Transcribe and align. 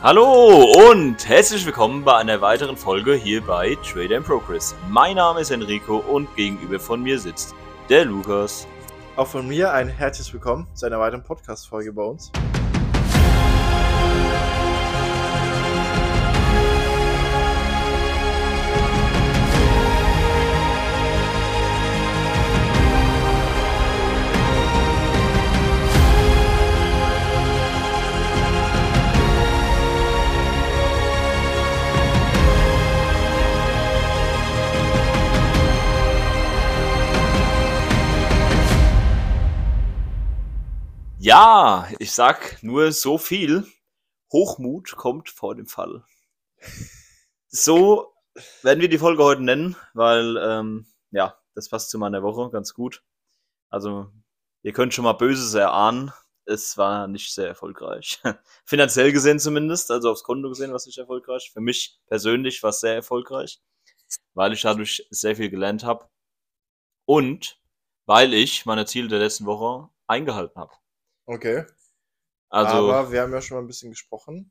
Hallo 0.00 0.72
und 0.90 1.28
herzlich 1.28 1.66
willkommen 1.66 2.04
bei 2.04 2.14
einer 2.14 2.40
weiteren 2.40 2.76
Folge 2.76 3.14
hier 3.14 3.42
bei 3.42 3.76
Trade 3.82 4.18
and 4.18 4.24
Progress. 4.24 4.76
Mein 4.88 5.16
Name 5.16 5.40
ist 5.40 5.50
Enrico 5.50 5.96
und 5.96 6.32
gegenüber 6.36 6.78
von 6.78 7.02
mir 7.02 7.18
sitzt 7.18 7.52
der 7.88 8.04
Lukas. 8.04 8.68
Auch 9.16 9.26
von 9.26 9.48
mir 9.48 9.72
ein 9.72 9.88
herzliches 9.88 10.32
Willkommen 10.32 10.68
zu 10.72 10.86
einer 10.86 11.00
weiteren 11.00 11.24
Podcast-Folge 11.24 11.92
bei 11.92 12.04
uns. 12.04 12.30
Ja, 41.20 41.88
ich 41.98 42.12
sag 42.12 42.62
nur 42.62 42.92
so 42.92 43.18
viel. 43.18 43.66
Hochmut 44.32 44.94
kommt 44.96 45.28
vor 45.30 45.56
dem 45.56 45.66
Fall. 45.66 46.04
So 47.48 48.14
werden 48.62 48.80
wir 48.80 48.88
die 48.88 48.98
Folge 48.98 49.24
heute 49.24 49.42
nennen, 49.42 49.74
weil, 49.94 50.36
ähm, 50.36 50.86
ja, 51.10 51.36
das 51.54 51.68
passt 51.70 51.90
zu 51.90 51.98
meiner 51.98 52.22
Woche 52.22 52.50
ganz 52.50 52.72
gut. 52.72 53.02
Also, 53.70 54.12
ihr 54.62 54.72
könnt 54.72 54.94
schon 54.94 55.04
mal 55.04 55.14
Böses 55.14 55.54
erahnen. 55.54 56.12
Es 56.44 56.78
war 56.78 57.08
nicht 57.08 57.34
sehr 57.34 57.48
erfolgreich. 57.48 58.20
Finanziell 58.64 59.10
gesehen 59.12 59.40
zumindest, 59.40 59.90
also 59.90 60.10
aufs 60.10 60.22
Konto 60.22 60.48
gesehen 60.48 60.70
war 60.70 60.76
es 60.76 60.86
nicht 60.86 60.98
erfolgreich. 60.98 61.50
Für 61.52 61.60
mich 61.60 61.98
persönlich 62.06 62.62
war 62.62 62.70
es 62.70 62.80
sehr 62.80 62.94
erfolgreich, 62.94 63.60
weil 64.34 64.52
ich 64.52 64.62
dadurch 64.62 65.06
sehr 65.10 65.34
viel 65.36 65.50
gelernt 65.50 65.84
habe. 65.84 66.08
Und 67.06 67.60
weil 68.06 68.34
ich 68.34 68.66
meine 68.66 68.86
Ziele 68.86 69.08
der 69.08 69.18
letzten 69.18 69.46
Woche 69.46 69.88
eingehalten 70.06 70.60
habe. 70.60 70.72
Okay. 71.28 71.64
Also, 72.48 72.90
Aber 72.92 73.12
wir 73.12 73.20
haben 73.22 73.32
ja 73.32 73.42
schon 73.42 73.56
mal 73.58 73.62
ein 73.62 73.66
bisschen 73.66 73.90
gesprochen. 73.90 74.50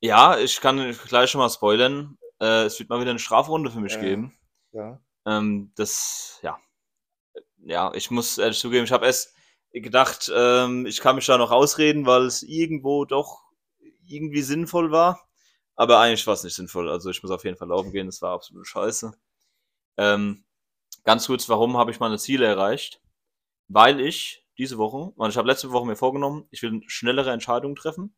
ja, 0.00 0.38
ich 0.38 0.60
kann 0.60 0.92
gleich 1.08 1.30
schon 1.30 1.40
mal 1.40 1.48
spoilern. 1.50 2.18
Äh, 2.40 2.64
es 2.64 2.78
wird 2.78 2.90
mal 2.90 3.00
wieder 3.00 3.10
eine 3.10 3.18
Strafrunde 3.18 3.70
für 3.70 3.80
mich 3.80 3.94
Ja. 3.94 4.00
geben. 4.00 4.38
Ja. 4.72 5.00
Ähm, 5.26 5.72
das, 5.76 6.38
ja. 6.42 6.58
Ja, 7.58 7.92
ich 7.94 8.10
muss 8.10 8.38
ehrlich 8.38 8.58
zugeben, 8.58 8.84
ich 8.84 8.92
habe 8.92 9.06
erst 9.06 9.34
gedacht, 9.72 10.30
ähm, 10.34 10.86
ich 10.86 11.00
kann 11.00 11.16
mich 11.16 11.26
da 11.26 11.38
noch 11.38 11.50
rausreden, 11.50 12.06
weil 12.06 12.22
es 12.26 12.42
irgendwo 12.42 13.04
doch 13.04 13.42
irgendwie 14.06 14.42
sinnvoll 14.42 14.90
war. 14.90 15.28
Aber 15.74 15.98
eigentlich 16.00 16.26
war 16.26 16.34
es 16.34 16.44
nicht 16.44 16.54
sinnvoll. 16.54 16.88
Also 16.90 17.10
ich 17.10 17.22
muss 17.22 17.32
auf 17.32 17.44
jeden 17.44 17.56
Fall 17.56 17.68
laufen 17.68 17.92
gehen, 17.92 18.06
das 18.06 18.22
war 18.22 18.32
absolut 18.34 18.66
scheiße. 18.66 19.12
Ähm, 19.98 20.44
ganz 21.04 21.26
kurz, 21.26 21.48
warum 21.48 21.76
habe 21.78 21.90
ich 21.90 22.00
meine 22.00 22.18
Ziele 22.18 22.46
erreicht? 22.46 23.00
Weil 23.68 24.00
ich 24.00 24.46
diese 24.58 24.78
Woche, 24.78 25.12
und 25.16 25.30
ich 25.30 25.36
habe 25.36 25.48
letzte 25.48 25.70
Woche 25.72 25.86
mir 25.86 25.96
vorgenommen, 25.96 26.46
ich 26.50 26.62
will 26.62 26.82
schnellere 26.86 27.30
Entscheidungen 27.30 27.76
treffen 27.76 28.14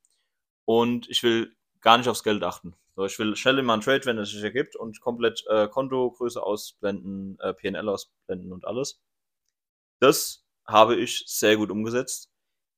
und 0.65 1.09
ich 1.09 1.23
will 1.23 1.55
gar 1.81 1.99
nicht 1.99 2.09
aufs 2.09 2.23
Geld 2.23 2.43
achten. 2.43 2.75
So, 2.97 3.05
ich 3.05 3.19
will 3.19 3.37
schnell 3.37 3.59
in 3.59 3.65
meinen 3.65 3.83
Trade, 3.83 4.05
wenn 4.05 4.19
es 4.19 4.31
sich 4.31 4.43
ergibt, 4.43 4.77
und 4.77 5.01
komplett 5.01 5.45
äh, 5.49 5.69
Kontogröße 5.69 6.43
ausblenden, 6.43 7.39
äh, 7.41 7.55
PNL 7.55 7.89
ausblenden 7.89 8.53
und 8.53 8.67
alles. 8.67 9.01
Das 10.01 10.47
habe 10.67 10.97
ich 10.97 11.25
sehr 11.27 11.57
gut 11.57 11.71
umgesetzt. 11.71 12.31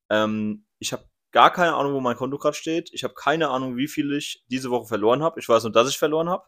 Ähm, 0.09 0.65
ich 0.79 0.93
habe 0.93 1.05
gar 1.31 1.51
keine 1.51 1.75
Ahnung, 1.75 1.93
wo 1.93 1.99
mein 1.99 2.15
Konto 2.15 2.37
gerade 2.37 2.55
steht. 2.55 2.89
Ich 2.93 3.03
habe 3.03 3.13
keine 3.13 3.49
Ahnung, 3.49 3.75
wie 3.77 3.87
viel 3.87 4.13
ich 4.13 4.43
diese 4.47 4.69
Woche 4.69 4.87
verloren 4.87 5.23
habe. 5.23 5.39
Ich 5.39 5.49
weiß 5.49 5.63
nur, 5.63 5.71
dass 5.71 5.89
ich 5.89 5.97
verloren 5.97 6.29
habe. 6.29 6.45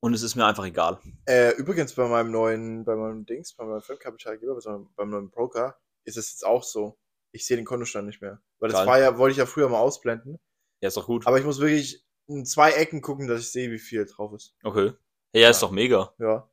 Und 0.00 0.14
es 0.14 0.22
ist 0.22 0.34
mir 0.34 0.46
einfach 0.46 0.64
egal. 0.64 0.98
Äh, 1.26 1.52
übrigens 1.52 1.94
bei 1.94 2.08
meinem 2.08 2.32
neuen, 2.32 2.84
bei 2.84 2.96
meinem 2.96 3.24
Dings, 3.24 3.54
bei 3.54 3.64
meinem 3.64 3.82
Fremdkapitalgeber, 3.82 4.56
bei 4.56 4.70
meinem, 4.70 4.88
beim 4.96 5.10
neuen 5.10 5.30
Broker, 5.30 5.78
ist 6.04 6.16
es 6.16 6.30
jetzt 6.32 6.44
auch 6.46 6.62
so. 6.62 6.98
Ich 7.32 7.46
sehe 7.46 7.56
den 7.56 7.64
Kontostand 7.66 8.06
nicht 8.06 8.20
mehr. 8.20 8.40
Weil 8.58 8.70
das 8.70 8.80
Geil. 8.80 8.86
war 8.86 9.00
ja, 9.00 9.18
wollte 9.18 9.32
ich 9.32 9.38
ja 9.38 9.46
früher 9.46 9.68
mal 9.68 9.80
ausblenden. 9.80 10.38
Ja, 10.80 10.88
ist 10.88 10.96
doch 10.96 11.06
gut. 11.06 11.26
Aber 11.26 11.38
ich 11.38 11.44
muss 11.44 11.60
wirklich 11.60 12.04
in 12.28 12.44
zwei 12.44 12.72
Ecken 12.72 13.00
gucken, 13.02 13.26
dass 13.28 13.40
ich 13.40 13.52
sehe, 13.52 13.70
wie 13.70 13.78
viel 13.78 14.04
drauf 14.06 14.32
ist. 14.34 14.54
Okay. 14.62 14.92
Ja, 15.34 15.48
ist 15.50 15.60
Ja. 15.62 15.66
doch 15.68 15.72
mega. 15.72 16.14
Ja. 16.18 16.50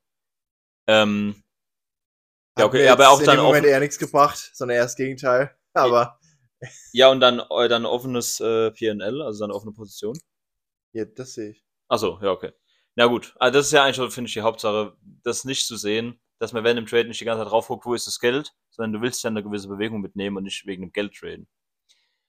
Ähm, 0.87 1.43
Ja, 2.57 2.65
okay, 2.65 2.87
aber 2.87 3.09
auch 3.09 3.19
in 3.19 3.25
dann 3.25 3.37
dem 3.37 3.43
Moment 3.45 3.65
eher 3.65 3.79
nichts 3.79 3.99
gebracht, 3.99 4.51
sondern 4.53 4.77
eher 4.77 4.83
das 4.83 4.95
Gegenteil. 4.95 5.55
Aber 5.73 6.19
ja, 6.91 7.09
und 7.09 7.19
dann, 7.21 7.39
äh, 7.39 7.67
dann 7.69 7.85
offenes 7.85 8.39
äh, 8.39 8.71
PNL, 8.71 9.21
also 9.21 9.39
dann 9.45 9.51
offene 9.51 9.71
Position. 9.71 10.17
ja, 10.93 11.05
das 11.05 11.33
sehe 11.33 11.51
ich. 11.51 11.65
Achso, 11.87 12.19
ja, 12.21 12.31
okay. 12.31 12.51
Na 12.95 13.05
gut, 13.05 13.33
also 13.39 13.57
das 13.59 13.67
ist 13.67 13.71
ja 13.71 13.83
eigentlich, 13.83 14.13
finde 14.13 14.27
ich, 14.27 14.33
die 14.33 14.41
Hauptsache, 14.41 14.95
das 15.23 15.45
nicht 15.45 15.65
zu 15.65 15.77
sehen, 15.77 16.19
dass 16.39 16.53
man 16.53 16.63
während 16.63 16.79
dem 16.79 16.85
Trade 16.85 17.07
nicht 17.07 17.19
die 17.21 17.25
ganze 17.25 17.43
Zeit 17.43 17.51
drauf 17.51 17.67
guckt, 17.67 17.85
wo 17.85 17.93
ist 17.93 18.07
das 18.07 18.19
Geld, 18.19 18.53
sondern 18.69 18.93
du 18.93 19.01
willst 19.01 19.23
ja 19.23 19.29
eine 19.29 19.43
gewisse 19.43 19.67
Bewegung 19.67 20.01
mitnehmen 20.01 20.37
und 20.37 20.43
nicht 20.43 20.65
wegen 20.65 20.83
dem 20.83 20.91
Geld 20.91 21.13
traden. 21.15 21.47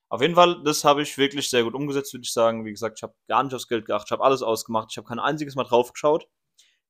Auf 0.09 0.21
jeden 0.21 0.35
Fall, 0.35 0.63
das 0.65 0.85
habe 0.85 1.03
ich 1.03 1.17
wirklich 1.17 1.49
sehr 1.49 1.63
gut 1.63 1.75
umgesetzt, 1.75 2.13
würde 2.13 2.25
ich 2.25 2.33
sagen. 2.33 2.65
Wie 2.65 2.73
gesagt, 2.73 2.99
ich 2.99 3.03
habe 3.05 3.15
gar 3.29 3.45
nicht 3.45 3.55
aufs 3.55 3.69
Geld 3.69 3.87
geachtet, 3.87 4.09
ich 4.09 4.13
habe 4.13 4.25
alles 4.25 4.43
ausgemacht, 4.43 4.89
ich 4.91 4.97
habe 4.97 5.07
kein 5.07 5.21
einziges 5.21 5.55
Mal 5.55 5.65
drauf 5.65 5.93
geschaut. 5.93 6.27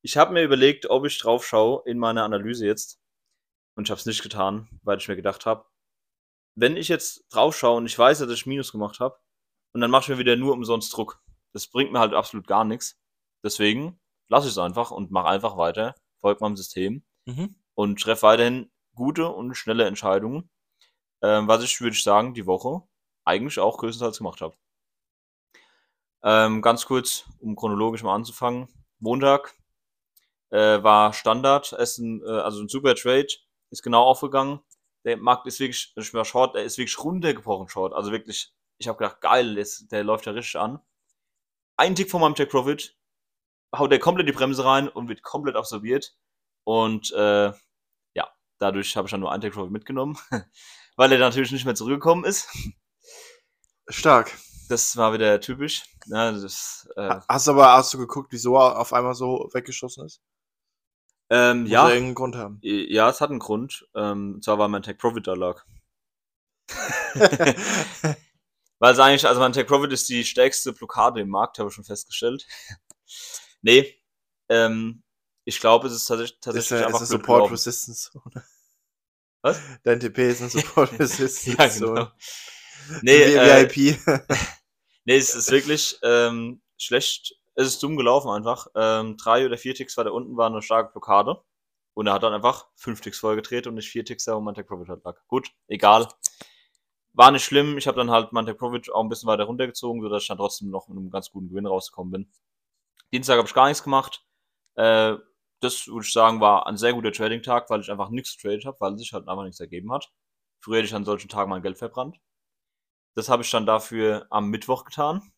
Ich 0.00 0.16
habe 0.16 0.32
mir 0.32 0.42
überlegt, 0.42 0.88
ob 0.88 1.04
ich 1.04 1.18
drauf 1.18 1.46
schaue 1.46 1.82
in 1.84 1.98
meiner 1.98 2.24
Analyse 2.24 2.64
jetzt. 2.64 2.98
Und 3.76 3.86
ich 3.86 3.90
habe 3.90 4.00
es 4.00 4.06
nicht 4.06 4.22
getan, 4.22 4.68
weil 4.82 4.98
ich 4.98 5.08
mir 5.08 5.16
gedacht 5.16 5.44
habe, 5.44 5.66
wenn 6.54 6.76
ich 6.76 6.88
jetzt 6.88 7.26
drauf 7.28 7.56
schaue 7.56 7.76
und 7.76 7.86
ich 7.86 7.98
weiß, 7.98 8.20
dass 8.20 8.30
ich 8.30 8.46
Minus 8.46 8.72
gemacht 8.72 9.00
habe, 9.00 9.18
und 9.72 9.80
dann 9.82 9.90
mache 9.90 10.04
ich 10.04 10.08
mir 10.08 10.18
wieder 10.18 10.36
nur 10.36 10.54
umsonst 10.54 10.92
Druck. 10.96 11.22
Das 11.52 11.68
bringt 11.68 11.92
mir 11.92 12.00
halt 12.00 12.14
absolut 12.14 12.46
gar 12.46 12.64
nichts. 12.64 12.98
Deswegen 13.44 14.00
lasse 14.28 14.48
ich 14.48 14.52
es 14.52 14.58
einfach 14.58 14.90
und 14.90 15.10
mache 15.10 15.28
einfach 15.28 15.56
weiter, 15.56 15.94
folge 16.18 16.40
meinem 16.42 16.56
System 16.56 17.04
und 17.74 18.00
treffe 18.00 18.22
weiterhin 18.22 18.70
gute 18.94 19.28
und 19.28 19.54
schnelle 19.54 19.86
Entscheidungen, 19.86 20.50
ähm, 21.22 21.48
was 21.48 21.62
ich, 21.64 21.80
würde 21.80 21.94
ich 21.94 22.02
sagen, 22.02 22.34
die 22.34 22.46
Woche 22.46 22.82
eigentlich 23.24 23.58
auch 23.58 23.78
größtenteils 23.78 24.18
gemacht 24.18 24.40
habe. 24.40 24.56
Ähm, 26.22 26.62
ganz 26.62 26.86
kurz, 26.86 27.24
um 27.38 27.56
chronologisch 27.56 28.02
mal 28.02 28.14
anzufangen. 28.14 28.68
Montag 28.98 29.54
äh, 30.50 30.82
war 30.82 31.12
Standard, 31.12 31.72
ein, 31.72 32.22
äh, 32.22 32.28
also 32.28 32.60
ein 32.60 32.68
super 32.68 32.94
Trade, 32.94 33.28
ist 33.70 33.82
genau 33.82 34.02
aufgegangen. 34.02 34.60
Der 35.04 35.16
Markt 35.16 35.46
ist 35.46 35.60
wirklich, 35.60 35.92
ich 35.96 36.14
war 36.14 36.24
Short, 36.24 36.54
der 36.54 36.64
ist 36.64 36.76
wirklich 36.76 37.02
runtergebrochen 37.02 37.68
Short. 37.68 37.94
Also 37.94 38.12
wirklich, 38.12 38.52
ich 38.78 38.88
habe 38.88 38.98
gedacht, 38.98 39.20
geil, 39.20 39.54
der, 39.54 39.62
ist, 39.62 39.90
der 39.92 40.04
läuft 40.04 40.26
ja 40.26 40.32
richtig 40.32 40.60
an. 40.60 40.80
Ein 41.76 41.94
Tick 41.94 42.10
von 42.10 42.20
meinem 42.20 42.34
Take 42.34 42.50
Profit, 42.50 42.98
haut 43.74 43.90
der 43.90 43.98
komplett 43.98 44.28
die 44.28 44.32
Bremse 44.32 44.64
rein 44.64 44.88
und 44.88 45.08
wird 45.08 45.22
komplett 45.22 45.56
absorbiert. 45.56 46.14
Und 46.70 47.10
äh, 47.12 47.52
ja, 48.14 48.28
dadurch 48.58 48.96
habe 48.96 49.06
ich 49.06 49.10
dann 49.10 49.20
nur 49.20 49.32
einen 49.32 49.50
Profit 49.52 49.72
mitgenommen, 49.72 50.16
weil 50.96 51.10
er 51.10 51.18
natürlich 51.18 51.50
nicht 51.50 51.64
mehr 51.64 51.74
zurückgekommen 51.74 52.24
ist. 52.24 52.48
Stark. 53.88 54.38
Das 54.68 54.96
war 54.96 55.12
wieder 55.12 55.40
typisch. 55.40 55.82
Ja, 56.06 56.30
das, 56.30 56.88
äh, 56.96 57.08
Ha- 57.08 57.24
Hast 57.28 57.46
du 57.48 57.50
aber 57.52 57.72
hast 57.72 57.92
du 57.92 57.98
geguckt, 57.98 58.28
wieso 58.32 58.56
er 58.56 58.78
auf 58.78 58.92
einmal 58.92 59.14
so 59.14 59.50
weggeschossen 59.52 60.06
ist? 60.06 60.22
ähm, 61.28 61.62
Muss 61.62 61.70
ja, 61.72 61.88
ja 61.88 61.94
irgendeinen 61.94 62.14
Grund 62.14 62.36
haben. 62.36 62.58
ja, 62.62 63.08
es 63.10 63.20
hat 63.20 63.30
einen 63.30 63.40
Grund. 63.40 63.88
Ähm, 63.96 64.34
und 64.34 64.44
zwar, 64.44 64.58
weil 64.60 64.68
mein 64.68 64.82
Take 64.84 64.98
Profit 64.98 65.26
da 65.26 65.34
lag. 65.34 65.64
Weil 68.78 68.94
es 68.94 68.98
eigentlich, 68.98 69.26
also 69.26 69.40
mein 69.40 69.52
Take 69.52 69.66
Profit 69.66 69.92
ist 69.92 70.08
die 70.08 70.24
stärkste 70.24 70.72
Blockade 70.72 71.20
im 71.20 71.28
Markt, 71.28 71.58
habe 71.58 71.68
ich 71.68 71.74
schon 71.74 71.84
festgestellt. 71.84 72.46
nee, 73.62 74.00
ähm, 74.48 75.02
ich 75.50 75.58
glaube, 75.60 75.88
es 75.88 75.94
ist 75.94 76.04
tatsächlich, 76.06 76.36
ist 76.36 76.44
tatsächlich 76.44 76.80
ist 76.80 76.86
einfach 76.86 77.00
eine 77.00 77.08
blöd 77.08 77.20
Support. 77.20 77.50
Resistance 77.50 78.10
Zone. 78.12 78.44
Was? 79.42 79.60
Dein 79.82 79.98
TP 79.98 80.30
ist 80.30 80.40
eine 80.40 80.50
Support 80.50 80.98
Resistance 80.98 81.50
Ja, 81.50 81.66
genau. 81.66 81.86
Zone. 81.86 82.12
Nee, 83.02 83.22
äh, 83.34 83.68
VIP. 83.68 83.98
nee, 85.04 85.16
es 85.16 85.34
ist 85.34 85.50
wirklich 85.50 85.98
ähm, 86.04 86.62
schlecht. 86.78 87.34
Es 87.56 87.66
ist 87.66 87.82
dumm 87.82 87.96
gelaufen 87.96 88.30
einfach. 88.30 88.68
Ähm, 88.76 89.16
drei 89.16 89.44
oder 89.44 89.58
vier 89.58 89.74
Ticks 89.74 89.96
weiter 89.96 90.14
unten 90.14 90.36
war 90.36 90.46
eine 90.46 90.62
starke 90.62 90.92
Blockade. 90.92 91.42
Und 91.94 92.06
er 92.06 92.12
hat 92.12 92.22
dann 92.22 92.32
einfach 92.32 92.68
fünf 92.76 93.00
Ticks 93.00 93.18
vorgedreht 93.18 93.66
und 93.66 93.74
nicht 93.74 93.90
vier 93.90 94.04
Ticks 94.04 94.24
da, 94.24 94.36
wo 94.36 94.40
mein 94.40 94.54
Take 94.54 94.68
Profit 94.68 94.88
halt 94.88 95.04
lag. 95.04 95.18
Gut, 95.26 95.50
egal. 95.66 96.06
War 97.12 97.32
nicht 97.32 97.44
schlimm. 97.44 97.76
Ich 97.76 97.88
habe 97.88 97.96
dann 97.96 98.12
halt 98.12 98.32
mein 98.32 98.46
Take 98.46 98.56
Profit 98.56 98.92
auch 98.92 99.02
ein 99.02 99.08
bisschen 99.08 99.26
weiter 99.26 99.44
runtergezogen, 99.44 100.00
sodass 100.00 100.22
ich 100.22 100.28
dann 100.28 100.38
trotzdem 100.38 100.70
noch 100.70 100.86
mit 100.86 100.96
einem 100.96 101.10
ganz 101.10 101.32
guten 101.32 101.48
Gewinn 101.48 101.66
rausgekommen 101.66 102.12
bin. 102.12 102.32
Dienstag 103.12 103.38
habe 103.38 103.48
ich 103.48 103.54
gar 103.54 103.66
nichts 103.66 103.82
gemacht. 103.82 104.24
Äh, 104.76 105.16
das 105.60 105.86
würde 105.86 106.06
ich 106.06 106.12
sagen, 106.12 106.40
war 106.40 106.66
ein 106.66 106.76
sehr 106.76 106.92
guter 106.94 107.12
Trading-Tag, 107.12 107.70
weil 107.70 107.80
ich 107.80 107.90
einfach 107.90 108.10
nichts 108.10 108.36
getradet 108.36 108.64
habe, 108.66 108.80
weil 108.80 108.98
sich 108.98 109.12
halt 109.12 109.28
einfach 109.28 109.44
nichts 109.44 109.60
ergeben 109.60 109.92
hat. 109.92 110.10
Früher 110.60 110.78
hätte 110.78 110.88
ich 110.88 110.94
an 110.94 111.04
solchen 111.04 111.28
Tagen 111.28 111.50
mein 111.50 111.62
Geld 111.62 111.78
verbrannt. 111.78 112.18
Das 113.14 113.28
habe 113.28 113.42
ich 113.42 113.50
dann 113.50 113.66
dafür 113.66 114.26
am 114.30 114.48
Mittwoch 114.50 114.84
getan. 114.84 115.32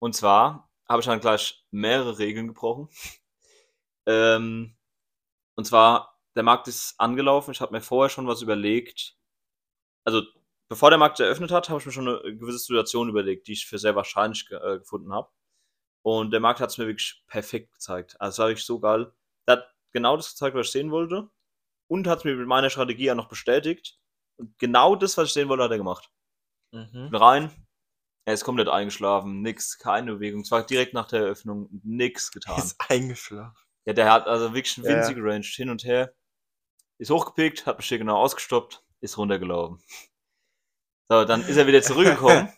Und 0.00 0.14
zwar 0.14 0.70
habe 0.88 1.00
ich 1.00 1.06
dann 1.06 1.20
gleich 1.20 1.64
mehrere 1.70 2.18
Regeln 2.18 2.48
gebrochen. 2.48 2.88
ähm, 4.06 4.76
und 5.56 5.64
zwar, 5.66 6.18
der 6.36 6.42
Markt 6.42 6.68
ist 6.68 6.94
angelaufen. 6.98 7.52
Ich 7.52 7.60
habe 7.60 7.72
mir 7.72 7.80
vorher 7.80 8.10
schon 8.10 8.26
was 8.26 8.42
überlegt. 8.42 9.16
Also, 10.04 10.22
bevor 10.68 10.90
der 10.90 10.98
Markt 10.98 11.20
eröffnet 11.20 11.50
hat, 11.52 11.68
habe 11.68 11.80
ich 11.80 11.86
mir 11.86 11.92
schon 11.92 12.08
eine 12.08 12.36
gewisse 12.36 12.58
Situation 12.58 13.08
überlegt, 13.08 13.46
die 13.48 13.52
ich 13.52 13.66
für 13.66 13.78
sehr 13.78 13.96
wahrscheinlich 13.96 14.48
äh, 14.50 14.78
gefunden 14.78 15.12
habe. 15.12 15.30
Und 16.04 16.32
der 16.32 16.40
Markt 16.40 16.60
hat 16.60 16.70
es 16.70 16.78
mir 16.78 16.86
wirklich 16.86 17.24
perfekt 17.26 17.72
gezeigt. 17.72 18.20
Also 18.20 18.34
es 18.34 18.38
war 18.38 18.48
wirklich 18.48 18.66
so 18.66 18.78
geil. 18.78 19.12
Der 19.48 19.56
hat 19.56 19.74
genau 19.92 20.16
das 20.16 20.30
gezeigt, 20.30 20.54
was 20.54 20.66
ich 20.66 20.72
sehen 20.72 20.90
wollte. 20.90 21.30
Und 21.88 22.06
hat 22.06 22.18
es 22.18 22.24
mir 22.24 22.36
mit 22.36 22.46
meiner 22.46 22.70
Strategie 22.70 23.10
auch 23.10 23.16
noch 23.16 23.28
bestätigt. 23.28 23.98
Und 24.36 24.58
genau 24.58 24.96
das, 24.96 25.16
was 25.16 25.28
ich 25.28 25.34
sehen 25.34 25.48
wollte, 25.48 25.64
hat 25.64 25.70
er 25.70 25.78
gemacht. 25.78 26.10
Mhm. 26.72 27.10
Bin 27.10 27.14
rein, 27.14 27.66
er 28.26 28.34
ist 28.34 28.44
komplett 28.44 28.68
eingeschlafen, 28.68 29.42
nix, 29.42 29.78
keine 29.78 30.14
Bewegung. 30.14 30.42
Es 30.42 30.50
war 30.50 30.64
direkt 30.64 30.92
nach 30.94 31.08
der 31.08 31.20
Eröffnung 31.20 31.68
nix 31.82 32.32
getan. 32.32 32.58
Ist 32.58 32.76
eingeschlafen. 32.88 33.56
Ja, 33.86 33.92
der 33.92 34.10
hat 34.10 34.26
also 34.26 34.54
wirklich 34.54 34.78
eine 34.78 34.86
Ja, 34.86 34.92
ja. 34.92 34.98
winzige 34.98 35.22
Range 35.22 35.44
hin 35.44 35.70
und 35.70 35.84
her. 35.84 36.14
Ist 36.98 37.10
hochgepickt, 37.10 37.66
hat 37.66 37.78
mich 37.78 37.88
hier 37.88 37.98
genau 37.98 38.16
ausgestoppt, 38.16 38.82
ist 39.00 39.18
runtergelaufen. 39.18 39.82
So, 41.10 41.24
dann 41.24 41.42
ist 41.42 41.56
er 41.56 41.66
wieder 41.66 41.82
zurückgekommen. 41.82 42.52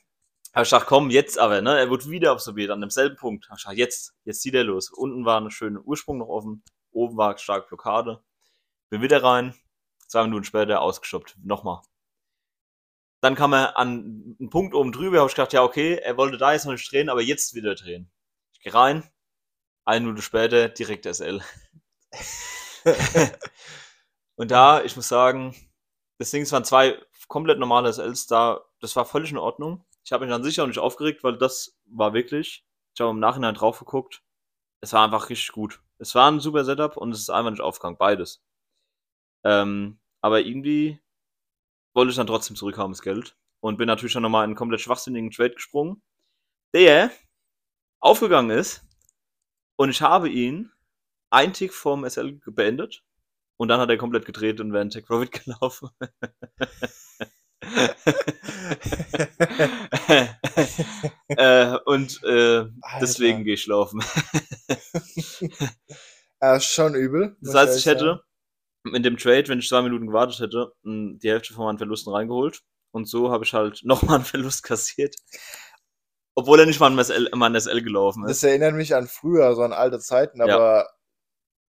Hab 0.56 0.62
ich 0.62 0.70
gedacht, 0.70 0.86
komm, 0.86 1.10
jetzt 1.10 1.38
aber, 1.38 1.60
ne? 1.60 1.78
Er 1.78 1.90
wurde 1.90 2.08
wieder 2.08 2.30
absorbiert 2.30 2.70
an 2.70 2.80
demselben 2.80 3.16
Punkt. 3.16 3.50
Hab 3.50 3.58
ich 3.58 3.64
gedacht, 3.64 3.76
jetzt, 3.76 4.14
jetzt 4.24 4.40
zieht 4.40 4.54
er 4.54 4.64
los. 4.64 4.88
Unten 4.88 5.26
war 5.26 5.36
eine 5.36 5.50
schöne 5.50 5.82
Ursprung 5.82 6.16
noch 6.16 6.28
offen, 6.28 6.64
oben 6.92 7.18
war 7.18 7.36
stark 7.36 7.68
Blockade. 7.68 8.24
Bin 8.88 9.02
wieder 9.02 9.22
rein, 9.22 9.54
zwei 10.08 10.22
Minuten 10.24 10.44
später 10.44 10.80
ausgestoppt. 10.80 11.36
Nochmal. 11.44 11.82
Dann 13.20 13.34
kam 13.34 13.52
er 13.52 13.76
an 13.76 14.36
einen 14.40 14.48
Punkt 14.48 14.74
oben 14.74 14.92
drüber, 14.92 15.18
habe 15.18 15.28
ich 15.28 15.34
gedacht, 15.34 15.52
ja, 15.52 15.62
okay, 15.62 15.96
er 15.96 16.16
wollte 16.16 16.38
da 16.38 16.54
jetzt 16.54 16.64
noch 16.64 16.72
nicht 16.72 16.90
drehen, 16.90 17.10
aber 17.10 17.20
jetzt 17.20 17.52
wieder 17.54 17.74
drehen. 17.74 18.10
Ich 18.54 18.60
gehe 18.60 18.72
rein, 18.72 19.06
eine 19.84 20.06
Minute 20.06 20.22
später 20.22 20.70
direkt 20.70 21.04
SL. 21.04 21.42
Und 24.36 24.50
da, 24.50 24.82
ich 24.84 24.96
muss 24.96 25.08
sagen, 25.08 25.54
das 26.16 26.30
Ding 26.30 26.44
es 26.44 26.52
waren 26.52 26.64
zwei 26.64 26.98
komplett 27.28 27.58
normale 27.58 27.92
SLs 27.92 28.26
da, 28.26 28.64
das 28.80 28.96
war 28.96 29.04
völlig 29.04 29.32
in 29.32 29.38
Ordnung. 29.38 29.84
Ich 30.06 30.12
habe 30.12 30.24
mich 30.24 30.32
dann 30.32 30.44
sicher 30.44 30.62
auch 30.62 30.68
nicht 30.68 30.78
aufgeregt, 30.78 31.24
weil 31.24 31.36
das 31.36 31.76
war 31.86 32.14
wirklich, 32.14 32.64
ich 32.94 33.00
habe 33.00 33.10
im 33.10 33.18
Nachhinein 33.18 33.54
drauf 33.56 33.80
geguckt, 33.80 34.22
es 34.80 34.92
war 34.92 35.04
einfach 35.04 35.30
richtig 35.30 35.50
gut. 35.50 35.82
Es 35.98 36.14
war 36.14 36.30
ein 36.30 36.38
super 36.38 36.64
Setup 36.64 36.96
und 36.96 37.10
es 37.10 37.20
ist 37.20 37.30
einfach 37.30 37.50
nicht 37.50 37.60
aufgegangen, 37.60 37.98
beides. 37.98 38.40
Ähm, 39.44 39.98
aber 40.20 40.42
irgendwie 40.42 41.00
wollte 41.92 42.10
ich 42.10 42.16
dann 42.16 42.28
trotzdem 42.28 42.54
zurückhaben, 42.54 42.92
das 42.92 43.02
Geld. 43.02 43.36
Und 43.60 43.78
bin 43.78 43.88
natürlich 43.88 44.12
schon 44.12 44.22
nochmal 44.22 44.44
in 44.44 44.50
einen 44.50 44.56
komplett 44.56 44.80
schwachsinnigen 44.80 45.32
Trade 45.32 45.54
gesprungen, 45.54 46.02
der 46.72 47.10
aufgegangen 47.98 48.56
ist. 48.56 48.84
Und 49.76 49.90
ich 49.90 50.02
habe 50.02 50.28
ihn 50.28 50.70
ein 51.30 51.52
Tick 51.52 51.74
vom 51.74 52.08
SL 52.08 52.40
beendet. 52.46 53.02
Und 53.56 53.68
dann 53.68 53.80
hat 53.80 53.90
er 53.90 53.96
komplett 53.96 54.24
gedreht 54.24 54.60
und 54.60 54.72
wäre 54.72 54.84
ein 54.84 54.90
Take 54.90 55.06
Profit 55.06 55.32
gelaufen. 55.44 55.90
äh, 61.28 61.76
und 61.84 62.22
äh, 62.24 62.64
deswegen 63.00 63.44
gehe 63.44 63.54
ich 63.54 63.66
laufen. 63.66 64.02
Ah, 66.38 66.56
ist 66.56 66.66
schon 66.66 66.94
übel. 66.94 67.34
Das 67.40 67.54
heißt, 67.54 67.78
ich 67.78 67.86
hätte 67.86 68.20
in 68.92 69.02
dem 69.02 69.16
Trade, 69.16 69.48
wenn 69.48 69.58
ich 69.58 69.70
zwei 69.70 69.80
Minuten 69.80 70.08
gewartet 70.08 70.38
hätte, 70.38 70.70
m, 70.84 71.18
die 71.18 71.30
Hälfte 71.30 71.54
von 71.54 71.64
meinen 71.64 71.78
Verlusten 71.78 72.12
reingeholt. 72.12 72.60
Und 72.90 73.08
so 73.08 73.30
habe 73.30 73.44
ich 73.44 73.54
halt 73.54 73.80
nochmal 73.84 74.16
einen 74.16 74.24
Verlust 74.26 74.62
kassiert. 74.62 75.16
Obwohl 76.34 76.60
er 76.60 76.66
nicht 76.66 76.78
mal 76.78 76.92
an 76.92 77.02
SL, 77.02 77.30
an 77.32 77.58
SL 77.58 77.80
gelaufen 77.80 78.24
Das 78.24 78.32
ist. 78.36 78.42
erinnert 78.42 78.74
mich 78.74 78.94
an 78.94 79.06
früher, 79.06 79.54
so 79.54 79.62
an 79.62 79.72
alte 79.72 79.98
Zeiten, 79.98 80.46
Ja. 80.46 80.54
aber 80.56 80.90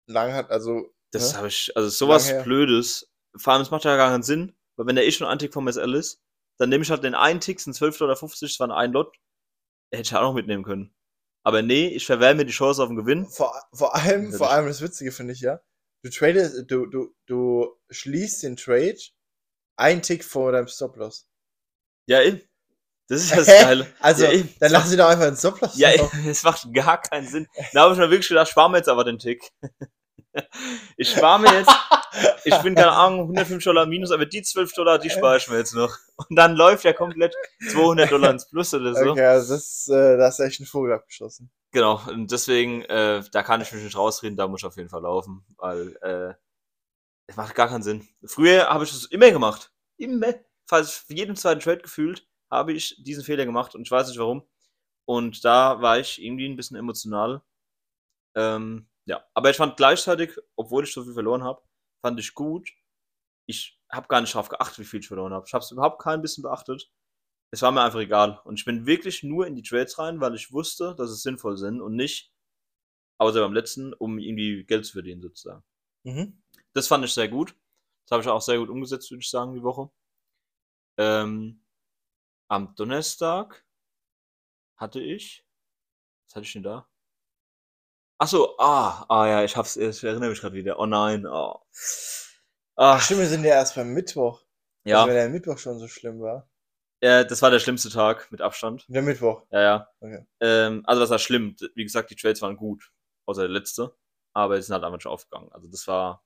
lang 0.08 0.32
hat, 0.32 0.50
also. 0.50 0.92
Das 1.12 1.30
ne? 1.32 1.38
habe 1.38 1.48
ich, 1.48 1.70
also 1.76 1.88
sowas. 1.88 2.32
Blödes. 2.42 3.08
Vor 3.36 3.52
allem, 3.52 3.62
es 3.62 3.70
macht 3.70 3.84
ja 3.84 3.96
gar 3.96 4.10
keinen 4.10 4.24
Sinn, 4.24 4.55
weil 4.76 4.86
wenn 4.86 4.96
der 4.96 5.06
eh 5.06 5.12
schon 5.12 5.26
ein 5.26 5.38
Tick 5.38 5.52
vom 5.52 5.70
SL 5.70 5.94
ist, 5.94 6.22
dann 6.58 6.68
nehme 6.68 6.82
ich 6.82 6.90
halt 6.90 7.04
den 7.04 7.14
einen 7.14 7.40
Tick, 7.40 7.60
sind 7.60 7.76
12,50 7.76 7.98
Dollar, 7.98 8.14
das 8.14 8.60
waren 8.60 8.70
ein 8.70 8.92
Lot. 8.92 9.16
Hätte 9.90 10.02
ich 10.02 10.10
ja 10.10 10.18
auch 10.18 10.24
noch 10.24 10.34
mitnehmen 10.34 10.64
können. 10.64 10.94
Aber 11.44 11.62
nee, 11.62 11.88
ich 11.88 12.06
verwehre 12.06 12.34
mir 12.34 12.44
die 12.44 12.52
Chance 12.52 12.82
auf 12.82 12.88
den 12.88 12.96
Gewinn. 12.96 13.26
Vor, 13.26 13.54
vor 13.72 13.94
allem, 13.94 14.32
vor 14.32 14.50
allem 14.50 14.66
das 14.66 14.80
Witzige 14.80 15.12
finde 15.12 15.32
ich 15.32 15.40
ja, 15.40 15.60
du 16.02 16.10
tradest, 16.10 16.64
du, 16.68 16.86
du, 16.86 17.14
du 17.26 17.76
schließt 17.90 18.42
den 18.42 18.56
Trade 18.56 18.98
ein 19.76 20.02
Tick 20.02 20.24
vor 20.24 20.52
deinem 20.52 20.68
Stop-Loss. 20.68 21.28
Ja, 22.06 22.22
eben. 22.22 22.40
Das 23.08 23.22
ist 23.22 23.32
das? 23.36 23.46
Geile. 23.46 23.86
Also, 24.00 24.24
ja, 24.24 24.32
eben. 24.32 24.52
dann 24.58 24.72
lass 24.72 24.90
sie 24.90 24.96
doch 24.96 25.08
einfach 25.08 25.26
einen 25.26 25.36
Stop-Loss 25.36 25.78
Ja, 25.78 25.90
es 26.26 26.42
macht 26.42 26.66
gar 26.72 27.00
keinen 27.00 27.28
Sinn. 27.28 27.46
Da 27.72 27.82
habe 27.82 27.92
ich 27.92 27.98
mir 27.98 28.10
wirklich 28.10 28.28
gedacht, 28.28 28.48
sparen 28.48 28.72
wir 28.72 28.78
jetzt 28.78 28.88
aber 28.88 29.04
den 29.04 29.18
Tick. 29.18 29.50
Ich 30.98 31.12
spare 31.12 31.40
mir 31.40 31.50
jetzt, 31.50 31.72
ich 32.44 32.56
bin 32.62 32.74
keine 32.74 32.92
Ahnung, 32.92 33.22
105 33.22 33.62
Dollar 33.64 33.86
minus, 33.86 34.10
aber 34.10 34.26
die 34.26 34.42
12 34.42 34.72
Dollar, 34.74 34.98
die 34.98 35.10
spare 35.10 35.36
ich 35.38 35.48
mir 35.48 35.58
jetzt 35.58 35.74
noch. 35.74 35.96
Und 36.16 36.36
dann 36.36 36.54
läuft 36.54 36.84
ja 36.84 36.92
komplett 36.92 37.34
200 37.70 38.10
Dollar 38.10 38.30
ins 38.30 38.48
Plus 38.48 38.72
oder 38.74 38.94
so. 38.94 39.10
Okay, 39.10 39.24
also 39.24 39.54
das, 39.54 39.88
äh, 39.88 40.16
da 40.16 40.26
hast 40.26 40.38
du 40.38 40.44
echt 40.44 40.60
einen 40.60 40.66
Vogel 40.66 40.92
abgeschossen. 40.92 41.50
Genau, 41.72 42.00
und 42.08 42.30
deswegen, 42.30 42.82
äh, 42.82 43.22
da 43.32 43.42
kann 43.42 43.60
ich 43.60 43.72
mich 43.72 43.82
nicht 43.82 43.96
rausreden, 43.96 44.36
da 44.36 44.48
muss 44.48 44.62
ich 44.62 44.66
auf 44.66 44.76
jeden 44.76 44.88
Fall 44.88 45.02
laufen, 45.02 45.44
weil 45.58 45.96
äh, 46.00 46.34
es 47.26 47.36
macht 47.36 47.54
gar 47.54 47.68
keinen 47.68 47.82
Sinn. 47.82 48.08
Früher 48.24 48.68
habe 48.68 48.84
ich 48.84 48.90
das 48.90 49.04
immer 49.06 49.30
gemacht. 49.30 49.72
Immer. 49.98 50.34
Fast 50.68 51.08
jeden 51.10 51.36
zweiten 51.36 51.60
Trade 51.60 51.82
gefühlt 51.82 52.26
habe 52.50 52.72
ich 52.72 52.96
diesen 53.02 53.24
Fehler 53.24 53.44
gemacht 53.44 53.74
und 53.74 53.82
ich 53.82 53.90
weiß 53.90 54.08
nicht 54.08 54.18
warum. 54.18 54.48
Und 55.04 55.44
da 55.44 55.80
war 55.80 55.98
ich 55.98 56.22
irgendwie 56.22 56.48
ein 56.48 56.56
bisschen 56.56 56.76
emotional. 56.76 57.42
Ähm, 58.34 58.88
ja, 59.04 59.24
aber 59.34 59.50
ich 59.50 59.56
fand 59.56 59.76
gleichzeitig, 59.76 60.36
obwohl 60.56 60.84
ich 60.84 60.92
so 60.92 61.04
viel 61.04 61.14
verloren 61.14 61.44
habe, 61.44 61.62
fand 62.06 62.20
ich 62.20 62.34
gut. 62.34 62.70
Ich 63.46 63.80
habe 63.90 64.06
gar 64.06 64.20
nicht 64.20 64.32
darauf 64.32 64.48
geachtet, 64.48 64.78
wie 64.78 64.84
viel 64.84 65.00
ich 65.00 65.08
verloren 65.08 65.32
habe. 65.32 65.44
Ich 65.44 65.54
habe 65.54 65.64
es 65.64 65.72
überhaupt 65.72 66.00
kein 66.00 66.22
bisschen 66.22 66.42
beachtet. 66.42 66.88
Es 67.50 67.62
war 67.62 67.72
mir 67.72 67.82
einfach 67.82 67.98
egal. 67.98 68.40
Und 68.44 68.60
ich 68.60 68.64
bin 68.64 68.86
wirklich 68.86 69.24
nur 69.24 69.44
in 69.44 69.56
die 69.56 69.62
Trades 69.62 69.98
rein, 69.98 70.20
weil 70.20 70.36
ich 70.36 70.52
wusste, 70.52 70.94
dass 70.94 71.10
es 71.10 71.22
sinnvoll 71.22 71.56
sind 71.56 71.80
und 71.80 71.96
nicht, 71.96 72.32
außer 73.18 73.40
beim 73.40 73.54
letzten, 73.54 73.92
um 73.92 74.20
irgendwie 74.20 74.62
Geld 74.64 74.86
zu 74.86 74.92
verdienen 74.92 75.20
sozusagen. 75.20 75.64
Mhm. 76.04 76.40
Das 76.74 76.86
fand 76.86 77.04
ich 77.04 77.12
sehr 77.12 77.28
gut. 77.28 77.56
Das 78.04 78.12
habe 78.12 78.22
ich 78.22 78.28
auch 78.28 78.40
sehr 78.40 78.58
gut 78.58 78.68
umgesetzt, 78.68 79.10
würde 79.10 79.22
ich 79.22 79.30
sagen, 79.30 79.54
die 79.54 79.64
Woche. 79.64 79.90
Ähm, 80.96 81.60
am 82.48 82.72
Donnerstag 82.76 83.66
hatte 84.76 85.00
ich. 85.00 85.44
Was 86.28 86.36
hatte 86.36 86.46
ich 86.46 86.52
denn 86.52 86.62
da? 86.62 86.88
Ach 88.18 88.28
so, 88.28 88.56
ah, 88.58 89.04
ah 89.08 89.26
ja, 89.26 89.44
ich 89.44 89.56
hab's, 89.56 89.76
ich 89.76 90.02
erinnere 90.02 90.30
mich 90.30 90.40
gerade 90.40 90.54
wieder. 90.54 90.78
Oh 90.78 90.86
nein, 90.86 91.26
oh. 91.26 91.60
Ah, 92.76 92.98
Stimmt, 93.00 93.20
wir 93.20 93.26
sind 93.28 93.44
ja 93.44 93.54
erst 93.54 93.74
beim 93.74 93.92
Mittwoch. 93.92 94.42
ja, 94.84 94.98
Also, 94.98 95.08
wenn 95.08 95.14
der 95.16 95.28
Mittwoch 95.28 95.58
schon 95.58 95.78
so 95.78 95.88
schlimm 95.88 96.20
war. 96.20 96.48
äh, 97.00 97.26
das 97.26 97.42
war 97.42 97.50
der 97.50 97.58
schlimmste 97.60 97.90
Tag 97.90 98.30
mit 98.32 98.40
Abstand. 98.40 98.84
Der 98.88 99.02
Mittwoch. 99.02 99.42
Ja, 99.50 99.60
ja. 99.60 99.88
Okay. 100.00 100.26
Ähm, 100.40 100.82
also 100.86 101.00
das 101.00 101.10
war 101.10 101.18
schlimm. 101.18 101.56
Wie 101.74 101.84
gesagt, 101.84 102.10
die 102.10 102.16
Trades 102.16 102.40
waren 102.42 102.56
gut, 102.56 102.90
außer 103.26 103.42
der 103.42 103.50
letzte. 103.50 103.94
Aber 104.32 104.56
die 104.56 104.62
sind 104.62 104.72
halt 104.74 104.84
einfach 104.84 104.98
nicht 104.98 105.06
aufgegangen. 105.06 105.50
Also 105.52 105.68
das 105.68 105.86
war, 105.86 106.22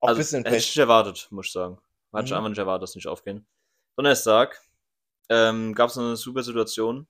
Auch 0.00 0.08
also 0.08 0.18
ein 0.18 0.22
bisschen 0.22 0.44
hätte 0.44 0.56
ich 0.56 0.64
Pech. 0.64 0.70
nicht 0.70 0.78
erwartet, 0.78 1.28
muss 1.30 1.46
ich 1.46 1.52
sagen. 1.52 1.78
Hatte 2.12 2.24
ich 2.26 2.30
Mhm. 2.30 2.36
einfach 2.36 2.48
nicht 2.50 2.58
erwartet, 2.58 2.82
dass 2.84 2.92
die 2.92 2.98
nicht 2.98 3.08
aufgehen. 3.08 3.46
Donnerstag 3.96 4.60
ähm, 5.28 5.74
gab 5.74 5.90
es 5.90 5.98
eine 5.98 6.16
super 6.16 6.42
Situation. 6.42 7.06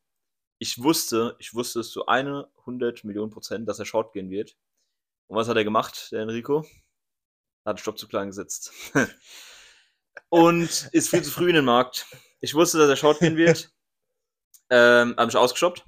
Ich 0.62 0.80
wusste, 0.80 1.34
ich 1.40 1.54
wusste 1.54 1.80
es 1.80 1.90
zu 1.90 2.06
100 2.06 3.02
Millionen 3.02 3.32
Prozent, 3.32 3.68
dass 3.68 3.80
er 3.80 3.84
Short 3.84 4.12
gehen 4.12 4.30
wird. 4.30 4.56
Und 5.26 5.36
was 5.36 5.48
hat 5.48 5.56
er 5.56 5.64
gemacht, 5.64 6.12
der 6.12 6.20
Enrico? 6.20 6.64
Er 7.64 7.70
hat 7.70 7.78
den 7.78 7.82
Stopp 7.82 7.98
zu 7.98 8.06
klein 8.06 8.28
gesetzt. 8.28 8.72
Und 10.28 10.88
ist 10.92 11.10
viel 11.10 11.24
zu 11.24 11.32
früh 11.32 11.48
in 11.48 11.56
den 11.56 11.64
Markt. 11.64 12.06
Ich 12.40 12.54
wusste, 12.54 12.78
dass 12.78 12.88
er 12.88 12.94
Short 12.94 13.18
gehen 13.18 13.36
wird. 13.36 13.72
ähm, 14.70 15.16
habe 15.16 15.26
mich 15.26 15.36
ausgestoppt. 15.36 15.84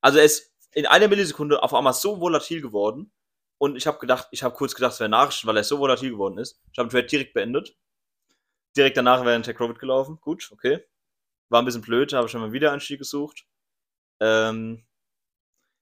Also 0.00 0.16
er 0.16 0.24
ist 0.24 0.54
in 0.72 0.86
einer 0.86 1.08
Millisekunde 1.08 1.62
auf 1.62 1.74
einmal 1.74 1.92
so 1.92 2.18
volatil 2.18 2.62
geworden. 2.62 3.12
Und 3.58 3.76
ich 3.76 3.86
habe 3.86 3.98
gedacht, 3.98 4.28
ich 4.30 4.42
habe 4.42 4.56
kurz 4.56 4.74
gedacht, 4.74 4.94
es 4.94 5.00
wäre 5.00 5.10
Nachrichten, 5.10 5.46
weil 5.48 5.58
er 5.58 5.64
so 5.64 5.80
volatil 5.80 6.12
geworden 6.12 6.38
ist. 6.38 6.62
Ich 6.72 6.78
habe 6.78 6.88
den 6.88 6.92
Trade 6.92 7.08
direkt 7.08 7.34
beendet. 7.34 7.76
Direkt 8.74 8.96
danach 8.96 9.26
wäre 9.26 9.34
ein 9.34 9.42
Tech 9.42 9.58
Profit 9.58 9.78
gelaufen. 9.78 10.18
Gut, 10.22 10.48
okay. 10.50 10.82
War 11.50 11.60
ein 11.60 11.66
bisschen 11.66 11.82
blöd, 11.82 12.14
habe 12.14 12.24
ich 12.24 12.32
schon 12.32 12.40
mal 12.40 12.52
wieder 12.52 12.72
Einstieg 12.72 13.00
gesucht. 13.00 13.44
Ähm, 14.20 14.84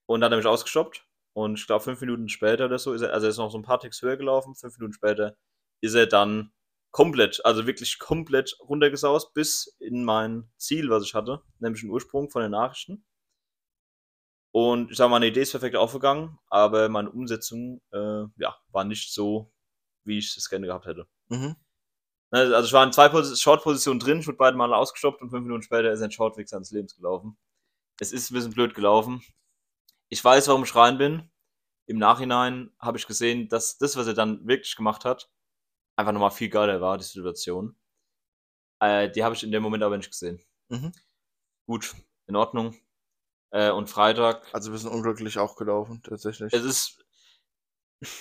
und 0.06 0.20
dann 0.20 0.26
hat 0.26 0.34
er 0.34 0.38
mich 0.38 0.46
ausgestoppt. 0.46 1.06
Und 1.32 1.58
ich 1.58 1.66
glaube, 1.66 1.84
fünf 1.84 2.00
Minuten 2.00 2.28
später 2.28 2.64
oder 2.64 2.78
so 2.78 2.92
ist 2.94 3.02
er, 3.02 3.12
also 3.12 3.26
er 3.26 3.30
ist 3.30 3.36
noch 3.36 3.50
so 3.50 3.58
ein 3.58 3.62
paar 3.62 3.80
Ticks 3.80 4.00
höher 4.00 4.16
gelaufen. 4.16 4.54
Fünf 4.54 4.78
Minuten 4.78 4.94
später 4.94 5.36
ist 5.82 5.94
er 5.94 6.06
dann 6.06 6.52
komplett, 6.90 7.44
also 7.44 7.66
wirklich 7.66 7.98
komplett 7.98 8.56
runtergesaust 8.60 9.34
bis 9.34 9.76
in 9.78 10.02
mein 10.02 10.50
Ziel, 10.56 10.88
was 10.88 11.04
ich 11.04 11.14
hatte, 11.14 11.42
nämlich 11.58 11.82
den 11.82 11.90
Ursprung 11.90 12.30
von 12.30 12.40
den 12.40 12.52
Nachrichten. 12.52 13.04
Und 14.50 14.90
ich 14.90 14.96
sage, 14.96 15.10
meine 15.10 15.26
Idee 15.26 15.42
ist 15.42 15.50
perfekt 15.50 15.76
aufgegangen, 15.76 16.38
aber 16.46 16.88
meine 16.88 17.10
Umsetzung 17.10 17.82
äh, 17.92 18.24
ja, 18.38 18.56
war 18.70 18.84
nicht 18.84 19.12
so, 19.12 19.52
wie 20.04 20.16
ich 20.16 20.34
es 20.34 20.48
gerne 20.48 20.66
gehabt 20.66 20.86
hätte. 20.86 21.06
Mhm. 21.28 21.56
Also 22.30 22.66
ich 22.66 22.72
war 22.72 22.84
in 22.84 22.92
zwei 22.92 23.10
Pos 23.10 23.38
Short-Positionen 23.38 24.00
drin, 24.00 24.20
ich 24.20 24.26
wurde 24.26 24.38
beide 24.38 24.56
Male 24.56 24.74
ausgestoppt 24.74 25.20
und 25.20 25.28
fünf 25.28 25.42
Minuten 25.42 25.62
später 25.62 25.92
ist 25.92 26.00
ein 26.00 26.10
Shortweg 26.10 26.48
seines 26.48 26.70
Lebens 26.70 26.96
gelaufen. 26.96 27.36
Es 28.00 28.12
ist 28.12 28.30
ein 28.30 28.34
bisschen 28.34 28.52
blöd 28.52 28.74
gelaufen. 28.74 29.22
Ich 30.08 30.22
weiß, 30.22 30.48
warum 30.48 30.64
ich 30.64 30.74
rein 30.74 30.98
bin. 30.98 31.30
Im 31.86 31.98
Nachhinein 31.98 32.70
habe 32.78 32.98
ich 32.98 33.06
gesehen, 33.06 33.48
dass 33.48 33.78
das, 33.78 33.96
was 33.96 34.06
er 34.06 34.14
dann 34.14 34.46
wirklich 34.46 34.76
gemacht 34.76 35.04
hat, 35.04 35.30
einfach 35.96 36.12
nochmal 36.12 36.30
viel 36.30 36.48
geiler 36.48 36.80
war, 36.80 36.98
die 36.98 37.04
Situation. 37.04 37.76
Äh, 38.80 39.10
die 39.10 39.24
habe 39.24 39.34
ich 39.34 39.42
in 39.42 39.52
dem 39.52 39.62
Moment 39.62 39.82
aber 39.82 39.96
nicht 39.96 40.10
gesehen. 40.10 40.40
Mhm. 40.68 40.92
Gut, 41.66 41.94
in 42.26 42.36
Ordnung. 42.36 42.76
Äh, 43.50 43.70
und 43.70 43.88
Freitag. 43.88 44.46
Also 44.52 44.70
ein 44.70 44.72
bisschen 44.72 44.90
unglücklich 44.90 45.38
auch 45.38 45.56
gelaufen, 45.56 46.02
tatsächlich. 46.02 46.52
Es 46.52 46.64
ist. 46.64 47.02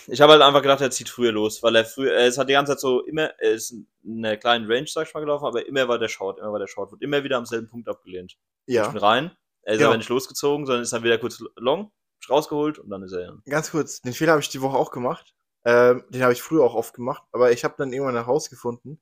Ich 0.07 0.21
habe 0.21 0.31
halt 0.31 0.41
einfach 0.41 0.61
gedacht, 0.61 0.79
er 0.79 0.89
zieht 0.89 1.09
früher 1.09 1.33
los, 1.33 1.61
weil 1.61 1.75
er 1.75 1.83
früher, 1.83 2.13
es 2.15 2.37
hat 2.37 2.47
die 2.47 2.53
ganze 2.53 2.71
Zeit 2.71 2.79
so 2.79 3.03
immer, 3.03 3.33
er 3.39 3.51
ist 3.51 3.71
in 3.71 4.25
einer 4.25 4.37
kleinen 4.37 4.71
Range, 4.71 4.87
sag 4.87 5.05
ich 5.05 5.13
mal, 5.13 5.19
gelaufen, 5.19 5.45
aber 5.45 5.67
immer 5.67 5.89
war 5.89 5.99
der 5.99 6.07
Short, 6.07 6.39
immer 6.39 6.53
war 6.53 6.59
der 6.59 6.67
Short, 6.67 6.93
wird 6.93 7.01
immer 7.01 7.25
wieder 7.25 7.35
am 7.35 7.45
selben 7.45 7.67
Punkt 7.67 7.89
abgelehnt. 7.89 8.37
Ich 8.67 8.75
ja, 8.75 8.87
bin 8.87 8.97
rein, 8.97 9.37
er 9.65 9.73
ist 9.73 9.79
Genau. 9.79 9.89
aber 9.89 9.97
nicht 9.97 10.09
losgezogen, 10.09 10.65
sondern 10.65 10.83
ist 10.83 10.93
dann 10.93 11.03
wieder 11.03 11.17
kurz 11.17 11.43
long, 11.57 11.91
rausgeholt 12.29 12.79
und 12.79 12.89
dann 12.89 13.03
ist 13.03 13.11
er. 13.11 13.37
ganz 13.45 13.71
kurz, 13.71 14.01
den 14.01 14.13
Fehler 14.13 14.31
habe 14.31 14.41
ich 14.41 14.49
die 14.49 14.61
Woche 14.61 14.77
auch 14.77 14.91
gemacht. 14.91 15.33
Ähm, 15.65 16.03
den 16.09 16.21
habe 16.23 16.31
ich 16.33 16.41
früher 16.41 16.63
auch 16.63 16.75
oft 16.75 16.93
gemacht, 16.93 17.23
aber 17.31 17.51
ich 17.51 17.63
habe 17.63 17.75
dann 17.77 17.91
irgendwann 17.91 18.15
herausgefunden, 18.15 19.01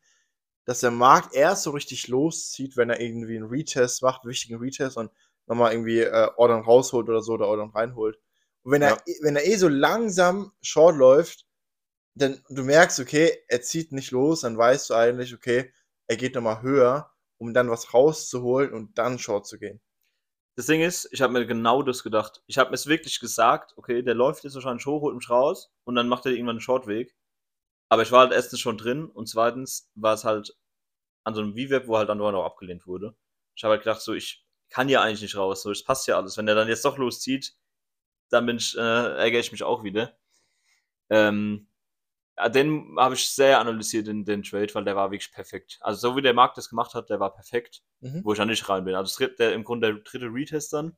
dass 0.65 0.79
der 0.79 0.91
Markt 0.91 1.35
erst 1.35 1.63
so 1.63 1.71
richtig 1.71 2.07
loszieht, 2.07 2.77
wenn 2.77 2.89
er 2.89 3.01
irgendwie 3.01 3.35
einen 3.35 3.49
Retest 3.49 4.01
macht, 4.01 4.23
einen 4.23 4.31
wichtigen 4.31 4.57
Retest 4.59 4.95
und 4.97 5.11
nochmal 5.45 5.73
irgendwie 5.73 5.99
äh, 5.99 6.29
Ordern 6.37 6.61
rausholt 6.61 7.09
oder 7.09 7.21
so 7.21 7.33
oder 7.33 7.47
Ordern 7.49 7.69
reinholt. 7.71 8.17
Und 8.63 8.71
wenn 8.71 8.81
er, 8.81 8.91
Ja. 8.91 9.03
wenn 9.23 9.35
er 9.35 9.45
eh 9.45 9.57
so 9.57 9.67
langsam 9.67 10.53
Short 10.61 10.95
läuft, 10.95 11.45
dann 12.15 12.41
du 12.49 12.63
merkst, 12.63 12.99
okay, 13.01 13.37
er 13.49 13.61
zieht 13.61 13.91
nicht 13.91 14.11
los, 14.11 14.41
dann 14.41 14.57
weißt 14.57 14.89
du 14.89 14.93
eigentlich, 14.93 15.33
okay, 15.33 15.73
er 16.07 16.15
geht 16.15 16.35
nochmal 16.35 16.61
höher, 16.61 17.11
um 17.39 17.53
dann 17.53 17.69
was 17.69 17.93
rauszuholen 17.93 18.71
und 18.71 18.97
dann 18.97 19.19
Short 19.19 19.45
zu 19.47 19.59
gehen. 19.59 19.81
Das 20.55 20.67
Ding 20.67 20.81
ist, 20.81 21.09
ich 21.11 21.21
habe 21.21 21.33
mir 21.33 21.45
genau 21.45 21.81
das 21.81 22.03
gedacht. 22.03 22.43
Ich 22.45 22.57
habe 22.57 22.69
mir 22.69 22.75
es 22.75 22.87
wirklich 22.87 23.19
gesagt, 23.19 23.73
okay, 23.75 24.03
der 24.03 24.13
läuft 24.13 24.43
jetzt 24.43 24.53
wahrscheinlich 24.53 24.85
hoch, 24.85 25.01
holt 25.01 25.15
mich 25.15 25.29
raus 25.29 25.71
und 25.83 25.95
dann 25.95 26.07
macht 26.07 26.25
er 26.25 26.31
irgendwann 26.31 26.55
einen 26.57 26.61
Shortweg. 26.61 27.15
Aber 27.89 28.03
ich 28.03 28.11
war 28.11 28.21
halt 28.21 28.31
erstens 28.33 28.59
schon 28.59 28.77
drin 28.77 29.05
und 29.05 29.27
zweitens 29.27 29.89
war 29.95 30.13
es 30.13 30.23
halt 30.23 30.55
an 31.23 31.35
so 31.35 31.41
einem 31.41 31.53
V-Web, 31.53 31.87
wo 31.87 31.97
halt 31.97 32.09
dann 32.09 32.17
noch 32.17 32.45
abgelehnt 32.45 32.85
wurde. 32.87 33.15
Ich 33.55 33.63
habe 33.63 33.73
halt 33.73 33.83
gedacht, 33.83 34.01
so, 34.01 34.13
ich 34.13 34.45
kann 34.69 34.89
ja 34.89 35.01
eigentlich 35.01 35.21
nicht 35.21 35.37
raus, 35.37 35.63
so, 35.63 35.71
es 35.71 35.83
passt 35.83 36.07
ja 36.07 36.17
alles. 36.17 36.37
Wenn 36.37 36.45
der 36.45 36.55
dann 36.55 36.67
jetzt 36.67 36.85
doch 36.85 36.97
loszieht, 36.97 37.55
dann 38.29 38.45
bin 38.45 38.57
ich, 38.57 38.75
äh, 38.77 38.79
ärgere 38.79 39.39
ich 39.39 39.51
mich 39.51 39.63
auch 39.63 39.83
wieder. 39.83 40.17
Ähm, 41.09 41.67
den 42.49 42.95
habe 42.97 43.15
ich 43.15 43.27
sehr 43.29 43.59
analysiert 43.59 44.07
in 44.07 44.25
den 44.25 44.43
Trade, 44.43 44.73
weil 44.75 44.83
der 44.85 44.95
war 44.95 45.11
wirklich 45.11 45.31
perfekt. 45.31 45.77
Also 45.81 46.09
so 46.11 46.17
wie 46.17 46.21
der 46.21 46.33
Markt 46.33 46.57
das 46.57 46.69
gemacht 46.69 46.93
hat, 46.95 47.09
der 47.09 47.19
war 47.19 47.33
perfekt 47.33 47.83
Mhm. 48.01 48.21
wo 48.25 48.33
ich 48.33 48.37
dann 48.37 48.49
nicht 48.49 48.67
rein 48.67 48.83
bin. 48.83 48.95
Also 48.95 49.09
das 49.11 49.15
dritte, 49.17 49.35
der, 49.37 49.53
im 49.53 49.63
Grunde 49.63 49.93
der 49.93 50.03
dritte 50.03 50.25
Retest 50.27 50.73
dann. 50.73 50.97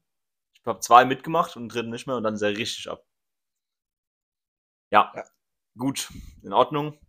Ich 0.55 0.65
habe 0.65 0.79
zwei 0.79 1.05
mitgemacht 1.05 1.55
und 1.55 1.63
den 1.63 1.69
dritten 1.69 1.89
nicht 1.91 2.07
mehr 2.07 2.15
und 2.17 2.23
dann 2.23 2.33
ist 2.35 2.41
er 2.41 2.49
richtig 2.57 2.89
ab. 2.89 3.05
Ja, 4.91 5.11
Ja. 5.15 5.23
gut, 5.77 6.09
in 6.43 6.53
Ordnung. 6.53 6.99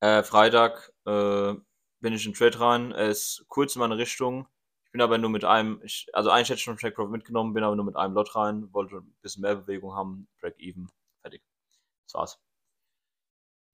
Äh, 0.00 0.22
Freitag 0.24 0.92
äh, 1.06 1.54
bin 2.00 2.12
ich 2.14 2.26
in 2.26 2.32
den 2.32 2.38
Trade 2.38 2.60
rein. 2.60 2.92
Er 2.92 3.08
ist 3.10 3.44
kurz 3.48 3.76
in 3.76 3.80
meine 3.80 3.98
Richtung. 3.98 4.48
Ich 4.86 4.92
bin 4.92 5.00
aber 5.00 5.18
nur 5.18 5.30
mit 5.30 5.44
einem, 5.44 5.80
ich, 5.84 6.08
also 6.12 6.30
eigentlich 6.30 6.48
hätte 6.50 6.58
ich 6.58 6.64
schon 6.64 6.76
Track 6.76 6.94
Profit 6.96 7.12
mitgenommen, 7.12 7.54
bin 7.54 7.64
aber 7.64 7.76
nur 7.76 7.84
mit 7.84 7.96
einem 7.96 8.14
Lot 8.14 8.34
rein, 8.36 8.72
wollte 8.72 8.96
ein 8.96 9.16
bisschen 9.22 9.42
mehr 9.42 9.56
Bewegung 9.56 9.94
haben, 9.94 10.28
Break 10.40 10.58
even, 10.58 10.90
fertig. 11.22 11.42
Das 12.06 12.14
war's. 12.14 12.40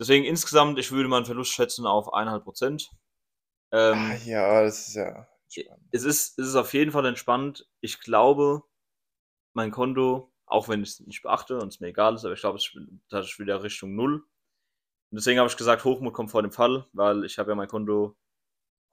Deswegen 0.01 0.25
insgesamt, 0.25 0.79
ich 0.79 0.93
würde 0.93 1.09
meinen 1.09 1.25
Verlust 1.27 1.53
schätzen 1.53 1.87
auf 1.87 2.13
1,5%. 2.13 2.89
Ähm, 3.73 3.95
Ah, 3.95 4.15
ja, 4.25 4.63
das 4.63 4.89
ist 4.89 4.95
ja. 4.95 5.29
spannend. 5.49 5.89
es 5.93 6.05
ist, 6.05 6.39
es 6.39 6.49
ist 6.49 6.55
auf 6.57 6.73
jeden 6.73 6.93
Fall 6.93 7.05
entspannt. 7.07 7.69
Ich 7.81 8.01
glaube, 8.01 8.63
mein 9.55 9.71
Konto, 9.71 10.33
auch 10.47 10.69
wenn 10.69 10.83
ich 10.83 10.91
es 10.91 11.01
nicht 11.01 11.23
beachte 11.23 11.59
und 11.59 11.69
es 11.69 11.81
mir 11.81 11.89
egal 11.89 12.15
ist, 12.15 12.25
aber 12.25 12.35
ich 12.35 12.41
glaube, 12.41 12.59
es 12.59 12.73
ist 13.11 13.39
wieder 13.39 13.63
Richtung 13.63 13.95
Null. 13.95 14.25
Und 15.11 15.17
deswegen 15.17 15.39
habe 15.39 15.49
ich 15.51 15.57
gesagt, 15.57 15.85
Hochmut 15.85 16.15
kommt 16.15 16.31
vor 16.31 16.43
dem 16.43 16.53
Fall, 16.53 16.87
weil 16.93 17.25
ich 17.25 17.39
habe 17.39 17.51
ja 17.51 17.55
mein 17.57 17.69
Konto 17.69 18.17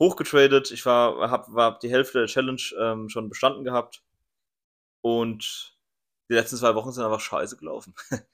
hochgetradet. 0.02 0.72
Ich 0.72 0.86
war, 0.86 1.30
habe 1.30 1.54
war 1.54 1.80
die 1.80 1.90
Hälfte 1.90 2.20
der 2.20 2.28
Challenge 2.28 2.62
ähm, 2.80 3.10
schon 3.10 3.30
bestanden 3.30 3.64
gehabt. 3.64 4.04
Und 5.02 5.78
die 6.30 6.34
letzten 6.34 6.58
zwei 6.58 6.74
Wochen 6.76 6.92
sind 6.92 7.04
einfach 7.04 7.20
scheiße 7.20 7.58
gelaufen. 7.58 7.94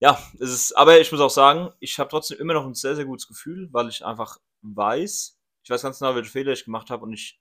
ja, 0.00 0.18
es 0.40 0.50
ist, 0.50 0.72
aber 0.76 1.00
ich 1.00 1.12
muss 1.12 1.20
auch 1.20 1.30
sagen, 1.30 1.72
ich 1.80 1.98
habe 1.98 2.10
trotzdem 2.10 2.38
immer 2.38 2.54
noch 2.54 2.64
ein 2.66 2.74
sehr, 2.74 2.96
sehr 2.96 3.04
gutes 3.04 3.28
Gefühl, 3.28 3.68
weil 3.72 3.88
ich 3.88 4.04
einfach 4.04 4.38
weiß, 4.62 5.38
ich 5.62 5.70
weiß 5.70 5.82
ganz 5.82 5.98
genau, 5.98 6.14
welche 6.14 6.30
Fehler 6.30 6.52
ich 6.52 6.64
gemacht 6.64 6.90
habe 6.90 7.04
und 7.04 7.12
ich 7.12 7.40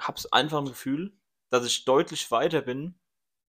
habe 0.00 0.20
einfach 0.32 0.58
ein 0.58 0.66
Gefühl, 0.66 1.16
dass 1.50 1.64
ich 1.64 1.84
deutlich 1.84 2.30
weiter 2.30 2.62
bin, 2.62 2.98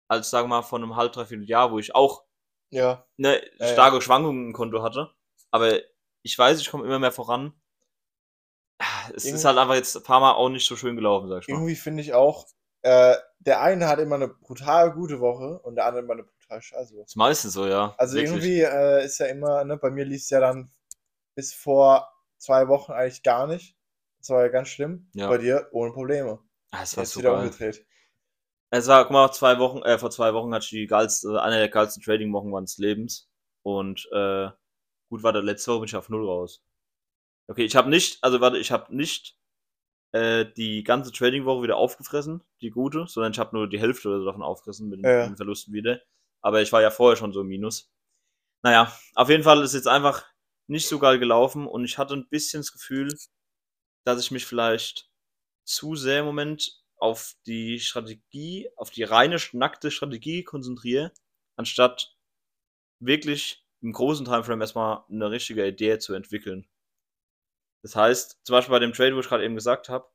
als 0.09 0.31
sagen 0.31 0.47
wir 0.49 0.57
mal 0.57 0.63
vor 0.63 0.79
einem 0.79 0.97
halb, 0.97 1.13
dreiviertel 1.13 1.49
Jahr, 1.49 1.71
wo 1.73 1.79
ich 1.79 1.95
auch 1.95 2.25
Ja, 2.71 3.07
eine 3.19 3.37
Ja, 3.43 3.67
ja. 3.67 3.73
starke 3.73 4.01
Schwankungen 4.03 4.47
im 4.49 4.53
Konto 4.53 4.83
hatte. 4.83 5.15
Aber 5.51 5.79
ich 6.23 6.37
weiß, 6.39 6.61
ich 6.61 6.71
komme 6.71 6.85
immer 6.85 6.99
mehr 6.99 7.13
voran. 7.13 7.53
Es 9.11 9.25
ist 9.25 9.27
Irgendwie- 9.27 9.45
halt 9.47 9.59
einfach 9.59 9.75
jetzt 9.75 9.97
ein 9.97 10.03
paar 10.03 10.21
Mal 10.21 10.33
auch 10.33 10.49
nicht 10.49 10.67
so 10.67 10.77
schön 10.77 10.97
gelaufen, 10.97 11.29
sag 11.29 11.43
ich 11.43 11.49
mal. 11.49 11.55
irgendwie 11.55 11.77
finde 11.77 12.03
ich 12.03 12.15
auch, 12.15 12.47
äh, 12.83 13.17
der 13.39 13.61
eine 13.61 13.87
hat 13.89 13.99
immer 14.01 14.17
eine 14.17 14.29
brutal 14.29 14.93
gute 14.93 15.21
Woche 15.21 15.61
und 15.61 15.77
der 15.77 15.87
andere 15.87 16.03
immer 16.03 16.15
eine 16.15 16.25
scheiße 16.61 16.95
Woche. 16.95 17.05
ist 17.05 17.17
meistens 17.17 17.53
so, 17.55 17.67
ja. 17.67 17.95
Also 17.99 18.15
Wirklich. 18.17 18.31
irgendwie 18.33 18.61
äh, 18.61 19.05
ist 19.05 19.19
ja 19.19 19.27
immer, 19.27 19.65
ne, 19.65 19.77
bei 19.77 19.91
mir 19.91 20.05
lief 20.05 20.23
es 20.23 20.31
ja 20.31 20.41
dann 20.41 20.71
bis 21.35 21.55
vor 21.55 22.09
zwei 22.39 22.69
Wochen 22.69 22.93
eigentlich 22.93 23.23
gar 23.23 23.47
nicht. 23.47 23.77
Das 24.19 24.31
war 24.31 24.43
ja 24.43 24.49
ganz 24.49 24.69
schlimm. 24.69 25.09
Ja. 25.15 25.29
Bei 25.29 25.39
dir 25.39 25.69
ohne 25.73 25.93
Probleme. 25.93 26.39
Ah, 26.71 26.83
es 26.83 26.97
war 26.97 27.05
Jetzt 27.05 27.17
wieder 27.19 27.37
umgedreht. 27.39 27.85
Es 28.71 28.87
war, 28.89 29.05
guck 29.05 29.13
mal, 29.13 29.31
zwei 29.33 29.59
Wochen, 29.59 29.83
äh, 29.83 29.99
vor 29.99 30.11
zwei 30.11 30.33
Wochen 30.33 30.55
hatte 30.55 30.65
ich 30.65 30.71
die 30.71 30.87
geilste, 30.87 31.41
eine 31.43 31.57
der 31.59 31.69
geilsten 31.69 32.03
Trading-Wochen 32.03 32.51
meines 32.51 32.79
Lebens. 32.79 33.29
Und 33.63 34.09
äh, 34.13 34.49
gut 35.11 35.23
war 35.23 35.33
der 35.33 35.43
letzte 35.43 35.71
Woche 35.73 35.81
bin 35.81 35.89
ich 35.89 35.97
auf 35.97 36.09
null 36.09 36.27
raus. 36.27 36.65
Okay, 37.49 37.65
ich 37.65 37.77
habe 37.77 37.91
nicht, 37.91 38.23
also 38.25 38.41
warte, 38.41 38.57
ich 38.59 38.73
habe 38.73 38.95
nicht 38.97 39.37
äh, 40.13 40.47
die 40.57 40.85
ganze 40.85 41.13
Trading-Woche 41.13 41.63
wieder 41.65 41.77
aufgefressen, 41.77 42.43
die 42.63 42.71
gute, 42.71 43.07
sondern 43.09 43.33
ich 43.33 43.39
habe 43.39 43.55
nur 43.57 43.69
die 43.69 43.81
Hälfte 43.81 44.09
oder 44.09 44.21
so 44.21 44.25
davon 44.27 44.43
aufgefressen 44.43 44.89
mit, 44.89 45.01
den- 45.01 45.05
Ja. 45.11 45.21
mit 45.23 45.31
den 45.33 45.37
Verlusten 45.37 45.75
wieder. 45.75 46.01
Aber 46.43 46.63
ich 46.63 46.73
war 46.73 46.83
ja 46.83 46.91
vorher 46.91 47.17
schon 47.17 47.33
so 47.33 47.43
im 47.43 47.49
Minus. 47.49 47.91
Naja, 48.65 48.97
auf 49.15 49.29
jeden 49.29 49.45
Fall 49.45 49.63
ist 49.63 49.75
jetzt 49.75 49.89
einfach 49.89 50.27
nicht 50.69 50.89
so 50.89 50.99
geil 50.99 51.19
gelaufen 51.19 51.67
und 51.67 51.85
ich 51.85 51.99
hatte 51.99 52.15
ein 52.15 52.29
bisschen 52.29 52.61
das 52.61 52.73
Gefühl, 52.73 53.09
dass 54.05 54.21
ich 54.21 54.31
mich 54.31 54.47
vielleicht 54.47 55.11
zu 55.65 55.97
sehr 55.97 56.21
im 56.21 56.27
Moment 56.27 56.83
auf 56.97 57.35
die 57.47 57.81
Strategie, 57.81 58.71
auf 58.77 58.91
die 58.91 59.03
reine 59.03 59.39
nackte 59.53 59.91
Strategie 59.91 60.45
konzentriere, 60.45 61.13
anstatt 61.57 62.17
wirklich 63.01 63.67
im 63.83 63.93
großen 63.93 64.25
Timeframe 64.25 64.61
erstmal 64.61 65.05
eine 65.11 65.31
richtige 65.31 65.67
Idee 65.67 65.99
zu 65.99 66.15
entwickeln. 66.15 66.69
Das 67.83 67.97
heißt, 67.97 68.41
zum 68.45 68.55
Beispiel 68.55 68.73
bei 68.73 68.79
dem 68.79 68.93
Trade, 68.93 69.17
wo 69.17 69.21
ich 69.21 69.29
gerade 69.29 69.45
eben 69.45 69.57
gesagt 69.57 69.89
habe, 69.89 70.09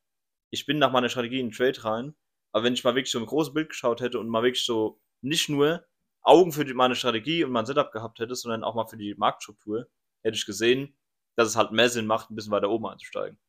ich 0.51 0.65
bin 0.65 0.79
nach 0.79 0.91
meiner 0.91 1.09
Strategie 1.09 1.41
in 1.41 1.47
den 1.49 1.55
Trade 1.55 1.83
rein, 1.83 2.15
aber 2.53 2.63
wenn 2.63 2.73
ich 2.73 2.83
mal 2.85 2.95
wirklich 2.95 3.11
so 3.11 3.19
ein 3.19 3.25
großes 3.25 3.53
Bild 3.53 3.69
geschaut 3.69 3.99
hätte 3.99 4.19
und 4.19 4.29
mal 4.29 4.43
wirklich 4.43 4.65
so 4.65 5.01
nicht 5.21 5.49
nur 5.49 5.85
Augen 6.27 6.51
für 6.51 6.65
die, 6.65 6.73
meine 6.73 6.95
Strategie 6.95 7.43
und 7.43 7.51
mein 7.51 7.65
Setup 7.65 7.91
gehabt 7.91 8.19
hätte, 8.19 8.35
sondern 8.35 8.63
auch 8.63 8.75
mal 8.75 8.85
für 8.85 8.97
die 8.97 9.15
Marktstruktur, 9.15 9.87
hätte 10.23 10.35
ich 10.37 10.45
gesehen, 10.45 10.97
dass 11.35 11.47
es 11.47 11.55
halt 11.55 11.71
mehr 11.71 11.89
Sinn 11.89 12.05
macht, 12.07 12.29
ein 12.29 12.35
bisschen 12.35 12.51
weiter 12.51 12.69
oben 12.69 12.87
einzusteigen. 12.87 13.39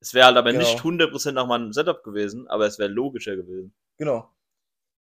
Es 0.00 0.12
wäre 0.12 0.26
halt 0.26 0.36
aber 0.36 0.52
Genau. 0.52 0.64
nicht 0.64 0.82
100% 0.82 1.32
nach 1.32 1.46
meinem 1.46 1.72
Setup 1.72 2.02
gewesen, 2.02 2.46
aber 2.48 2.66
es 2.66 2.78
wäre 2.78 2.90
logischer 2.90 3.36
gewesen. 3.36 3.74
Genau. 3.98 4.30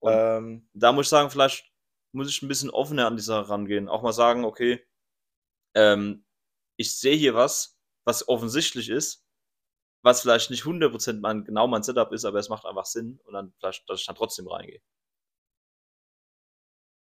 Ähm, 0.03 0.67
da 0.73 0.91
muss 0.91 1.05
ich 1.07 1.09
sagen, 1.09 1.29
vielleicht 1.31 1.71
muss 2.11 2.29
ich 2.29 2.41
ein 2.41 2.47
bisschen 2.47 2.69
offener 2.69 3.07
an 3.07 3.15
die 3.15 3.23
Sache 3.23 3.49
rangehen. 3.49 3.89
Auch 3.89 4.03
mal 4.03 4.13
sagen, 4.13 4.45
okay, 4.45 4.85
ähm, 5.75 6.25
ich 6.77 6.95
sehe 6.99 7.15
hier 7.15 7.33
was, 7.33 7.79
was 8.05 8.27
offensichtlich 8.27 8.89
ist, 8.89 9.25
was 10.03 10.21
vielleicht 10.21 10.51
nicht 10.51 10.65
100% 10.65 11.21
mein, 11.21 11.45
genau 11.45 11.67
mein 11.67 11.83
Setup 11.83 12.11
ist, 12.11 12.25
aber 12.25 12.37
es 12.39 12.49
macht 12.49 12.65
einfach 12.65 12.85
Sinn 12.85 13.19
und 13.23 13.33
dann 13.33 13.53
vielleicht, 13.57 13.89
dass 13.89 14.01
ich 14.01 14.05
dann 14.05 14.15
trotzdem 14.17 14.47
reingehe. 14.47 14.81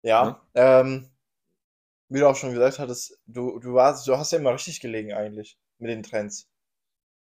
Ja. 0.03 0.41
Ähm, 0.55 1.09
wie 2.09 2.19
du 2.21 2.29
auch 2.29 2.37
schon 2.37 2.53
gesagt 2.53 2.79
hattest, 2.79 3.19
du, 3.27 3.59
du 3.61 3.75
warst, 3.75 4.07
du 4.07 4.17
hast 4.17 4.33
ja 4.33 4.39
immer 4.39 4.53
richtig 4.53 4.81
gelegen 4.81 5.13
eigentlich 5.13 5.59
mit 5.79 5.91
den 5.91 6.03
Trends. 6.03 6.49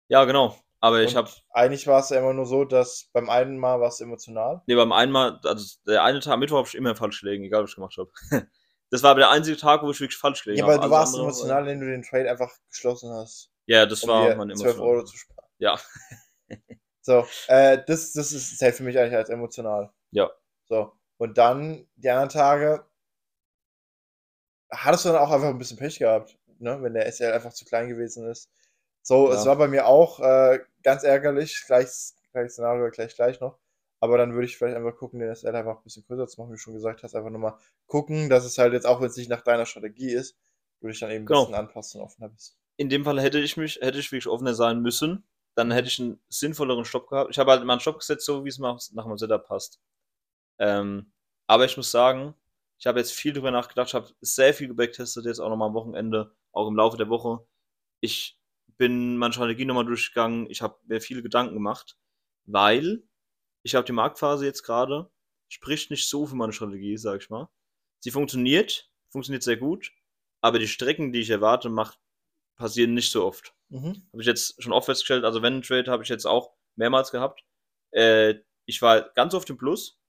Ja, 0.09 0.25
genau. 0.25 0.57
Aber 0.83 1.03
ich 1.03 1.15
habe, 1.15 1.29
Eigentlich 1.51 1.87
war 1.87 2.01
es 2.01 2.09
ja 2.09 2.19
immer 2.19 2.33
nur 2.33 2.47
so, 2.47 2.65
dass 2.65 3.11
beim 3.13 3.29
einen 3.29 3.59
Mal 3.59 3.81
war 3.81 3.89
es 3.89 4.01
emotional. 4.01 4.63
nee, 4.67 4.75
beim 4.75 4.93
einen 4.93 5.13
Mal, 5.13 5.39
also 5.45 5.77
der 5.87 6.03
eine 6.05 6.21
Tag, 6.21 6.39
Mittwoch 6.39 6.57
habe 6.57 6.69
ich 6.69 6.75
immer 6.75 6.97
falsch 6.97 7.21
gelegen, 7.21 7.45
egal 7.45 7.63
was 7.63 7.71
ich 7.71 7.77
gemacht 7.77 7.97
habe. 7.99 8.11
Das 8.93 9.05
war 9.05 9.13
aber 9.13 9.21
der 9.21 9.31
einzige 9.31 9.57
Tag, 9.57 9.85
wo 9.85 9.91
ich 9.93 10.01
wirklich 10.01 10.19
falsch 10.19 10.43
gelegen 10.43 10.59
Ja, 10.59 10.65
habe. 10.65 10.75
aber 10.75 10.89
du 10.89 10.93
Alles 10.93 11.13
warst 11.13 11.17
emotional, 11.17 11.65
wenn 11.65 11.79
du 11.79 11.87
den 11.87 12.03
Trade 12.03 12.29
einfach 12.29 12.51
geschlossen 12.71 13.13
hast. 13.13 13.53
Ja, 13.67 13.87
das 13.87 14.03
um 14.03 14.09
war 14.09 14.35
mein 14.35 14.57
12 14.57 14.81
Euro 14.81 15.05
zu 15.05 15.17
sparen. 15.17 15.49
Ja. 15.59 15.79
So, 17.03 17.25
äh, 17.47 17.79
das, 17.87 18.13
das 18.13 18.33
ist 18.33 18.59
zählt 18.59 18.75
für 18.75 18.83
mich 18.83 18.99
eigentlich 18.99 19.15
als 19.17 19.31
emotional. 19.31 19.91
Ja. 20.11 20.31
So, 20.69 20.93
und 21.21 21.39
dann 21.39 21.87
die 21.97 22.11
anderen 22.11 22.31
Tage 22.31 22.85
hattest 24.71 25.05
du 25.05 25.11
dann 25.11 25.19
auch 25.19 25.31
einfach 25.31 25.49
ein 25.49 25.59
bisschen 25.59 25.77
Pech 25.79 25.99
gehabt, 25.99 26.39
ne? 26.59 26.79
wenn 26.83 26.95
der 26.95 27.07
SL 27.07 27.33
einfach 27.33 27.53
zu 27.53 27.65
klein 27.65 27.89
gewesen 27.89 28.29
ist. 28.29 28.50
So, 29.03 29.31
es 29.33 29.45
Ja. 29.45 29.47
war 29.47 29.57
bei 29.57 29.69
mir 29.69 29.87
auch 29.87 30.21
äh, 30.21 30.61
ganz 30.83 31.03
ärgerlich, 31.05 31.65
gleich, 31.67 31.89
gleich 32.33 32.50
Szenario 32.53 32.91
gleich 32.91 33.15
gleich 33.15 33.41
noch. 33.41 33.59
Aber 34.00 34.17
dann 34.19 34.33
würde 34.35 34.47
ich 34.47 34.57
vielleicht 34.57 34.77
einfach 34.77 34.97
gucken, 34.97 35.21
den 35.21 35.31
SL 35.31 35.55
einfach 35.55 35.79
ein 35.79 35.83
bisschen 35.85 36.05
größer 36.07 36.27
zu 36.29 36.41
machen, 36.41 36.50
wie 36.50 36.55
du 36.57 36.59
schon 36.61 36.75
gesagt 36.75 37.03
hast, 37.03 37.15
einfach 37.15 37.31
nochmal 37.31 37.57
gucken, 37.87 38.31
dass 38.31 38.45
es 38.45 38.57
halt 38.59 38.73
jetzt, 38.73 38.87
auch 38.87 39.00
wenn 39.00 39.09
es 39.09 39.17
nicht 39.17 39.29
nach 39.31 39.43
deiner 39.43 39.67
Strategie 39.67 40.11
ist, 40.12 40.37
würde 40.81 40.93
ich 40.95 41.00
dann 41.00 41.11
eben 41.11 41.25
ein 41.25 41.27
Genau. 41.27 41.43
bisschen 41.45 41.55
anpassen 41.55 42.00
und 42.00 42.07
offener 42.07 42.29
bist. 42.31 42.57
in 42.77 42.89
dem 42.89 43.05
Fall 43.05 43.21
hätte 43.21 43.39
ich 43.39 43.57
mich, 43.57 43.77
hätte 43.81 43.99
ich 43.99 44.11
wirklich 44.11 44.27
offener 44.27 44.55
sein 44.55 44.81
müssen. 44.81 45.25
Dann 45.55 45.71
hätte 45.71 45.89
ich 45.89 46.00
einen 46.00 46.21
sinnvolleren 46.29 46.85
Stopp 46.85 47.09
gehabt. 47.09 47.31
Ich 47.31 47.39
habe 47.39 47.50
halt 47.50 47.65
meinen 47.65 47.81
Stopp 47.81 47.99
gesetzt, 47.99 48.25
so 48.25 48.45
wie 48.45 48.49
es 48.49 48.59
nach 48.59 49.07
meinem 49.07 49.19
Setup 49.19 49.47
passt. 49.47 49.81
Ähm, 50.61 51.12
aber 51.49 51.64
ich 51.64 51.76
muss 51.76 51.90
sagen, 51.90 52.35
ich 52.79 52.87
habe 52.87 53.00
jetzt 53.00 53.12
viel 53.12 53.33
drüber 53.33 53.50
nachgedacht, 53.50 53.88
ich 53.88 53.95
habe 53.95 54.11
sehr 54.21 54.55
viel 54.55 54.69
gebacktestet, 54.69 55.25
jetzt 55.25 55.40
auch 55.40 55.49
nochmal 55.49 55.69
am 55.69 55.75
Wochenende, 55.75 56.35
auch 56.52 56.69
im 56.69 56.76
Laufe 56.76 56.97
der 56.97 57.09
Woche. 57.09 57.45
Ich 58.00 58.38
bin 58.79 59.17
meine 59.17 59.33
Strategie 59.33 59.64
nochmal 59.64 59.85
durchgegangen, 59.85 60.49
ich 60.49 60.62
habe 60.62 60.79
mir 60.85 61.00
viele 61.00 61.23
Gedanken 61.23 61.55
gemacht, 61.55 61.99
weil 62.45 63.02
ich 63.62 63.75
habe 63.75 63.85
die 63.85 63.93
Marktphase 63.93 64.47
jetzt 64.47 64.62
gerade, 64.62 65.11
spricht 65.49 65.90
nicht 65.90 66.09
so 66.09 66.26
für 66.26 66.37
meine 66.37 66.52
Strategie, 66.52 66.97
sag 66.97 67.21
ich 67.21 67.31
mal. 67.31 67.49
Sie 67.99 68.11
funktioniert, 68.11 68.90
funktioniert 69.11 69.43
sehr 69.43 69.57
gut, 69.57 69.93
aber 70.40 70.59
die 70.59 70.69
Strecken, 70.69 71.12
die 71.12 71.21
ich 71.21 71.31
erwarte, 71.31 71.69
macht, 71.69 71.99
passieren 72.57 72.95
nicht 72.95 73.11
so 73.11 73.26
oft. 73.26 73.55
Mhm. 73.69 74.07
Habe 74.12 74.23
ich 74.23 74.26
jetzt 74.26 74.62
schon 74.62 74.73
oft 74.73 74.87
festgestellt, 74.87 75.25
also 75.25 75.43
wenn 75.43 75.57
ein 75.57 75.62
Trade 75.62 75.90
habe 75.90 76.02
ich 76.02 76.09
jetzt 76.09 76.26
auch 76.26 76.55
mehrmals 76.76 77.11
gehabt. 77.11 77.45
Äh, 77.90 78.37
ich 78.67 78.81
war 78.81 79.11
ganz 79.11 79.35
oft 79.35 79.50
im 79.50 79.59
Plus 79.59 80.00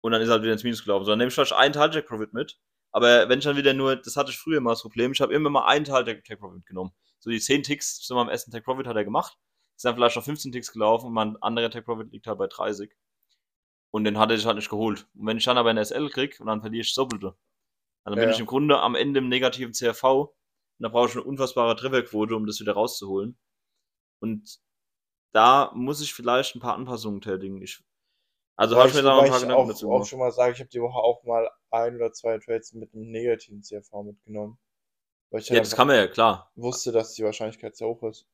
und 0.00 0.12
dann 0.12 0.22
ist 0.22 0.30
halt 0.30 0.42
wieder 0.42 0.52
ins 0.52 0.64
Minus 0.64 0.82
gelaufen. 0.84 1.04
So, 1.04 1.10
dann 1.12 1.18
nehme 1.18 1.28
ich 1.28 1.34
vielleicht 1.34 1.52
einen 1.52 1.72
Teil 1.72 1.92
Jack 1.92 2.06
Profit 2.06 2.32
mit. 2.32 2.58
Aber 2.90 3.28
wenn 3.28 3.38
ich 3.38 3.44
dann 3.44 3.56
wieder 3.56 3.74
nur, 3.74 3.96
das 3.96 4.16
hatte 4.16 4.30
ich 4.30 4.38
früher 4.38 4.60
mal 4.60 4.70
das 4.72 4.82
Problem, 4.82 5.12
ich 5.12 5.20
habe 5.20 5.34
immer 5.34 5.50
mal 5.50 5.66
einen 5.66 5.84
Teil 5.84 6.06
Jack 6.06 6.24
Profit 6.38 6.56
mitgenommen. 6.56 6.92
So 7.18 7.30
die 7.30 7.40
10 7.40 7.62
Ticks 7.62 8.00
zu 8.00 8.14
meinem 8.14 8.28
ersten 8.28 8.50
Tech 8.50 8.64
Profit 8.64 8.86
hat 8.86 8.96
er 8.96 9.04
gemacht. 9.04 9.36
Ist 9.76 9.84
dann 9.84 9.94
vielleicht 9.94 10.16
noch 10.16 10.24
15 10.24 10.52
Ticks 10.52 10.72
gelaufen 10.72 11.06
und 11.06 11.12
mein 11.12 11.36
anderer 11.42 11.70
Tech 11.70 11.84
Profit 11.84 12.10
liegt 12.12 12.26
halt 12.26 12.38
bei 12.38 12.46
30. 12.46 12.92
Und 13.90 14.04
den 14.04 14.18
hat 14.18 14.30
er 14.30 14.36
sich 14.36 14.46
halt 14.46 14.56
nicht 14.56 14.70
geholt. 14.70 15.06
Und 15.14 15.26
wenn 15.26 15.36
ich 15.38 15.44
dann 15.44 15.58
aber 15.58 15.70
eine 15.70 15.84
SL 15.84 16.08
krieg 16.10 16.38
und 16.40 16.46
dann 16.46 16.60
verliere 16.60 16.82
ich 16.82 16.88
das 16.88 16.94
Doppelte. 16.96 17.36
Dann 18.04 18.14
bin 18.14 18.24
Ja. 18.24 18.30
ich 18.30 18.40
im 18.40 18.46
Grunde 18.46 18.78
am 18.80 18.94
Ende 18.94 19.18
im 19.18 19.28
negativen 19.28 19.72
CRV. 19.72 20.04
Und 20.04 20.34
da 20.78 20.88
brauche 20.88 21.08
ich 21.08 21.14
eine 21.14 21.24
unfassbare 21.24 21.76
Trefferquote, 21.76 22.34
um 22.34 22.46
das 22.46 22.60
wieder 22.60 22.72
rauszuholen. 22.72 23.38
Und 24.20 24.58
da 25.32 25.72
muss 25.74 26.00
ich 26.00 26.14
vielleicht 26.14 26.54
ein 26.54 26.60
paar 26.60 26.74
Anpassungen 26.74 27.20
tätigen. 27.20 27.60
Ich, 27.62 27.82
also 28.58 28.76
habe 28.76 28.88
ich 28.88 28.94
mir 28.94 29.02
da 29.02 29.14
noch 29.16 29.24
ein 29.24 29.28
paar 29.30 29.40
Gedanken 29.40 29.54
auch, 29.54 29.68
dazu 29.68 29.88
auch 29.88 29.90
gemacht. 29.90 30.06
schon 30.06 30.18
mal 30.18 30.32
sage, 30.32 30.52
ich 30.54 30.60
habe 30.60 30.70
die 30.70 30.80
Woche 30.80 30.98
auch 30.98 31.24
mal 31.24 31.50
ein 31.70 31.96
oder 31.96 32.12
zwei 32.12 32.38
Trades 32.38 32.72
mit 32.74 32.92
einem 32.94 33.10
negativen 33.10 33.62
CRV 33.62 34.02
mitgenommen. 34.02 34.58
Weil 35.30 35.40
ich 35.42 35.50
Ja, 35.50 35.56
halt 35.56 35.64
das 35.64 35.74
kann 35.76 35.86
man 35.88 35.96
ja, 35.96 36.06
klar. 36.06 36.52
wusste, 36.56 36.92
dass 36.92 37.14
die 37.14 37.24
Wahrscheinlichkeit 37.24 37.76
sehr 37.76 37.88
hoch 37.88 38.02
ist. 38.04 38.26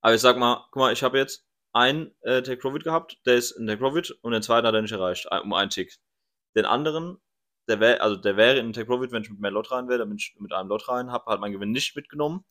Aber 0.00 0.14
ich 0.14 0.20
sag 0.20 0.36
mal, 0.38 0.64
guck 0.70 0.76
mal, 0.80 0.92
ich 0.92 1.02
habe 1.02 1.18
jetzt 1.18 1.46
einen 1.72 2.14
äh, 2.22 2.42
Take 2.42 2.58
Profit 2.58 2.84
gehabt, 2.84 3.18
der 3.26 3.36
ist 3.36 3.56
ein 3.56 3.66
Take 3.66 3.78
Profit 3.80 4.10
und 4.22 4.32
den 4.32 4.42
zweiten 4.42 4.66
hat 4.66 4.74
er 4.74 4.82
nicht 4.82 4.92
erreicht, 4.92 5.30
ein- 5.30 5.42
um 5.42 5.52
einen 5.52 5.70
Tick. 5.70 5.96
Den 6.56 6.64
anderen, 6.64 7.18
der 7.68 7.80
wäre, 7.80 8.00
also 8.00 8.16
der 8.16 8.36
wäre 8.36 8.58
in 8.58 8.72
Take 8.72 8.86
Profit, 8.86 9.12
wenn 9.12 9.22
ich 9.22 9.30
mit 9.30 9.40
mehr 9.40 9.50
Lot 9.50 9.70
rein 9.72 9.88
wäre, 9.88 10.06
bin 10.06 10.16
ich 10.16 10.36
mit 10.38 10.52
einem 10.52 10.68
Lot 10.68 10.88
rein, 10.88 11.10
habe 11.12 11.26
halt 11.26 11.40
meinen 11.40 11.52
Gewinn 11.52 11.72
nicht 11.72 11.94
mitgenommen. 11.96 12.44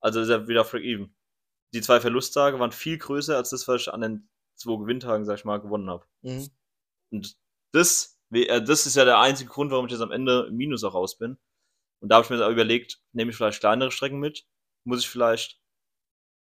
Also 0.00 0.20
ist 0.20 0.28
er 0.28 0.48
wieder 0.48 0.64
Freak 0.64 0.84
Even. 0.84 1.14
Die 1.74 1.82
zwei 1.82 2.00
Verlusttage 2.00 2.60
waren 2.60 2.72
viel 2.72 2.98
größer 2.98 3.36
als 3.36 3.50
das, 3.50 3.68
was 3.68 3.82
ich 3.82 3.92
an 3.92 4.00
den 4.02 4.30
zwei 4.58 4.76
Gewinntagen, 4.76 5.24
sag 5.24 5.38
ich 5.38 5.44
mal, 5.44 5.60
gewonnen 5.60 5.88
habe. 5.88 6.04
Mhm. 6.22 6.48
Und 7.10 7.36
das, 7.72 8.18
äh, 8.32 8.62
das 8.62 8.86
ist 8.86 8.96
ja 8.96 9.04
der 9.04 9.20
einzige 9.20 9.50
Grund, 9.50 9.70
warum 9.70 9.86
ich 9.86 9.92
jetzt 9.92 10.00
am 10.00 10.12
Ende 10.12 10.46
im 10.48 10.56
Minus 10.56 10.84
auch 10.84 10.94
raus 10.94 11.18
bin. 11.18 11.38
Und 12.00 12.10
da 12.10 12.16
habe 12.16 12.24
ich 12.24 12.30
mir 12.30 12.48
überlegt, 12.48 13.02
nehme 13.12 13.30
ich 13.30 13.36
vielleicht 13.36 13.60
kleinere 13.60 13.90
Strecken 13.90 14.18
mit? 14.18 14.46
Muss 14.84 15.00
ich 15.00 15.08
vielleicht, 15.08 15.60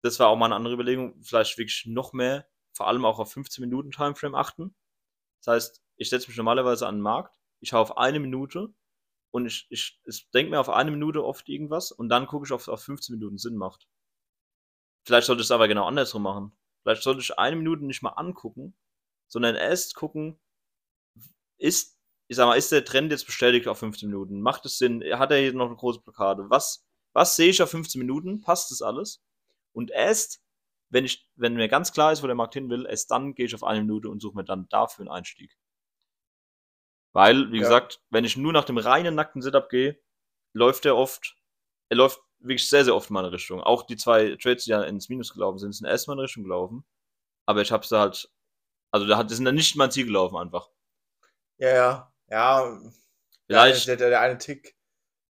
das 0.03 0.19
war 0.21 0.29
auch 0.29 0.37
mal 0.37 0.47
eine 0.47 0.55
andere 0.55 0.75
Überlegung, 0.75 1.21
vielleicht 1.23 1.59
wirklich 1.59 1.87
noch 1.87 2.13
mehr, 2.13 2.49
vor 2.75 2.89
allem 2.89 3.05
auch 3.05 3.19
auf 3.19 3.33
15 3.33 3.63
Minuten 3.63 3.91
Timeframe 3.91 4.35
achten. 4.35 4.75
Das 5.41 5.55
heißt, 5.55 5.83
ich 5.97 6.09
setze 6.09 6.29
mich 6.29 6.37
normalerweise 6.37 6.87
an 6.87 6.97
den 6.97 7.03
Markt, 7.03 7.37
ich 7.61 7.71
schaue 7.71 7.81
auf 7.81 7.97
eine 7.99 8.21
Minute 8.21 8.73
und 9.33 9.47
ich, 9.47 9.67
ich, 9.71 10.01
ich 10.05 10.31
denke 10.31 10.51
mir 10.51 10.61
auf 10.61 10.69
eine 10.69 10.91
Minute 10.91 11.25
oft 11.25 11.49
irgendwas 11.49 11.93
und 11.93 12.09
dann 12.09 12.27
gucke 12.27 12.47
ich, 12.47 12.53
ob 12.53 12.61
es 12.61 12.69
auf 12.69 12.83
15 12.83 13.17
Minuten 13.17 13.39
Sinn 13.39 13.57
macht. 13.57 13.89
Vielleicht 15.05 15.27
sollte 15.27 15.41
ich 15.41 15.47
es 15.47 15.51
aber 15.51 15.69
genau 15.69 15.87
andersrum 15.87 16.23
machen. 16.23 16.57
Vielleicht 16.83 17.03
sollte 17.03 17.21
ich 17.21 17.39
eine 17.39 17.57
Minute 17.57 17.85
nicht 17.85 18.03
mal 18.03 18.11
angucken, 18.11 18.75
sondern 19.29 19.55
erst 19.57 19.95
gucken, 19.95 20.39
ist, 21.59 21.99
ich 22.29 22.37
sag 22.37 22.47
mal, 22.47 22.57
ist 22.57 22.73
der 22.73 22.85
Trend 22.85 23.13
jetzt 23.13 23.27
bestätigt 23.27 23.69
auf 23.69 23.79
15 23.79 24.09
Minuten? 24.09 24.41
Macht 24.41 24.65
es 24.67 24.79
Sinn? 24.79 25.03
Hat 25.19 25.31
er 25.31 25.39
hier 25.39 25.53
noch 25.53 25.67
eine 25.67 25.77
große 25.77 26.01
Blockade? 26.01 26.49
Was, 26.51 26.85
was 27.13 27.37
sehe 27.37 27.51
ich 27.51 27.63
auf 27.63 27.71
15 27.71 27.99
Minuten? 28.01 28.41
Passt 28.41 28.71
das 28.71 28.83
alles? 28.83 29.23
Und 29.73 29.91
erst, 29.91 30.43
wenn 30.91 31.05
ich, 31.05 31.29
wenn 31.37 31.55
mir 31.55 31.69
ganz 31.69 31.93
klar 31.93 32.13
ist, 32.13 32.23
wo 32.23 32.27
der 32.27 32.37
Markt 32.37 32.55
hin 32.55 32.69
will, 32.71 32.87
erst 32.87 33.11
dann 33.11 33.35
gehe 33.35 33.47
ich 33.47 33.55
auf 33.55 33.65
eine 33.65 33.81
Minute 33.81 34.09
und 34.09 34.21
suche 34.21 34.37
mir 34.37 34.45
dann 34.45 34.69
dafür 34.69 35.05
einen 35.05 35.15
Einstieg. 35.15 35.57
Weil, 37.15 37.51
wie 37.53 37.57
Ja. 37.57 37.63
gesagt, 37.63 38.01
wenn 38.11 38.25
ich 38.25 38.37
nur 38.37 38.53
nach 38.53 38.65
dem 38.65 38.79
reinen 38.79 39.15
nackten 39.15 39.43
Setup 39.43 39.69
gehe, 39.69 40.01
läuft 40.55 40.87
er 40.87 40.97
oft, 40.97 41.37
er 41.91 41.99
läuft 41.99 42.21
wirklich 42.43 42.69
sehr, 42.69 42.85
sehr 42.85 42.95
oft 42.95 43.11
in 43.11 43.15
meine 43.15 43.33
Richtung. 43.33 43.61
Auch 43.63 43.85
die 43.85 43.97
zwei 43.97 44.37
Trades, 44.37 44.65
die 44.65 44.71
ja 44.71 44.83
ins 44.83 45.09
Minus 45.09 45.33
gelaufen 45.33 45.59
sind, 45.59 45.73
sind 45.75 45.87
erst 45.87 46.07
in 46.07 46.13
meine 46.13 46.23
Richtung 46.23 46.45
gelaufen. 46.45 46.85
Aber 47.47 47.63
ich 47.63 47.73
habe 47.73 47.87
sie 47.87 47.99
halt, 47.99 48.31
also 48.93 49.07
da 49.07 49.17
hat, 49.19 49.31
sind 49.31 49.45
dann 49.45 49.55
nicht 49.55 49.75
in 49.75 49.79
mein 49.79 49.91
Ziel 49.91 50.07
gelaufen 50.07 50.37
einfach. 50.37 50.71
Ja, 51.59 51.69
ja. 51.69 52.13
Ja, 52.29 52.83
Vielleicht, 53.47 53.87
Der, 53.89 53.97
der, 53.97 54.11
der 54.11 54.21
eine 54.21 54.39
Tick, 54.39 54.77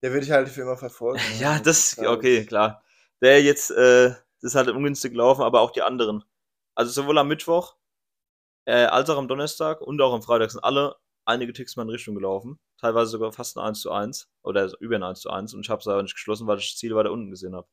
der 0.03 0.13
würde 0.13 0.25
ich 0.25 0.31
halt 0.33 0.49
für 0.49 0.63
immer 0.63 0.77
verfolgen. 0.77 1.21
ne? 1.21 1.37
Ja, 1.41 1.59
das, 1.59 1.99
okay, 1.99 2.45
klar. 2.45 2.83
Der 3.23 3.43
jetzt, 3.43 3.71
äh, 3.71 4.11
das 4.41 4.53
ist 4.53 4.55
halt 4.55 4.69
ungünstig 4.69 5.13
gelaufen, 5.13 5.43
aber 5.43 5.61
auch 5.61 5.71
die 5.71 5.83
anderen. 5.83 6.25
Also 6.75 6.91
sowohl 6.93 7.19
am 7.19 7.29
Mittwoch, 7.29 7.77
äh, 8.67 8.85
als 8.85 9.09
auch 9.11 9.19
am 9.19 9.29
Donnerstag 9.29 9.81
und 9.81 10.01
auch 10.01 10.13
am 10.15 10.23
Freitag 10.23 10.51
sind 10.51 10.63
alle 10.65 10.97
einige 11.25 11.53
Ticks 11.53 11.77
mal 11.77 11.83
in 11.85 11.91
Richtung 11.91 12.15
gelaufen. 12.15 12.59
Teilweise 12.79 13.11
sogar 13.11 13.33
fast 13.33 13.57
ein 13.57 13.65
1 13.65 13.81
zu 13.81 13.91
1 13.93 14.29
oder 14.43 14.71
über 14.81 14.97
ein 14.97 15.03
1 15.03 15.21
zu 15.21 15.31
1 15.31 15.55
und 15.55 15.61
ich 15.61 15.71
habe 15.71 15.81
es 15.81 15.87
aber 15.87 16.03
nicht 16.03 16.15
geschlossen, 16.15 16.47
weil 16.47 16.59
ich 16.59 16.71
das 16.71 16.79
Ziel 16.79 16.95
weiter 16.95 17.13
unten 17.13 17.31
gesehen 17.31 17.55
habe. 17.55 17.69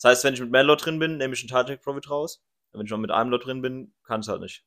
Das 0.00 0.10
heißt, 0.10 0.24
wenn 0.24 0.34
ich 0.34 0.40
mit 0.40 0.50
mehr 0.50 0.64
Lot 0.64 0.84
drin 0.84 0.98
bin, 0.98 1.16
nehme 1.16 1.34
ich 1.34 1.40
einen 1.42 1.48
Target 1.48 1.80
Profit 1.82 2.10
raus. 2.10 2.42
Und 2.72 2.78
wenn 2.80 2.86
ich 2.86 2.90
noch 2.90 2.98
mit 2.98 3.10
einem 3.10 3.30
Lot 3.30 3.44
drin 3.46 3.62
bin, 3.62 3.94
kann 4.04 4.20
es 4.20 4.28
halt 4.28 4.40
nicht. 4.40 4.64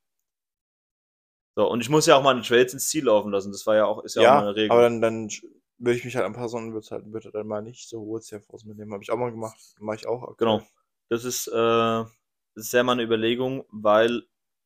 So, 1.58 1.70
und 1.70 1.82
ich 1.82 1.90
muss 1.90 2.06
ja 2.06 2.16
auch 2.18 2.24
meine 2.24 2.42
Trades 2.42 2.74
ins 2.74 2.90
Ziel 2.90 3.06
laufen 3.06 3.32
lassen. 3.32 3.52
Das 3.52 3.66
war 3.66 3.76
ja 3.76 3.86
auch, 3.86 4.04
ist 4.04 4.16
ja, 4.16 4.22
auch 4.22 4.26
Ja, 4.26 4.36
meine 4.42 4.56
Regel. 4.56 4.72
aber 4.72 4.82
dann, 4.82 5.02
dann 5.02 5.30
würde 5.78 5.98
ich 5.98 6.06
mich 6.06 6.16
halt 6.16 6.26
anpassen 6.26 6.60
und 6.68 6.74
würde 6.74 6.88
halt, 6.92 7.12
würde 7.12 7.32
dann 7.32 7.48
mal 7.48 7.62
nicht 7.62 7.88
so 7.88 8.00
hohe 8.02 8.20
CRVs 8.22 8.66
mitnehmen. 8.66 8.94
Habe 8.94 9.04
ich 9.04 9.12
auch 9.12 9.18
mal 9.18 9.32
gemacht. 9.32 9.58
Mache 9.80 9.98
ich 9.98 10.08
auch. 10.08 10.24
aktuell. 10.24 10.58
Genau. 10.60 10.68
Das 11.10 11.24
ist, 11.24 11.48
äh, 11.48 11.52
das 11.54 12.10
ist 12.56 12.72
sehr 12.72 12.84
meine 12.84 13.04
Überlegung, 13.04 13.66
weil, 13.70 14.24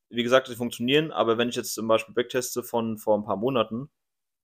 wie 0.10 0.24
gesagt, 0.24 0.48
die 0.48 0.56
funktionieren, 0.56 1.12
aber 1.12 1.38
wenn 1.38 1.50
ich 1.50 1.56
jetzt 1.56 1.74
zum 1.74 1.88
Beispiel 1.88 2.13
Backteste 2.15 2.63
von 2.63 2.98
vor 2.98 3.17
ein 3.17 3.24
paar 3.24 3.38
Monaten, 3.38 3.89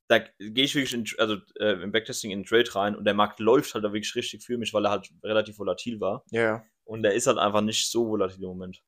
da 0.07 0.19
gehe 0.19 0.65
ich 0.65 0.75
wirklich 0.75 0.93
in, 0.93 1.05
also, 1.19 1.37
äh, 1.59 1.81
im 1.81 1.91
Backtesting 1.91 2.31
in 2.31 2.41
den 2.41 2.45
Trade 2.45 2.75
rein 2.75 2.95
und 2.95 3.05
der 3.05 3.15
Markt 3.15 3.39
läuft 3.39 3.73
halt 3.73 3.83
da 3.83 3.91
wirklich 3.93 4.15
richtig 4.15 4.43
für 4.45 4.57
mich, 4.57 4.73
weil 4.73 4.85
er 4.85 4.91
halt 4.91 5.11
relativ 5.23 5.57
volatil 5.59 5.99
war. 5.99 6.23
Ja, 6.31 6.41
ja. 6.41 6.65
Und 6.83 7.03
der 7.03 7.13
ist 7.15 7.27
halt 7.27 7.39
einfach 7.39 7.61
nicht 7.61 7.89
so 7.89 8.07
volatil 8.07 8.43
im 8.43 8.49
Moment. 8.49 8.83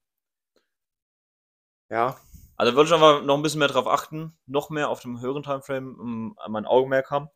Ja, 1.90 2.18
Also 2.58 2.76
wollte 2.76 2.90
ich 2.90 2.94
einfach 2.94 3.24
noch 3.24 3.36
ein 3.38 3.44
bisschen 3.44 3.60
mehr 3.60 3.68
drauf 3.68 3.88
achten, 3.88 4.38
noch 4.46 4.70
mehr 4.70 4.90
auf 4.90 5.02
dem 5.02 5.22
höheren 5.22 5.44
Timeframe 5.44 5.96
um, 6.00 6.38
mein 6.50 6.66
Augenmerk 6.66 7.10
haben 7.12 7.30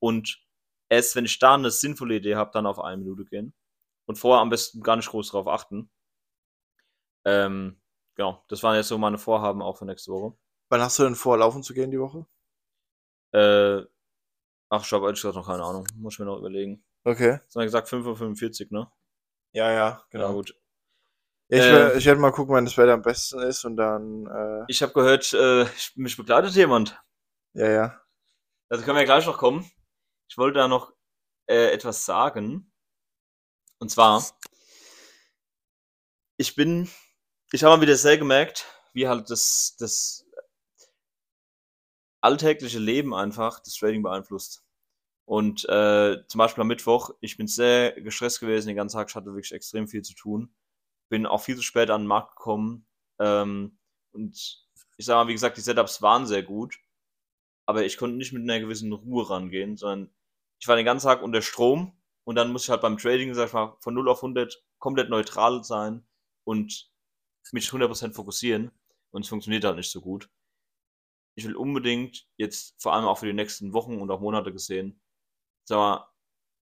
und 0.00 0.40
erst, 0.88 1.16
wenn 1.16 1.24
ich 1.24 1.38
da 1.38 1.54
eine 1.54 1.70
sinnvolle 1.70 2.16
Idee 2.16 2.36
habe, 2.36 2.50
dann 2.52 2.66
auf 2.66 2.80
eine 2.80 2.96
Minute 2.98 3.24
gehen. 3.24 3.54
Und 4.06 4.16
vorher 4.16 4.40
am 4.40 4.48
besten 4.50 4.80
gar 4.82 4.96
nicht 4.96 5.10
groß 5.10 5.30
drauf 5.30 5.46
achten. 5.48 5.90
Ähm, 7.26 7.80
genau, 8.18 8.44
das 8.48 8.62
waren 8.62 8.74
jetzt 8.76 8.88
so 8.88 8.98
meine 8.98 9.16
Vorhaben 9.16 9.62
auch 9.62 9.78
für 9.78 9.86
nächste 9.86 10.10
Woche. 10.12 10.36
wann 10.70 10.82
hast 10.82 10.98
du 10.98 11.04
denn 11.04 11.14
vor, 11.14 11.38
laufen 11.38 11.62
zu 11.62 11.72
gehen 11.72 11.90
die 11.90 11.98
Woche? 12.00 12.26
Äh, 13.32 13.82
ach, 14.68 14.84
ich 14.84 14.92
habe 14.92 15.06
ehrlich 15.06 15.20
gesagt 15.20 15.34
noch 15.36 15.46
keine 15.46 15.62
Ahnung. 15.64 15.86
Muss 15.96 16.14
ich 16.14 16.18
mir 16.18 16.26
noch 16.26 16.38
überlegen. 16.38 16.84
Okay. 17.04 17.40
Wir 17.54 17.64
gesagt 17.64 17.88
5.45 17.88 18.70
Uhr, 18.72 18.78
ne? 18.80 18.92
Ja, 19.54 19.70
ja, 19.72 20.04
Genau. 20.10 20.26
genau. 20.28 20.34
gut. 20.34 20.54
Ja, 21.50 21.58
ich, 21.58 21.64
Äh, 21.64 21.72
werde- 21.72 21.98
ich 21.98 22.04
werde 22.06 22.20
mal 22.20 22.32
gucken, 22.32 22.54
wann 22.54 22.66
das 22.66 22.76
Wetter 22.76 22.92
am 22.92 23.00
besten 23.02 23.40
ist 23.40 23.64
und 23.64 23.76
dann, 23.76 24.26
äh, 24.26 24.64
Ich 24.68 24.82
habe 24.82 24.92
gehört, 24.92 25.32
äh, 25.32 25.62
ich- 25.62 25.92
mich 25.96 26.16
begleitet 26.16 26.54
jemand. 26.54 27.00
ja, 27.54 27.68
ja. 27.70 28.00
Also 28.68 28.84
können 28.84 28.96
wir 28.96 29.00
ja 29.02 29.06
gleich 29.06 29.24
noch 29.26 29.38
kommen. 29.38 29.70
Ich 30.28 30.36
wollte 30.36 30.58
da 30.58 30.68
noch 30.68 30.92
äh, 31.46 31.70
etwas 31.72 32.04
sagen. 32.04 32.70
Und 33.78 33.90
zwar, 33.90 34.22
ich 36.36 36.54
bin, 36.54 36.90
ich 37.52 37.64
habe 37.64 37.76
mal 37.76 37.82
wieder 37.82 37.96
sehr 37.96 38.18
gemerkt, 38.18 38.66
wie 38.92 39.08
halt 39.08 39.30
das, 39.30 39.76
das 39.78 40.26
alltägliche 42.20 42.78
Leben 42.78 43.14
einfach 43.14 43.60
das 43.60 43.74
Trading 43.74 44.02
beeinflusst. 44.02 44.64
Und 45.24 45.68
äh, 45.68 46.16
zum 46.26 46.38
Beispiel 46.38 46.62
am 46.62 46.68
Mittwoch, 46.68 47.10
ich 47.20 47.36
bin 47.36 47.46
sehr 47.46 47.92
gestresst 48.00 48.40
gewesen 48.40 48.68
den 48.68 48.76
ganzen 48.76 48.96
Tag, 48.96 49.10
ich 49.10 49.14
hatte 49.14 49.26
wirklich 49.26 49.52
extrem 49.52 49.86
viel 49.88 50.02
zu 50.02 50.14
tun. 50.14 50.54
Bin 51.10 51.26
auch 51.26 51.42
viel 51.42 51.56
zu 51.56 51.62
spät 51.62 51.90
an 51.90 52.02
den 52.02 52.08
Markt 52.08 52.36
gekommen. 52.36 52.86
Ähm, 53.18 53.78
und 54.12 54.66
ich 54.96 55.06
sage 55.06 55.24
mal, 55.24 55.28
wie 55.28 55.34
gesagt, 55.34 55.56
die 55.56 55.62
Setups 55.62 56.02
waren 56.02 56.26
sehr 56.26 56.42
gut 56.42 56.78
aber 57.68 57.84
ich 57.84 57.98
konnte 57.98 58.16
nicht 58.16 58.32
mit 58.32 58.44
einer 58.44 58.60
gewissen 58.60 58.90
Ruhe 58.94 59.28
rangehen, 59.28 59.76
sondern 59.76 60.10
ich 60.58 60.66
war 60.66 60.76
den 60.76 60.86
ganzen 60.86 61.06
Tag 61.06 61.22
unter 61.22 61.42
Strom 61.42 61.92
und 62.24 62.34
dann 62.34 62.50
muss 62.50 62.64
ich 62.64 62.70
halt 62.70 62.80
beim 62.80 62.96
Trading, 62.96 63.34
sag 63.34 63.48
ich 63.48 63.52
mal, 63.52 63.76
von 63.80 63.92
0 63.92 64.08
auf 64.08 64.22
100 64.22 64.64
komplett 64.78 65.10
neutral 65.10 65.62
sein 65.64 66.02
und 66.44 66.90
mich 67.52 67.68
100% 67.68 68.14
fokussieren 68.14 68.70
und 69.10 69.22
es 69.22 69.28
funktioniert 69.28 69.64
halt 69.64 69.76
nicht 69.76 69.90
so 69.90 70.00
gut. 70.00 70.28
Ich 71.36 71.46
will 71.46 71.56
unbedingt 71.56 72.26
jetzt, 72.36 72.80
vor 72.82 72.94
allem 72.94 73.04
auch 73.04 73.18
für 73.18 73.26
die 73.26 73.32
nächsten 73.32 73.72
Wochen 73.72 74.00
und 74.00 74.10
auch 74.10 74.20
Monate 74.20 74.52
gesehen, 74.52 75.00
sag 75.64 75.76
mal, 75.76 76.08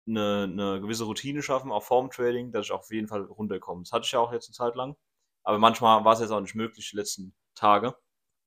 eine, 0.08 0.44
eine 0.44 0.82
gewisse 0.82 1.06
Routine 1.06 1.42
schaffen, 1.42 1.72
auch 1.72 1.84
vorm 1.84 2.10
Trading, 2.10 2.52
dass 2.52 2.66
ich 2.66 2.72
auf 2.72 2.92
jeden 2.92 3.08
Fall 3.08 3.24
runterkomme. 3.24 3.84
Das 3.84 3.92
hatte 3.92 4.06
ich 4.06 4.12
ja 4.12 4.20
auch 4.20 4.34
jetzt 4.34 4.48
eine 4.50 4.54
Zeit 4.54 4.76
lang. 4.76 4.96
Aber 5.44 5.60
manchmal 5.60 6.04
war 6.06 6.14
es 6.14 6.20
jetzt 6.20 6.32
auch 6.32 6.42
nicht 6.42 6.56
möglich, 6.56 6.90
die 6.92 6.98
letzten 6.98 7.36
Tage. 7.56 7.96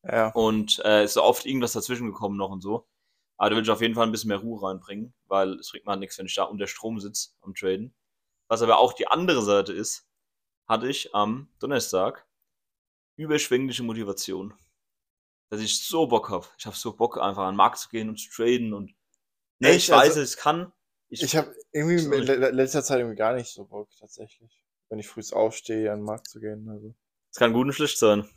Ja. 0.03 0.31
Und 0.31 0.81
äh, 0.85 1.05
ist 1.05 1.17
oft 1.17 1.47
irgendwas 1.47 1.73
dazwischen 1.73 2.07
gekommen 2.07 2.37
noch 2.37 2.51
und 2.51 2.61
so. 2.61 2.87
Aber 3.39 3.51
da 3.51 3.57
will 3.57 3.63
ich 3.63 3.71
auf 3.71 3.83
jeden 3.83 3.95
Fall 3.95 4.07
ein 4.07 4.13
bisschen 4.13 4.29
mehr 4.29 4.39
Ruhe 4.39 4.63
reinbringen, 4.63 5.15
weil 5.27 5.55
es 5.55 5.71
bringt 5.71 5.85
mir 5.85 5.93
halt 5.93 6.01
nichts, 6.01 6.19
wenn 6.19 6.27
ich 6.27 6.35
da 6.35 6.45
unter 6.45 6.67
Strom 6.67 7.01
sitze 7.01 7.31
am 7.43 7.55
Traden. 7.55 7.95
Was 8.49 8.63
aber 8.63 8.79
auch 8.79 8.93
die 8.93 9.09
andere 9.09 9.43
Seite 9.43 9.73
ist, 9.73 10.06
hatte 10.67 10.89
ich 10.89 11.15
am 11.15 11.49
Donnerstag 11.61 12.27
überschwängliche 13.17 13.83
Motivation. 13.83 14.55
Dass 15.49 15.61
ich 15.61 15.85
so 15.87 16.07
Bock 16.09 16.29
habe. 16.29 16.47
Ich 16.59 16.67
habe 16.67 16.77
so 16.77 16.95
Bock, 16.97 17.19
einfach 17.19 17.45
an 17.45 17.55
den 17.55 17.57
Markt 17.57 17.79
zu 17.79 17.89
gehen 17.89 18.09
und 18.09 18.17
zu 18.19 18.29
traden 18.31 18.75
und 18.75 18.95
ne, 19.61 19.69
Echt? 19.69 19.85
ich 19.85 19.91
weiß, 19.91 20.17
Also, 20.17 20.23
ich 20.23 20.37
kann. 20.37 20.73
Ich, 21.09 21.23
ich 21.23 21.37
habe 21.37 21.55
irgendwie 21.71 22.03
in 22.05 22.25
letzter 22.57 22.83
Zeit 22.83 22.99
irgendwie 22.99 23.17
gar 23.17 23.33
nicht 23.35 23.49
so 23.53 23.65
Bock, 23.65 23.89
tatsächlich. 23.97 24.65
Wenn 24.89 24.99
ich 24.99 25.07
früh 25.07 25.23
aufstehe, 25.33 25.93
an 25.93 26.01
den 26.01 26.05
Markt 26.05 26.29
zu 26.29 26.41
gehen. 26.41 26.69
Also. 26.69 26.95
Es 27.31 27.39
kann 27.39 27.53
gut 27.53 27.67
und 27.67 27.73
schlecht 27.73 27.99
sein. 27.99 28.29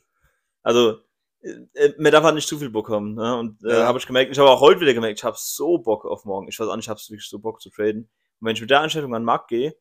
Also, 0.61 0.99
äh, 1.41 1.65
äh, 1.73 1.95
mir 1.97 2.11
darf 2.11 2.23
halt 2.23 2.35
nicht 2.35 2.47
zu 2.47 2.59
viel 2.59 2.69
Bock 2.69 2.89
haben. 2.89 3.15
Ne? 3.15 3.37
Und 3.37 3.63
äh, 3.63 3.79
Ja. 3.79 3.87
habe 3.87 3.97
ich 3.97 4.05
gemerkt, 4.05 4.31
ich 4.31 4.37
habe 4.37 4.49
auch 4.49 4.61
heute 4.61 4.81
wieder 4.81 4.93
gemerkt, 4.93 5.17
ich 5.17 5.23
habe 5.23 5.37
so 5.39 5.79
Bock 5.79 6.05
auf 6.05 6.25
morgen. 6.25 6.47
Ich 6.47 6.59
weiß 6.59 6.67
auch 6.67 6.75
nicht, 6.75 6.85
ich 6.85 6.89
habe 6.89 6.99
wirklich 6.99 7.27
so 7.27 7.39
Bock 7.39 7.59
zu 7.59 7.71
traden. 7.71 8.03
Und 8.39 8.45
wenn 8.47 8.55
ich 8.55 8.61
mit 8.61 8.69
der 8.69 8.81
Einstellung 8.81 9.15
an 9.15 9.21
den 9.23 9.25
Markt 9.25 9.47
gehe, 9.47 9.75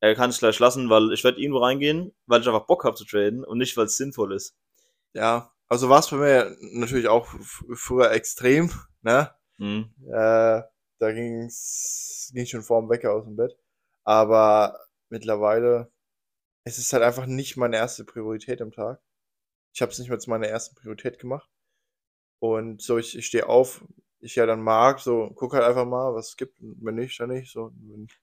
äh, 0.00 0.14
kann 0.14 0.30
es 0.30 0.38
gleich 0.38 0.58
lassen, 0.58 0.90
weil 0.90 1.12
ich 1.12 1.24
werde 1.24 1.40
irgendwo 1.40 1.60
reingehen, 1.60 2.14
weil 2.26 2.40
ich 2.40 2.48
einfach 2.48 2.66
Bock 2.66 2.84
habe 2.84 2.96
zu 2.96 3.04
traden 3.04 3.44
und 3.44 3.58
nicht, 3.58 3.76
weil 3.76 3.86
es 3.86 3.96
sinnvoll 3.96 4.34
ist. 4.34 4.56
Ja, 5.14 5.52
also 5.68 5.88
war 5.88 6.00
es 6.00 6.10
bei 6.10 6.16
mir 6.16 6.56
natürlich 6.72 7.08
auch 7.08 7.26
früher 7.74 8.12
extrem, 8.12 8.70
ne? 9.02 9.30
Mhm. 9.58 9.92
Äh, 10.06 10.62
da 11.00 11.12
ging's 11.12 12.30
ging 12.32 12.46
schon 12.46 12.62
vorm 12.62 12.88
Wecker 12.90 13.12
aus 13.12 13.24
dem 13.24 13.36
Bett. 13.36 13.56
Aber 14.04 14.78
mittlerweile 15.08 15.90
es 16.68 16.78
ist 16.78 16.92
halt 16.92 17.02
einfach 17.02 17.26
nicht 17.26 17.56
meine 17.56 17.76
erste 17.76 18.04
Priorität 18.04 18.60
am 18.60 18.72
Tag. 18.72 19.00
Ich 19.74 19.80
habe 19.80 19.90
es 19.90 19.98
nicht 19.98 20.10
mehr 20.10 20.18
zu 20.18 20.30
meiner 20.30 20.48
ersten 20.48 20.76
Priorität 20.76 21.18
gemacht. 21.18 21.48
Und 22.40 22.82
so, 22.82 22.98
ich, 22.98 23.16
ich 23.16 23.26
stehe 23.26 23.48
auf, 23.48 23.84
ich 24.20 24.34
ja 24.34 24.46
dann 24.46 24.62
mag, 24.62 24.98
so, 24.98 25.30
guck 25.36 25.54
halt 25.54 25.64
einfach 25.64 25.84
mal, 25.84 26.14
was 26.14 26.30
es 26.30 26.36
gibt. 26.36 26.60
Und 26.60 26.76
wenn 26.80 26.96
nicht, 26.96 27.18
dann 27.20 27.30
nicht. 27.30 27.52
So, 27.52 27.72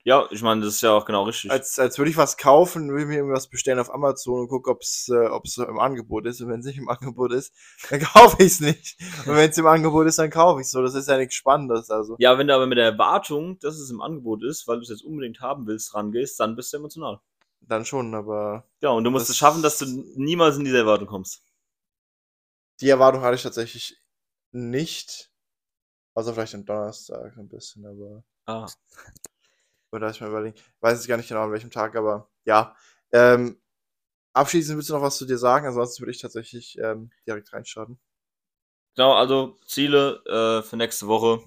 Ja, 0.03 0.27
ich 0.29 0.41
meine, 0.41 0.61
das 0.61 0.75
ist 0.75 0.81
ja 0.81 0.91
auch 0.91 1.05
genau 1.05 1.23
richtig. 1.23 1.51
als, 1.51 1.79
als 1.79 1.97
würde 1.97 2.11
ich 2.11 2.17
was 2.17 2.37
kaufen, 2.37 2.93
will 2.93 3.01
ich 3.03 3.07
mir 3.07 3.17
irgendwas 3.17 3.47
bestellen 3.47 3.79
auf 3.79 3.93
Amazon 3.93 4.41
und 4.41 4.47
gucke, 4.49 4.69
ob 4.71 4.81
es 4.81 5.09
äh, 5.09 5.27
ob's 5.27 5.57
im 5.57 5.79
Angebot 5.79 6.25
ist. 6.25 6.41
Und 6.41 6.49
wenn 6.49 6.59
es 6.59 6.65
nicht 6.65 6.77
im 6.79 6.89
Angebot 6.89 7.31
ist, 7.31 7.53
dann 7.89 8.01
kaufe 8.01 8.37
ich 8.39 8.53
es 8.53 8.59
nicht. 8.59 8.97
Und 9.25 9.35
wenn 9.35 9.49
es 9.49 9.57
im 9.57 9.67
Angebot 9.67 10.07
ist, 10.07 10.19
dann 10.19 10.29
kaufe 10.29 10.59
ich 10.61 10.65
es 10.65 10.71
so. 10.71 10.81
Das 10.81 10.95
ist 10.95 11.07
ja 11.07 11.17
nichts 11.17 11.35
Spannendes. 11.35 11.89
Also. 11.89 12.15
ja, 12.19 12.37
wenn 12.37 12.47
du 12.47 12.55
aber 12.55 12.67
mit 12.67 12.77
der 12.77 12.85
Erwartung, 12.85 13.57
dass 13.59 13.75
es 13.79 13.89
im 13.89 14.01
Angebot 14.01 14.43
ist, 14.43 14.67
weil 14.67 14.77
du 14.77 14.81
es 14.83 14.89
jetzt 14.89 15.03
unbedingt 15.03 15.39
haben 15.39 15.65
willst, 15.67 15.95
rangehst, 15.95 16.39
dann 16.39 16.55
bist 16.55 16.73
du 16.73 16.77
emotional. 16.77 17.19
Dann 17.61 17.85
schon, 17.85 18.13
aber 18.13 18.67
Ja, 18.81 18.89
und 18.89 19.03
du 19.05 19.11
musst 19.11 19.29
es 19.29 19.37
schaffen, 19.37 19.63
dass 19.63 19.79
du 19.79 19.85
niemals 20.15 20.57
in 20.57 20.65
diese 20.65 20.77
Erwartung 20.77 21.07
kommst. 21.07 21.41
die 22.81 22.89
Erwartung 22.89 23.21
hatte 23.21 23.35
ich 23.35 23.43
tatsächlich 23.43 23.97
nicht. 24.51 25.31
Außer 26.15 26.33
vielleicht 26.33 26.55
am 26.55 26.65
Donnerstag 26.65 27.37
ein 27.37 27.49
bisschen, 27.49 27.85
aber. 27.85 28.23
Ah. 28.45 28.67
Oder 29.91 30.09
ich 30.09 30.21
mal 30.21 30.29
überlegen. 30.29 30.57
Weiß 30.79 31.01
ich 31.01 31.07
gar 31.07 31.17
nicht 31.17 31.27
genau 31.27 31.43
an 31.43 31.51
welchem 31.51 31.71
Tag, 31.71 31.95
aber 31.95 32.29
ja. 32.45 32.75
Ähm, 33.11 33.61
abschließend 34.33 34.77
willst 34.77 34.89
du 34.89 34.93
noch 34.93 35.01
was 35.01 35.17
zu 35.17 35.25
dir 35.25 35.37
sagen? 35.37 35.67
Ansonsten 35.67 36.01
würde 36.01 36.11
ich 36.11 36.21
tatsächlich 36.21 36.77
ähm, 36.79 37.11
direkt 37.27 37.51
reinstarten. 37.53 37.99
Genau, 38.95 39.13
also 39.13 39.59
Ziele 39.65 40.23
äh, 40.25 40.63
für 40.63 40.77
nächste 40.77 41.07
Woche. 41.07 41.43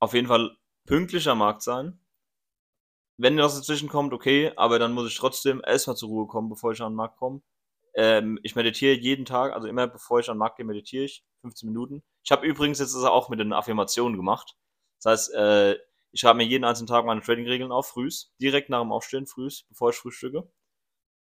Auf 0.00 0.14
jeden 0.14 0.26
Fall 0.26 0.56
pünktlich 0.86 1.28
am 1.28 1.38
Markt 1.38 1.62
sein. 1.62 2.00
Wenn 3.16 3.38
was 3.38 3.54
dazwischen 3.54 3.88
kommt, 3.88 4.12
okay, 4.12 4.52
aber 4.56 4.80
dann 4.80 4.92
muss 4.92 5.08
ich 5.08 5.16
trotzdem 5.16 5.62
erstmal 5.64 5.96
zur 5.96 6.08
Ruhe 6.08 6.26
kommen, 6.26 6.48
bevor 6.48 6.72
ich 6.72 6.80
an 6.80 6.92
den 6.92 6.96
Markt 6.96 7.18
komme. 7.18 7.42
Ähm, 7.94 8.40
ich 8.42 8.56
meditiere 8.56 8.94
jeden 8.94 9.24
Tag, 9.24 9.52
also 9.52 9.68
immer 9.68 9.86
bevor 9.86 10.18
ich 10.18 10.28
an 10.28 10.34
den 10.34 10.40
Markt 10.40 10.56
gehe, 10.56 10.66
meditiere 10.66 11.04
ich 11.04 11.24
15 11.42 11.68
Minuten. 11.68 12.02
Ich 12.24 12.32
habe 12.32 12.46
übrigens 12.46 12.78
jetzt 12.78 12.94
das 12.94 13.04
auch 13.04 13.28
mit 13.28 13.38
den 13.38 13.52
Affirmationen 13.52 14.16
gemacht. 14.16 14.56
Das 15.00 15.12
heißt, 15.12 15.34
äh, 15.34 15.78
ich 16.12 16.20
schreibe 16.20 16.38
mir 16.38 16.44
jeden 16.44 16.64
einzelnen 16.64 16.86
Tag 16.86 17.04
meine 17.04 17.20
Trading-Regeln 17.20 17.72
auf, 17.72 17.88
frühs, 17.88 18.32
direkt 18.40 18.70
nach 18.70 18.80
dem 18.80 18.92
Aufstehen, 18.92 19.26
frühs, 19.26 19.64
bevor 19.68 19.90
ich 19.90 19.96
frühstücke. 19.96 20.50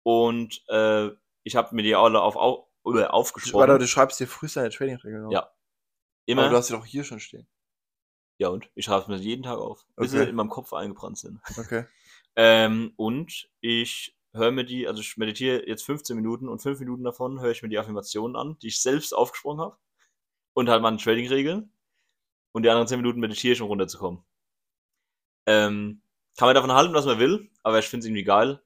Und 0.03 0.63
äh, 0.69 1.11
ich 1.45 1.57
habe 1.57 1.75
mir 1.75 1.83
die 1.83 1.95
alle 1.95 2.21
auf, 2.23 2.37
auf, 2.37 2.67
oder 2.83 3.15
aufgesprochen. 3.15 3.69
Warte, 3.69 3.79
du 3.79 3.87
schreibst 3.87 4.21
dir 4.21 4.27
frühst 4.27 4.57
deine 4.57 4.71
Trading-Regeln 4.71 5.27
auf. 5.27 5.33
Ja. 5.33 5.51
Immer. 6.27 6.43
Aber 6.43 6.51
du 6.51 6.57
hast 6.57 6.69
sie 6.69 6.75
doch 6.75 6.85
hier 6.85 7.05
schon 7.05 7.21
stehen. 7.21 7.49
Ja, 8.39 8.49
und 8.49 8.71
ich 8.75 8.87
schreibe 8.87 9.03
es 9.03 9.09
mir 9.09 9.17
jeden 9.17 9.43
Tag 9.43 9.59
auf, 9.59 9.85
bis 9.97 10.15
Okay. 10.15 10.25
sie 10.25 10.31
in 10.31 10.35
meinem 10.35 10.49
Kopf 10.49 10.73
eingebrannt 10.73 11.19
sind. 11.19 11.41
Okay. 11.57 11.87
Ähm, 12.37 12.93
und 12.97 13.51
ich 13.61 14.17
höre 14.33 14.53
mir 14.53 14.65
die, 14.65 14.87
also 14.87 15.01
ich 15.01 15.17
meditiere 15.17 15.67
jetzt 15.67 15.83
15 15.83 16.15
Minuten 16.15 16.49
und 16.49 16.63
5 16.63 16.79
Minuten 16.79 17.03
davon 17.03 17.41
höre 17.41 17.51
ich 17.51 17.63
mir 17.63 17.69
die 17.69 17.77
Affirmationen 17.77 18.37
an, 18.37 18.57
die 18.63 18.69
ich 18.69 18.81
selbst 18.81 19.13
aufgesprochen 19.13 19.61
habe. 19.61 19.77
Und 20.55 20.69
halt 20.69 20.83
meine 20.83 20.97
Trading-Regeln. 20.99 21.73
Und 22.53 22.63
die 22.65 22.71
anderen 22.71 22.89
10 22.89 22.99
Minuten 23.01 23.21
meditiere 23.21 23.55
ich, 23.55 23.61
um 23.63 23.69
runterzukommen. 23.69 24.25
Ähm, 25.47 26.03
kann 26.37 26.49
man 26.49 26.55
davon 26.55 26.73
halten, 26.73 26.95
was 26.95 27.07
man 27.07 27.19
will, 27.19 27.51
aber 27.63 27.79
ich 27.79 27.87
finde 27.87 28.01
es 28.05 28.07
irgendwie 28.07 28.25
geil. 28.25 28.63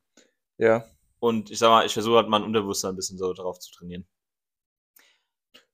Ja, 0.59 0.85
Und 1.19 1.51
ich 1.51 1.59
sag 1.59 1.71
mal, 1.71 1.87
ich 1.87 1.93
versuche 1.93 2.17
halt 2.17 2.29
mein 2.29 2.45
Unterbewusstsein 2.45 2.93
ein 2.93 2.97
bisschen 2.97 3.19
so 3.19 3.33
darauf 3.33 3.59
zu 3.59 3.73
trainieren. 3.73 4.07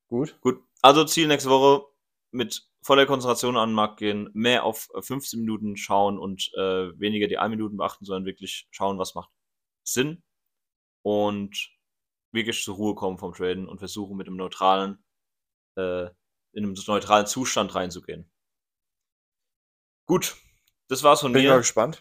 gut. 0.08 0.38
Gut, 0.40 0.62
also 0.82 1.04
Ziel 1.04 1.26
nächste 1.28 1.50
Woche 1.50 1.86
mit 2.30 2.68
voller 2.82 3.06
Konzentration 3.06 3.56
an 3.56 3.70
den 3.70 3.74
Markt 3.74 3.98
gehen, 3.98 4.30
mehr 4.32 4.64
auf 4.64 4.88
äh, 4.94 5.02
15 5.02 5.40
Minuten 5.40 5.76
schauen 5.76 6.18
und 6.18 6.50
äh, 6.54 6.98
weniger 6.98 7.28
die 7.28 7.38
1 7.38 7.50
Minuten 7.50 7.76
beachten, 7.76 8.04
sondern 8.04 8.24
wirklich 8.26 8.68
schauen, 8.70 8.98
was 8.98 9.14
macht 9.14 9.30
Sinn 9.84 10.22
und 11.02 11.70
wirklich 12.32 12.62
zur 12.64 12.76
Ruhe 12.76 12.94
kommen 12.94 13.18
vom 13.18 13.34
Traden 13.34 13.68
und 13.68 13.78
versuchen 13.78 14.16
mit 14.16 14.28
einem 14.28 14.36
neutralen, 14.36 15.04
äh, 15.76 16.06
in 16.52 16.64
einem 16.64 16.74
neutralen 16.86 17.26
Zustand 17.26 17.74
reinzugehen. 17.74 18.30
Gut, 20.06 20.36
das 20.88 21.02
war's 21.02 21.20
von 21.20 21.32
Bin 21.32 21.42
ich 21.42 21.48
mal 21.48 21.54
mir. 21.54 21.60
gespannt. 21.60 22.00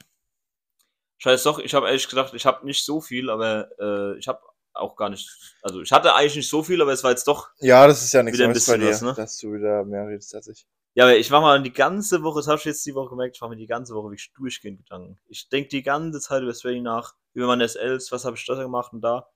Scheiß 1.19 1.43
doch, 1.43 1.59
ich 1.59 1.73
habe 1.73 1.87
ehrlich 1.87 2.07
gesagt, 2.07 2.33
ich 2.33 2.45
habe 2.45 2.65
nicht 2.65 2.83
so 2.83 3.01
viel, 3.01 3.29
aber 3.29 3.69
äh, 3.79 4.17
ich 4.17 4.27
habe 4.27 4.41
auch 4.73 4.95
gar 4.95 5.09
nicht, 5.09 5.29
also 5.61 5.81
ich 5.81 5.91
hatte 5.91 6.15
eigentlich 6.15 6.37
nicht 6.37 6.49
so 6.49 6.63
viel, 6.63 6.81
aber 6.81 6.93
es 6.93 7.03
war 7.03 7.11
jetzt 7.11 7.27
doch 7.27 7.49
Ja, 7.59 7.85
das 7.87 8.03
ist 8.03 8.13
ja 8.13 8.23
nichts 8.23 8.37
Wieder 8.39 8.45
ein 8.47 8.51
Neues 8.51 8.65
bei 8.65 8.77
bisschen 8.77 8.81
dir, 8.87 8.93
was, 8.93 9.01
ne? 9.01 9.13
dass 9.15 9.37
du 9.37 9.53
wieder 9.53 9.83
mehr 9.83 10.07
redest 10.07 10.33
als 10.33 10.47
ich. 10.47 10.65
Ja, 10.95 11.03
aber 11.05 11.17
ich 11.17 11.29
mache 11.29 11.41
mal 11.41 11.61
die 11.61 11.73
ganze 11.73 12.23
Woche, 12.23 12.39
das 12.39 12.47
habe 12.47 12.57
ich 12.57 12.65
jetzt 12.65 12.85
die 12.85 12.95
Woche 12.95 13.09
gemerkt, 13.09 13.35
ich 13.35 13.41
mache 13.41 13.51
mir 13.51 13.57
die 13.57 13.67
ganze 13.67 13.93
Woche 13.93 14.07
wirklich 14.07 14.31
durchgehend 14.33 14.79
Gedanken. 14.79 15.19
Ich 15.27 15.49
denke 15.49 15.69
die 15.69 15.83
ganze 15.83 16.19
Zeit 16.19 16.41
über 16.41 16.53
Trading 16.53 16.83
nach, 16.83 17.15
über 17.33 17.47
meine 17.47 17.67
SLs, 17.67 18.11
was 18.11 18.25
habe 18.25 18.37
ich 18.37 18.45
da 18.45 18.55
gemacht 18.55 18.93
und 18.93 19.01
da. 19.01 19.29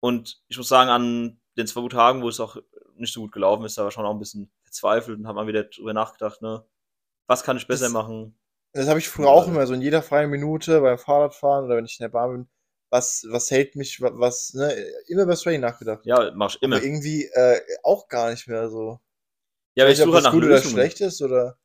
Und 0.00 0.42
ich 0.48 0.56
muss 0.58 0.68
sagen, 0.68 0.90
an 0.90 1.40
den 1.56 1.66
zwei 1.66 1.86
Tagen, 1.88 2.22
wo 2.22 2.28
es 2.28 2.40
auch 2.40 2.56
nicht 3.00 3.12
so 3.12 3.20
gut 3.20 3.32
gelaufen 3.32 3.64
ist, 3.64 3.76
war 3.78 3.90
schon 3.90 4.04
auch 4.06 4.12
ein 4.12 4.18
bisschen 4.18 4.50
verzweifelt 4.62 5.18
und 5.18 5.26
habe 5.26 5.36
mal 5.36 5.46
wieder 5.46 5.64
drüber 5.64 5.92
nachgedacht, 5.94 6.42
ne, 6.42 6.64
was 7.26 7.42
kann 7.42 7.56
ich 7.56 7.66
besser 7.66 7.86
Das- 7.86 7.92
machen? 7.92 8.36
Das 8.72 8.88
habe 8.88 9.00
ich 9.00 9.08
früher 9.08 9.28
auch 9.28 9.46
Ja. 9.46 9.52
immer 9.52 9.66
so 9.66 9.74
in 9.74 9.82
jeder 9.82 10.00
freien 10.02 10.30
Minute 10.30 10.80
beim 10.80 10.96
Fahrradfahren 10.98 11.64
oder 11.64 11.76
wenn 11.76 11.84
ich 11.84 11.98
in 11.98 12.04
der 12.04 12.08
Bahn 12.10 12.30
bin. 12.32 12.48
Was, 12.92 13.24
was 13.28 13.50
hält 13.50 13.74
mich, 13.76 14.00
wa- 14.00 14.12
was, 14.14 14.54
ne, 14.54 14.72
immer 15.08 15.22
über 15.22 15.32
das 15.32 15.42
Trading 15.42 15.60
nachgedacht. 15.60 16.04
Ja, 16.06 16.30
mach 16.34 16.54
ich 16.54 16.62
immer. 16.62 16.76
Aber 16.76 16.84
irgendwie 16.84 17.24
äh, 17.26 17.60
auch 17.82 18.06
gar 18.08 18.30
nicht 18.30 18.46
mehr 18.48 18.68
so. 18.68 19.00
Ja, 19.74 19.84
aber 19.84 19.92
ich 19.92 19.98
nicht, 19.98 20.04
suche 20.04 20.14
halt 20.16 20.24
nach 20.24 20.32
gut 20.32 20.44
oder 20.44 20.54
Lösungen. 20.54 20.74
schlecht 20.74 21.00
ist 21.00 21.20
oder. 21.22 21.58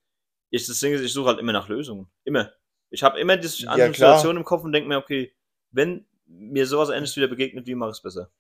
Ich, 0.51 0.65
das 0.67 0.79
Ding 0.79 0.93
ist, 0.93 1.01
ich 1.01 1.13
suche 1.13 1.27
halt 1.29 1.39
immer 1.39 1.51
nach 1.53 1.67
Lösungen. 1.67 2.07
Immer. 2.23 2.51
Ich 2.91 3.03
habe 3.03 3.19
immer 3.19 3.37
diese 3.37 3.63
Ja, 3.63 3.71
andere 3.71 3.91
klar. 3.91 4.13
Situation 4.17 4.37
im 4.37 4.43
Kopf 4.43 4.63
und 4.63 4.71
denke 4.71 4.87
mir, 4.87 4.97
okay, 4.97 5.35
wenn 5.71 6.07
mir 6.27 6.65
sowas 6.67 6.89
ähnliches 6.89 7.15
wieder 7.17 7.27
begegnet, 7.27 7.67
wie 7.67 7.75
mache 7.75 7.89
ich 7.91 7.97
es 7.97 8.01
besser? 8.01 8.31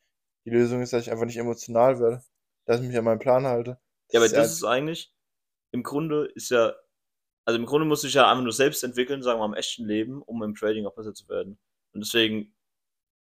Die 0.45 0.51
Lösung 0.51 0.81
ist, 0.81 0.93
dass 0.93 1.01
ich 1.03 1.11
einfach 1.11 1.25
nicht 1.25 1.37
emotional 1.37 1.99
werde. 1.99 2.23
Dass 2.65 2.81
ich 2.81 2.87
mich 2.87 2.97
an 2.97 3.05
meinen 3.05 3.19
Plan 3.19 3.45
halte. 3.45 3.79
Ja, 4.11 4.19
aber 4.19 4.25
ist 4.25 4.35
das 4.35 4.51
ist 4.51 4.63
eigentlich, 4.63 5.13
im 5.71 5.83
Grunde 5.83 6.25
ist 6.35 6.49
ja, 6.49 6.73
also 7.45 7.59
im 7.59 7.65
Grunde 7.65 7.85
muss 7.85 8.03
ich 8.03 8.13
ja 8.13 8.29
einfach 8.29 8.43
nur 8.43 8.53
selbst 8.53 8.83
entwickeln, 8.83 9.23
sagen 9.23 9.39
wir 9.39 9.47
mal, 9.47 9.53
im 9.53 9.59
echten 9.59 9.85
Leben, 9.85 10.21
um 10.21 10.41
im 10.43 10.55
Trading 10.55 10.85
auch 10.85 10.95
besser 10.95 11.13
zu 11.13 11.27
werden. 11.29 11.57
Und 11.93 12.03
deswegen, 12.03 12.55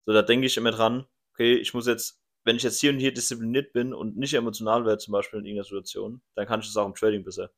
so 0.05 0.13
da 0.13 0.21
denke 0.21 0.47
ich 0.47 0.57
immer 0.57 0.71
dran, 0.71 1.05
okay, 1.33 1.55
ich 1.55 1.73
muss 1.73 1.87
jetzt, 1.87 2.21
wenn 2.43 2.55
ich 2.55 2.63
jetzt 2.63 2.79
hier 2.79 2.91
und 2.91 2.99
hier 2.99 3.13
diszipliniert 3.13 3.73
bin 3.73 3.93
und 3.93 4.17
nicht 4.17 4.33
emotional 4.33 4.85
werde, 4.85 4.99
zum 4.99 5.13
Beispiel 5.13 5.39
in 5.39 5.45
irgendeiner 5.45 5.65
Situation, 5.65 6.21
dann 6.35 6.45
kann 6.45 6.59
ich 6.59 6.67
das 6.67 6.77
auch 6.77 6.85
im 6.85 6.95
Trading 6.95 7.23
besser. 7.23 7.51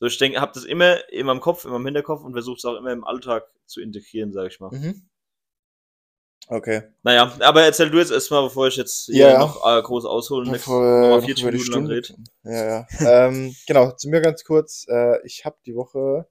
So, 0.00 0.06
ich 0.06 0.18
denke, 0.18 0.40
habe 0.40 0.52
das 0.54 0.64
immer 0.64 1.08
in 1.10 1.26
meinem 1.26 1.40
Kopf, 1.40 1.66
in 1.66 1.72
meinem 1.72 1.84
Hinterkopf 1.84 2.24
und 2.24 2.32
versuche 2.32 2.56
es 2.56 2.64
auch 2.64 2.76
immer 2.76 2.92
im 2.92 3.04
Alltag 3.04 3.44
zu 3.66 3.82
integrieren, 3.82 4.32
sage 4.32 4.48
ich 4.48 4.58
mal. 4.58 4.70
Mhm. 4.70 5.08
Okay. 6.52 6.82
Naja, 7.04 7.32
aber 7.40 7.62
erzähl 7.62 7.90
du 7.90 7.98
jetzt 7.98 8.10
erstmal, 8.10 8.42
bevor 8.42 8.66
ich 8.66 8.76
jetzt 8.76 9.04
hier 9.06 9.26
Ja, 9.28 9.32
ja. 9.34 9.38
noch 9.38 9.64
äh, 9.64 9.80
groß 9.80 10.04
ausholen 10.04 10.50
Bevor, 10.50 10.82
nochmal 10.82 11.20
noch 11.20 11.24
40 11.24 11.42
über 11.44 11.52
die 11.52 11.58
Minuten 11.58 11.86
lang 11.86 11.86
Stunde. 11.86 11.94
red. 11.96 12.14
Ja, 12.42 12.86
ja. 13.00 13.26
ähm, 13.28 13.54
genau, 13.68 13.92
zu 13.92 14.08
mir 14.08 14.20
ganz 14.20 14.42
kurz. 14.42 14.84
Äh, 14.88 15.24
ich 15.24 15.44
habe 15.44 15.56
die 15.64 15.76
Woche 15.76 16.26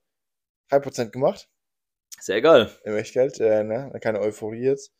3% 0.69 1.11
gemacht 1.11 1.47
Sehr 2.19 2.41
geil. 2.41 2.69
im 2.83 2.97
Echtgeld. 2.97 3.39
Äh, 3.39 3.63
ne? 3.63 3.93
Keine 4.01 4.19
Euphorie 4.19 4.63
jetzt. 4.65 4.91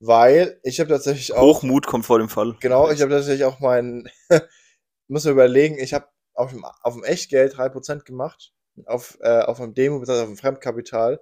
Weil 0.00 0.60
ich 0.64 0.80
habe 0.80 0.90
tatsächlich 0.90 1.32
auch. 1.32 1.40
Hochmut 1.40 1.86
kommt 1.86 2.04
vor 2.04 2.18
dem 2.18 2.28
Fall. 2.28 2.56
Genau, 2.60 2.90
ich 2.90 3.00
habe 3.00 3.10
tatsächlich 3.12 3.44
auch 3.44 3.60
mein. 3.60 4.08
muss 5.08 5.24
mir 5.24 5.30
überlegen, 5.30 5.78
ich 5.78 5.94
habe 5.94 6.08
auf 6.34 6.50
dem, 6.50 6.64
auf 6.64 6.94
dem 6.94 7.04
Echtgeld 7.04 7.54
3% 7.54 8.04
gemacht. 8.04 8.52
auf, 8.86 9.16
äh, 9.22 9.40
auf 9.40 9.60
einem 9.60 9.74
Demo, 9.74 9.98
beziehungsweise 9.98 10.22
auf 10.24 10.28
dem 10.28 10.36
Fremdkapital, 10.38 11.20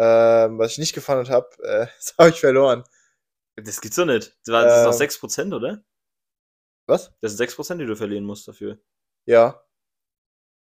ähm, 0.00 0.58
was 0.58 0.72
ich 0.72 0.78
nicht 0.78 0.94
gefunden 0.94 1.28
habe, 1.28 1.48
äh, 1.62 1.86
das 1.98 2.14
habe 2.18 2.30
ich 2.30 2.40
verloren. 2.40 2.84
Das 3.56 3.80
gibt's 3.80 3.96
doch 3.96 4.06
nicht. 4.06 4.36
Das, 4.46 4.52
war, 4.52 4.64
das 4.64 4.84
Ähm. 4.84 4.90
ist 4.90 5.20
noch 5.20 5.28
6%, 5.28 5.54
oder? 5.54 5.84
Was? 6.86 7.12
Das 7.20 7.36
sind 7.36 7.48
6%, 7.48 7.76
die 7.78 7.86
du 7.86 7.94
verlieren 7.96 8.24
musst 8.24 8.48
dafür. 8.48 8.78
Ja. 9.26 9.62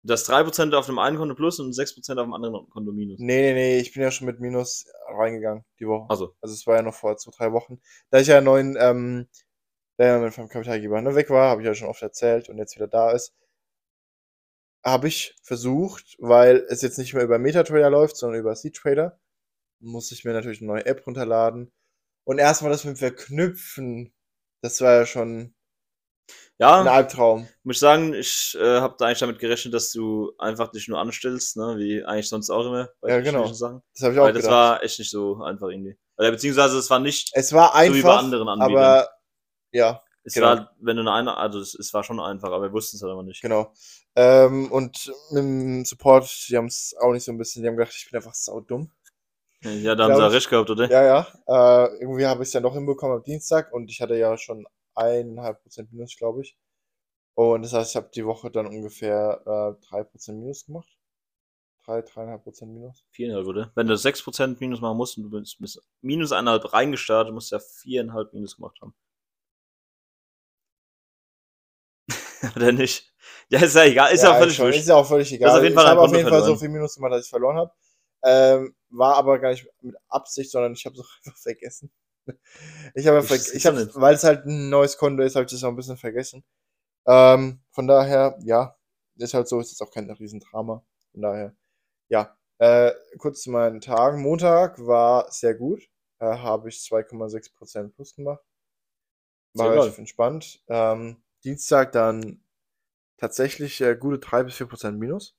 Du 0.04 0.12
hast 0.12 0.28
3% 0.28 0.74
auf 0.74 0.86
dem 0.86 0.98
einen 0.98 1.16
Konto 1.16 1.34
plus 1.34 1.60
und 1.60 1.72
6% 1.72 2.18
auf 2.18 2.24
dem 2.26 2.34
anderen 2.34 2.68
Konto 2.70 2.92
minus. 2.92 3.18
Nee, 3.20 3.52
nee, 3.52 3.54
nee, 3.54 3.78
ich 3.78 3.92
bin 3.92 4.02
ja 4.02 4.10
schon 4.10 4.26
mit 4.26 4.40
Minus 4.40 4.86
reingegangen 5.08 5.64
die 5.78 5.86
Woche. 5.86 6.08
Also, 6.10 6.34
Also 6.40 6.54
es 6.54 6.66
war 6.66 6.76
ja 6.76 6.82
noch 6.82 6.94
vor 6.94 7.16
zwei, 7.16 7.32
drei 7.36 7.52
Wochen. 7.52 7.80
Da 8.10 8.18
ich 8.20 8.28
ja 8.28 8.38
einen 8.38 8.46
neuen, 8.46 8.76
ähm, 8.78 9.28
der 9.98 10.06
ja 10.08 10.18
mit 10.18 10.34
vom 10.34 10.48
Kapitalgeber 10.48 11.00
ne, 11.02 11.14
weg 11.14 11.30
war, 11.30 11.50
habe 11.50 11.62
ich 11.62 11.66
ja 11.66 11.74
schon 11.74 11.88
oft 11.88 12.02
erzählt 12.02 12.48
und 12.48 12.58
jetzt 12.58 12.76
wieder 12.76 12.88
da 12.88 13.10
ist, 13.12 13.34
habe 14.84 15.08
ich 15.08 15.36
versucht, 15.42 16.16
weil 16.18 16.64
es 16.68 16.82
jetzt 16.82 16.98
nicht 16.98 17.14
mehr 17.14 17.24
über 17.24 17.38
MetaTrader 17.38 17.90
läuft, 17.90 18.16
sondern 18.16 18.40
über 18.40 18.54
C-Trader, 18.54 19.18
muss 19.80 20.12
ich 20.12 20.24
mir 20.24 20.32
natürlich 20.32 20.60
eine 20.60 20.68
neue 20.68 20.86
App 20.86 21.06
runterladen. 21.06 21.70
Und 22.24 22.38
erstmal 22.38 22.70
das 22.70 22.84
mit 22.84 22.96
dem 22.96 22.98
Verknüpfen, 22.98 24.12
das 24.62 24.80
war 24.80 24.94
ja 24.94 25.06
schon 25.06 25.54
ja, 26.58 26.80
ein 26.80 26.88
Albtraum. 26.88 27.48
muss 27.62 27.76
ich 27.76 27.80
sagen, 27.80 28.12
ich 28.14 28.56
äh, 28.60 28.80
habe 28.80 28.96
da 28.98 29.06
eigentlich 29.06 29.20
damit 29.20 29.38
gerechnet, 29.38 29.72
dass 29.72 29.92
du 29.92 30.32
einfach 30.38 30.70
dich 30.72 30.88
nur 30.88 30.98
anstellst, 30.98 31.56
ne, 31.56 31.76
wie 31.78 32.04
eigentlich 32.04 32.28
sonst 32.28 32.50
auch 32.50 32.66
immer 32.66 32.90
bei 33.00 33.10
Ja, 33.10 33.20
genau. 33.20 33.46
Sachen. 33.52 33.82
Das 33.94 34.02
habe 34.02 34.14
ich 34.14 34.20
auch 34.20 34.24
Weil 34.24 34.32
das 34.32 34.42
gedacht. 34.42 34.56
war 34.56 34.82
echt 34.82 34.98
nicht 34.98 35.10
so 35.10 35.40
einfach 35.42 35.68
irgendwie. 35.68 35.96
Oder 36.16 36.32
beziehungsweise 36.32 36.78
es 36.78 36.90
war 36.90 36.98
nicht 36.98 37.30
es 37.34 37.52
war 37.52 37.72
so 37.72 37.94
wie 37.94 38.02
bei 38.02 38.08
einfach, 38.08 38.18
anderen 38.18 38.48
Anbietern. 38.48 38.76
aber 38.76 39.08
ja, 39.72 40.02
es 40.24 40.34
genau. 40.34 40.46
war, 40.46 40.76
wenn 40.80 40.96
du 40.96 41.10
eine, 41.10 41.36
also 41.36 41.60
es, 41.60 41.74
es 41.74 41.94
war 41.94 42.02
schon 42.02 42.18
einfach, 42.20 42.48
aber 42.50 42.62
wir 42.64 42.72
wussten 42.72 42.96
es 42.96 43.02
halt 43.02 43.12
aber 43.12 43.22
nicht. 43.22 43.40
Genau. 43.40 43.72
Ähm, 44.16 44.70
und 44.72 45.12
mit 45.30 45.42
dem 45.42 45.84
Support, 45.84 46.28
die 46.48 46.56
haben 46.56 46.66
es 46.66 46.94
auch 47.00 47.12
nicht 47.12 47.24
so 47.24 47.32
ein 47.32 47.38
bisschen, 47.38 47.62
die 47.62 47.68
haben 47.68 47.76
gedacht, 47.76 47.94
ich 47.96 48.10
bin 48.10 48.18
einfach 48.18 48.34
saudumm. 48.34 48.90
Ja, 49.62 49.94
da 49.94 50.04
haben 50.04 50.14
sie 50.14 50.20
ja 50.20 50.28
ich. 50.28 50.34
recht 50.34 50.50
gehabt, 50.50 50.70
oder? 50.70 50.90
Ja, 50.90 51.02
ja. 51.04 51.26
Äh, 51.46 52.00
irgendwie 52.00 52.26
habe 52.26 52.42
ich 52.42 52.48
es 52.48 52.52
ja 52.52 52.60
noch 52.60 52.74
hinbekommen 52.74 53.16
am 53.16 53.24
Dienstag 53.24 53.72
und 53.72 53.90
ich 53.90 54.00
hatte 54.00 54.16
ja 54.16 54.36
schon 54.36 54.66
eineinhalb 54.94 55.62
Prozent 55.62 55.92
Minus, 55.92 56.16
glaube 56.16 56.42
ich. 56.42 56.56
Und 57.34 57.62
das 57.62 57.72
heißt, 57.72 57.90
ich 57.90 57.96
habe 57.96 58.10
die 58.14 58.26
Woche 58.26 58.50
dann 58.50 58.66
ungefähr 58.66 59.42
äh, 59.46 59.86
drei 59.86 60.04
Prozent 60.04 60.40
Minus 60.40 60.66
gemacht. 60.66 60.88
Drei, 61.84 62.02
dreieinhalb 62.02 62.44
Prozent 62.44 62.72
Minus. 62.72 63.04
Viereinhalb, 63.10 63.46
oder? 63.46 63.72
Wenn 63.74 63.86
du 63.86 63.96
6% 63.96 64.60
minus 64.60 64.80
machen 64.80 64.96
musst 64.96 65.16
und 65.16 65.24
du 65.24 65.30
bist 65.30 65.58
bis 65.58 65.80
minus 66.02 66.32
eineinhalb 66.32 66.72
reingestartet, 66.72 67.32
musst 67.32 67.50
du 67.50 67.56
ja 67.56 67.60
viereinhalb 67.60 68.32
minus 68.32 68.56
gemacht 68.56 68.78
haben. 68.80 68.94
oder 72.56 72.72
nicht? 72.72 73.12
Ja, 73.48 73.60
ist 73.60 73.74
ja 73.74 73.84
egal, 73.84 74.12
ist 74.12 74.22
ja, 74.22 74.32
Ja, 74.32 74.38
völlig 74.38 74.56
schon. 74.56 74.72
Ist 74.72 74.88
ja 74.88 74.96
auch 74.96 75.06
völlig 75.06 75.32
egal. 75.32 75.56
auf 75.56 75.62
jeden 75.62 75.74
Fall 75.74 75.84
ich 75.84 75.90
habe 75.90 76.00
auf 76.00 76.14
jeden 76.14 76.28
Fall 76.28 76.44
so 76.44 76.56
viel 76.56 76.68
Minus 76.68 76.94
gemacht, 76.94 77.12
dass 77.12 77.24
ich 77.24 77.30
verloren 77.30 77.56
habe. 77.56 77.72
Ähm, 78.24 78.74
war 78.90 79.16
aber 79.16 79.38
gar 79.38 79.50
nicht 79.50 79.68
mit 79.80 79.96
Absicht, 80.08 80.50
sondern 80.50 80.72
ich 80.72 80.84
habe 80.86 80.96
es 80.96 81.00
einfach 81.24 81.38
vergessen. 81.38 81.92
Ich 82.94 83.06
habe, 83.06 83.22
ver 83.22 83.36
ich 83.36 83.66
habe, 83.66 83.88
weil 83.94 84.14
es 84.14 84.24
halt 84.24 84.44
ein 84.44 84.68
neues 84.68 84.98
Konto 84.98 85.22
ist, 85.22 85.34
habe 85.34 85.46
ich 85.46 85.52
das 85.52 85.64
auch 85.64 85.68
ein 85.68 85.76
bisschen 85.76 85.96
vergessen. 85.96 86.44
Ähm, 87.06 87.62
von 87.70 87.86
daher, 87.86 88.38
ja, 88.42 88.76
ist 89.16 89.34
halt 89.34 89.48
so, 89.48 89.60
ist 89.60 89.70
jetzt 89.70 89.82
auch 89.82 89.90
kein 89.90 90.10
Riesendrama. 90.10 90.84
Von 91.12 91.22
daher, 91.22 91.56
ja. 92.08 92.36
Äh, 92.58 92.92
kurz 93.18 93.42
zu 93.42 93.50
meinen 93.50 93.80
Tagen. 93.80 94.20
Montag 94.20 94.84
war 94.84 95.30
sehr 95.30 95.54
gut. 95.54 95.88
Äh, 96.18 96.26
habe 96.26 96.68
ich 96.68 96.76
2,6% 96.78 97.94
plus 97.94 98.14
gemacht. 98.14 98.44
War 99.54 99.70
relativ 99.70 99.98
entspannt. 99.98 100.62
Ähm, 100.68 101.22
Dienstag 101.44 101.92
dann 101.92 102.42
tatsächlich 103.16 103.80
äh, 103.80 103.96
gute 103.96 104.18
3 104.18 104.44
bis 104.44 104.56
4% 104.56 104.92
minus. 104.92 105.36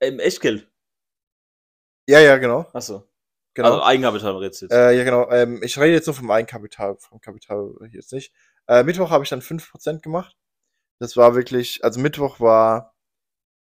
Im 0.00 0.20
Echtgeld. 0.20 0.70
Ja, 2.08 2.20
ja, 2.20 2.38
genau. 2.38 2.66
Achso. 2.72 3.06
genau. 3.54 3.68
Also 3.72 3.82
Eigenkapital 3.84 4.36
redest 4.38 4.62
du 4.62 4.66
jetzt. 4.66 4.72
Äh, 4.72 4.92
ja, 4.92 5.04
genau. 5.04 5.30
Ähm, 5.30 5.62
ich 5.62 5.78
rede 5.78 5.92
jetzt 5.92 6.06
nur 6.06 6.14
vom 6.14 6.30
Eigenkapital, 6.30 6.96
vom 6.96 7.20
Kapital 7.20 7.74
jetzt 7.92 8.12
nicht. 8.12 8.32
Äh, 8.66 8.82
Mittwoch 8.82 9.10
habe 9.10 9.24
ich 9.24 9.30
dann 9.30 9.42
5% 9.42 10.02
gemacht. 10.02 10.34
Das 11.00 11.16
war 11.16 11.34
wirklich, 11.34 11.84
also 11.84 12.00
Mittwoch 12.00 12.40
war, 12.40 12.94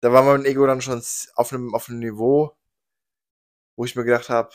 da 0.02 0.12
war 0.12 0.24
mein 0.24 0.46
Ego 0.46 0.66
dann 0.68 0.82
schon 0.82 1.02
auf 1.36 1.54
einem, 1.54 1.76
auf 1.76 1.90
einem 1.90 2.00
Niveau, 2.00 2.58
wo 3.78 3.86
ich 3.86 3.96
mir 3.96 4.04
gedacht 4.04 4.30
habe, 4.30 4.52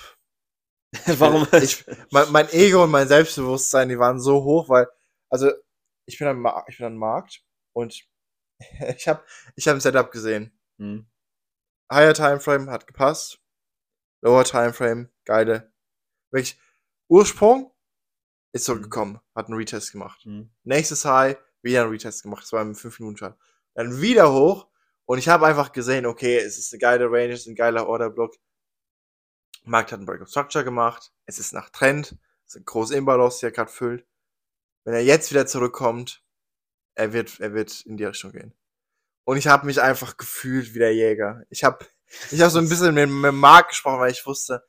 Warum? 1.18 1.46
ich- 1.52 1.84
mein, 2.10 2.32
mein 2.32 2.48
Ego 2.50 2.84
und 2.84 2.90
mein 2.90 3.08
Selbstbewusstsein, 3.08 3.88
die 3.88 3.98
waren 3.98 4.20
so 4.20 4.42
hoch, 4.42 4.68
weil, 4.68 4.88
also 5.30 5.50
ich 6.06 6.18
bin 6.18 6.26
am, 6.28 6.46
ich 6.68 6.78
bin 6.78 6.86
am 6.86 6.96
Markt 6.96 7.42
und 7.74 8.06
ich 8.96 9.06
habe 9.06 9.22
ich 9.54 9.68
hab 9.68 9.76
ein 9.76 9.80
Setup 9.80 10.10
gesehen. 10.10 10.58
Hm. 10.78 11.06
Higher 11.92 12.14
Timeframe 12.14 12.70
hat 12.70 12.86
gepasst. 12.86 13.40
Lower 14.20 14.44
Timeframe, 14.44 15.09
geile. 15.24 15.72
Wirklich, 16.31 16.59
Ursprung 17.09 17.72
ist 18.52 18.64
zurückgekommen, 18.64 19.20
hat 19.35 19.46
einen 19.46 19.57
Retest 19.57 19.92
gemacht. 19.92 20.24
Hm. 20.24 20.50
Nächstes 20.64 21.04
High, 21.04 21.37
wieder 21.62 21.83
einen 21.83 21.90
Retest 21.90 22.22
gemacht. 22.22 22.42
Das 22.42 22.52
war 22.52 22.62
im 22.62 22.74
5-Minuten-Chart. 22.74 23.38
Dann 23.74 24.00
wieder 24.00 24.33
hoch 24.33 24.68
und 25.04 25.18
ich 25.18 25.28
habe 25.28 25.46
einfach 25.46 25.72
gesehen, 25.72 26.04
okay, 26.04 26.37
es 26.37 26.59
ist 26.59 26.72
eine 26.72 26.81
geile 26.81 27.07
Range, 27.07 27.33
es 27.33 27.40
ist 27.40 27.46
ein 27.46 27.54
geiler 27.54 27.88
Orderblock. 27.88 28.35
Markt 29.64 29.92
hat 29.92 29.98
einen 29.98 30.07
Break 30.07 30.20
of 30.20 30.28
Structure 30.28 30.64
gemacht. 30.64 31.12
Es 31.26 31.38
ist 31.38 31.52
nach 31.52 31.70
Trend. 31.70 32.16
Es 32.46 32.54
ist 32.54 32.61
ein 32.61 32.64
großes 32.64 32.96
Imbalance, 32.96 33.40
der 33.40 33.50
gerade 33.50 33.70
füllt. 33.70 34.07
Wenn 34.85 34.94
er 34.94 35.02
jetzt 35.02 35.31
wieder 35.31 35.46
zurückkommt, 35.46 36.22
er 36.94 37.12
wird, 37.12 37.40
er 37.40 37.54
wird 37.54 37.83
in 37.83 37.96
die 37.96 38.04
Richtung 38.04 38.33
gehen. 38.33 38.54
Und 39.24 39.37
ich 39.37 39.46
habe 39.46 39.66
mich 39.66 39.81
einfach 39.81 40.16
gefühlt 40.16 40.74
wie 40.74 40.78
der 40.78 40.94
Jäger. 40.94 41.44
Ich 41.50 41.64
habe 41.64 41.87
ich 42.31 42.40
hab 42.40 42.51
so 42.51 42.59
ein 42.59 42.68
bisschen 42.68 42.94
mit, 42.94 43.09
mit 43.09 43.25
dem 43.31 43.38
Markt 43.38 43.71
gesprochen, 43.71 44.01
weil 44.01 44.12
ich 44.12 44.25
wusste, 44.27 44.64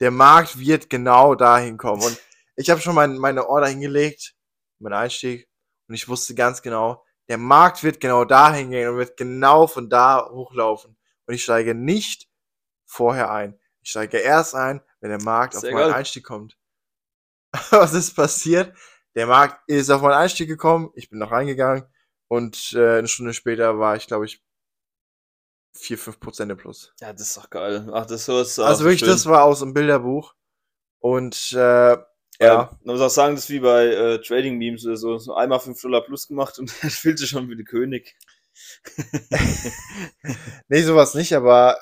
der 0.00 0.10
Markt 0.10 0.58
wird 0.58 0.90
genau 0.90 1.34
dahin 1.34 1.76
kommen. 1.76 2.02
Und 2.02 2.20
ich 2.56 2.70
habe 2.70 2.80
schon 2.80 2.94
mein, 2.94 3.18
meine 3.18 3.48
Order 3.48 3.68
hingelegt, 3.68 4.34
meinen 4.78 4.94
Einstieg, 4.94 5.48
und 5.88 5.94
ich 5.94 6.08
wusste 6.08 6.34
ganz 6.34 6.62
genau, 6.62 7.04
der 7.28 7.38
Markt 7.38 7.82
wird 7.82 8.00
genau 8.00 8.24
dahin 8.24 8.70
gehen 8.70 8.88
und 8.88 8.96
wird 8.96 9.16
genau 9.16 9.66
von 9.66 9.88
da 9.88 10.28
hochlaufen. 10.30 10.96
Und 11.26 11.34
ich 11.34 11.42
steige 11.42 11.74
nicht 11.74 12.28
vorher 12.84 13.30
ein. 13.30 13.58
Ich 13.80 13.90
steige 13.90 14.18
erst 14.18 14.54
ein, 14.54 14.80
wenn 15.00 15.10
der 15.10 15.22
Markt 15.22 15.54
auf 15.54 15.60
Sehr 15.60 15.72
meinen 15.72 15.88
geil. 15.88 15.94
Einstieg 15.94 16.24
kommt. 16.24 16.58
Was 17.70 17.94
ist 17.94 18.14
passiert? 18.14 18.76
Der 19.14 19.26
Markt 19.26 19.68
ist 19.68 19.90
auf 19.90 20.02
meinen 20.02 20.14
Einstieg 20.14 20.48
gekommen, 20.48 20.90
ich 20.94 21.10
bin 21.10 21.18
noch 21.18 21.30
reingegangen 21.30 21.84
und 22.28 22.72
äh, 22.72 22.98
eine 22.98 23.08
Stunde 23.08 23.34
später 23.34 23.78
war 23.78 23.96
ich, 23.96 24.06
glaube 24.06 24.24
ich, 24.24 24.42
4, 25.74 25.98
5 25.98 26.20
Prozent 26.20 26.52
im 26.52 26.58
Plus. 26.58 26.92
Ja, 27.00 27.12
das 27.12 27.28
ist 27.28 27.36
doch 27.36 27.50
geil. 27.50 27.88
Ach, 27.92 28.06
das 28.06 28.20
ist 28.20 28.26
so. 28.26 28.36
Also 28.36 28.74
so 28.74 28.84
wirklich, 28.84 29.00
schön. 29.00 29.08
das 29.08 29.26
war 29.26 29.44
aus 29.44 29.60
dem 29.60 29.74
Bilderbuch. 29.74 30.34
Und 30.98 31.52
äh, 31.52 31.96
ja, 32.40 32.78
man 32.84 32.96
muss 32.96 33.00
auch 33.00 33.10
sagen, 33.10 33.34
das 33.34 33.44
ist 33.44 33.50
wie 33.50 33.60
bei 33.60 33.86
äh, 33.86 34.20
Trading 34.20 34.58
Memes 34.58 34.84
oder 34.84 34.96
so. 34.96 35.18
so 35.18 35.34
einmal 35.34 35.60
5 35.60 35.80
Dollar 35.80 36.02
plus 36.02 36.28
gemacht 36.28 36.58
und 36.58 36.72
er 36.82 36.90
fühlt 36.90 37.18
sich 37.18 37.30
schon 37.30 37.48
wie 37.48 37.56
der 37.56 37.64
König. 37.64 38.16
nee, 40.68 40.82
sowas 40.82 41.14
nicht, 41.14 41.32
aber 41.34 41.78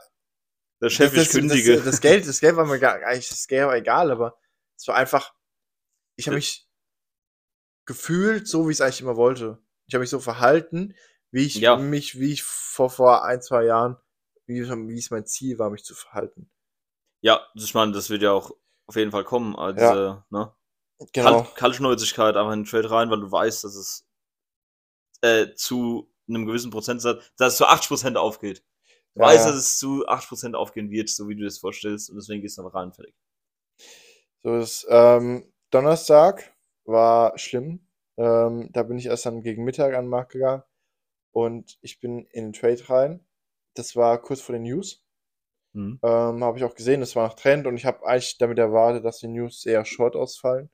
Der 0.81 0.91
Chef 0.91 1.15
das, 1.15 1.27
ist 1.27 1.33
kündige. 1.33 1.77
Das, 1.77 1.85
das, 1.85 2.01
Geld, 2.01 2.29
das 2.29 2.41
Geld 2.41 2.57
war 2.57 2.67
mir 2.67 2.79
gar, 2.79 3.03
eigentlich 3.03 3.29
das 3.29 3.47
Geld 3.47 3.67
war 3.67 3.77
egal, 3.77 4.11
aber 4.11 4.39
es 4.77 4.87
war 4.87 4.97
einfach, 4.97 5.35
ich 6.17 6.27
habe 6.27 6.37
mich 6.37 6.69
gefühlt 7.87 8.47
so, 8.47 8.67
wie 8.67 8.73
ich 8.73 8.77
es 8.77 8.81
eigentlich 8.81 9.01
immer 9.01 9.17
wollte. 9.17 9.59
Ich 9.87 9.95
habe 9.95 10.01
mich 10.01 10.11
so 10.11 10.21
verhalten, 10.21 10.95
wie 11.33 11.47
ich 11.47 11.61
Ja. 11.61 11.77
mich, 11.77 12.19
wie 12.19 12.33
ich 12.33 12.43
vor, 12.43 12.91
vor 12.91 13.25
ein, 13.25 13.43
zwei 13.43 13.65
Jahren, 13.65 13.97
wie, 14.47 14.63
wie 14.69 14.99
es 14.99 15.11
mein 15.11 15.27
Ziel 15.27 15.59
war, 15.59 15.71
mich 15.71 15.85
zu 15.85 15.95
verhalten. 15.95 16.51
Ja, 17.23 17.41
ich 17.55 17.75
meine, 17.75 17.93
das 17.93 18.11
wird 18.11 18.23
ja 18.23 18.33
auch 18.33 18.51
auf 18.87 18.97
jeden 18.97 19.11
Fall 19.11 19.25
kommen. 19.25 19.57
Also, 19.57 19.95
Ja. 19.95 20.25
ne? 20.31 20.53
Genau. 21.13 21.43
Kalt, 21.43 21.57
Kaltschnäuzigkeit 21.57 22.37
einfach 22.37 22.53
in 22.53 22.61
den 22.61 22.67
Trade 22.71 22.91
rein, 22.91 23.11
weil 23.11 23.21
du 23.21 23.31
weißt, 23.31 23.65
dass 23.65 23.75
es 23.75 24.07
äh, 25.23 25.55
zu 25.55 26.11
einem 26.29 26.47
gewissen 26.47 26.71
Prozentsatz, 26.71 27.25
dass 27.37 27.53
es 27.55 27.59
zu 27.59 27.67
80% 27.67 28.17
aufgeht. 28.17 28.63
Du 29.15 29.21
Ja, 29.21 29.27
weißt, 29.27 29.47
dass 29.47 29.57
es 29.57 29.79
zu 29.79 30.07
8% 30.07 30.55
aufgehen 30.55 30.91
wird, 30.91 31.09
so 31.09 31.29
wie 31.29 31.37
du 31.37 31.45
das 31.45 31.59
vorstellst, 31.59 32.11
und 32.11 32.17
deswegen 32.17 32.43
gehst 32.43 32.59
du 32.59 32.63
einfach 32.63 32.79
rein, 32.79 32.93
fertig. 32.93 33.15
So 34.43 34.57
ist, 34.57 34.87
ähm, 34.91 35.53
Donnerstag 35.71 36.55
war 36.85 37.37
schlimm. 37.39 37.81
Ähm, 38.17 38.71
da 38.73 38.83
bin 38.83 38.99
ich 38.99 39.07
erst 39.07 39.27
dann 39.27 39.43
gegen 39.43 39.65
Mittag 39.65 39.95
an 39.95 40.05
den 40.07 40.11
Markt 40.11 40.33
gegangen 40.33 40.63
und 41.33 41.79
ich 41.81 42.01
bin 42.01 42.27
in 42.27 42.47
den 42.47 42.53
Trade 42.53 42.89
rein. 42.89 43.27
Das 43.75 43.97
war 43.97 44.21
kurz 44.21 44.41
vor 44.41 44.55
den 44.55 44.63
News. 44.63 45.05
Mhm. 45.73 46.01
Ähm, 46.03 46.45
habe 46.45 46.59
ich 46.59 46.65
auch 46.65 46.75
gesehen, 46.75 47.01
das 47.01 47.15
war 47.15 47.29
nach 47.29 47.35
Trend 47.35 47.67
und 47.67 47.77
ich 47.77 47.87
habe 47.87 48.05
eigentlich 48.05 48.39
damit 48.39 48.59
erwartet, 48.59 49.05
dass 49.05 49.19
die 49.19 49.29
News 49.29 49.65
eher 49.67 49.85
short 49.85 50.17
ausfallen. 50.17 50.71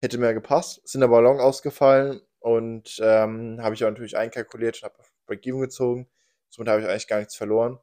Hätte 0.00 0.18
mehr 0.18 0.34
gepasst, 0.34 0.86
sind 0.88 1.02
aber 1.02 1.20
long 1.20 1.40
ausgefallen 1.40 2.20
und 2.38 2.98
ähm, 3.02 3.58
habe 3.62 3.74
ich 3.74 3.84
auch 3.84 3.90
natürlich 3.90 4.16
einkalkuliert 4.16 4.76
und 4.76 4.84
habe 4.84 4.98
auf 4.98 5.12
Break-Even 5.26 5.60
gezogen. 5.60 6.10
Somit 6.48 6.68
habe 6.68 6.82
ich 6.82 6.88
eigentlich 6.88 7.08
gar 7.08 7.18
nichts 7.18 7.36
verloren. 7.36 7.78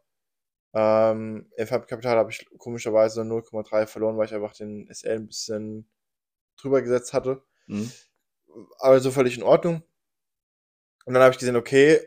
Ähm, 0.74 1.52
Im 1.58 1.68
Kapital 1.68 2.18
habe 2.18 2.32
ich 2.32 2.48
komischerweise 2.58 3.22
0,3 3.22 3.86
verloren, 3.88 4.18
weil 4.18 4.26
ich 4.26 4.34
einfach 4.34 4.54
den 4.54 4.88
SL 4.88 5.18
ein 5.18 5.28
bisschen 5.28 5.90
drüber 6.58 6.82
gesetzt 6.82 7.14
hatte. 7.14 7.44
Mhm. 7.68 7.92
Also 8.80 9.12
völlig 9.12 9.38
in 9.38 9.44
Ordnung. 9.44 9.84
Und 11.06 11.14
dann 11.14 11.24
habe 11.24 11.34
ich 11.34 11.40
gesehen, 11.40 11.56
okay, 11.56 12.00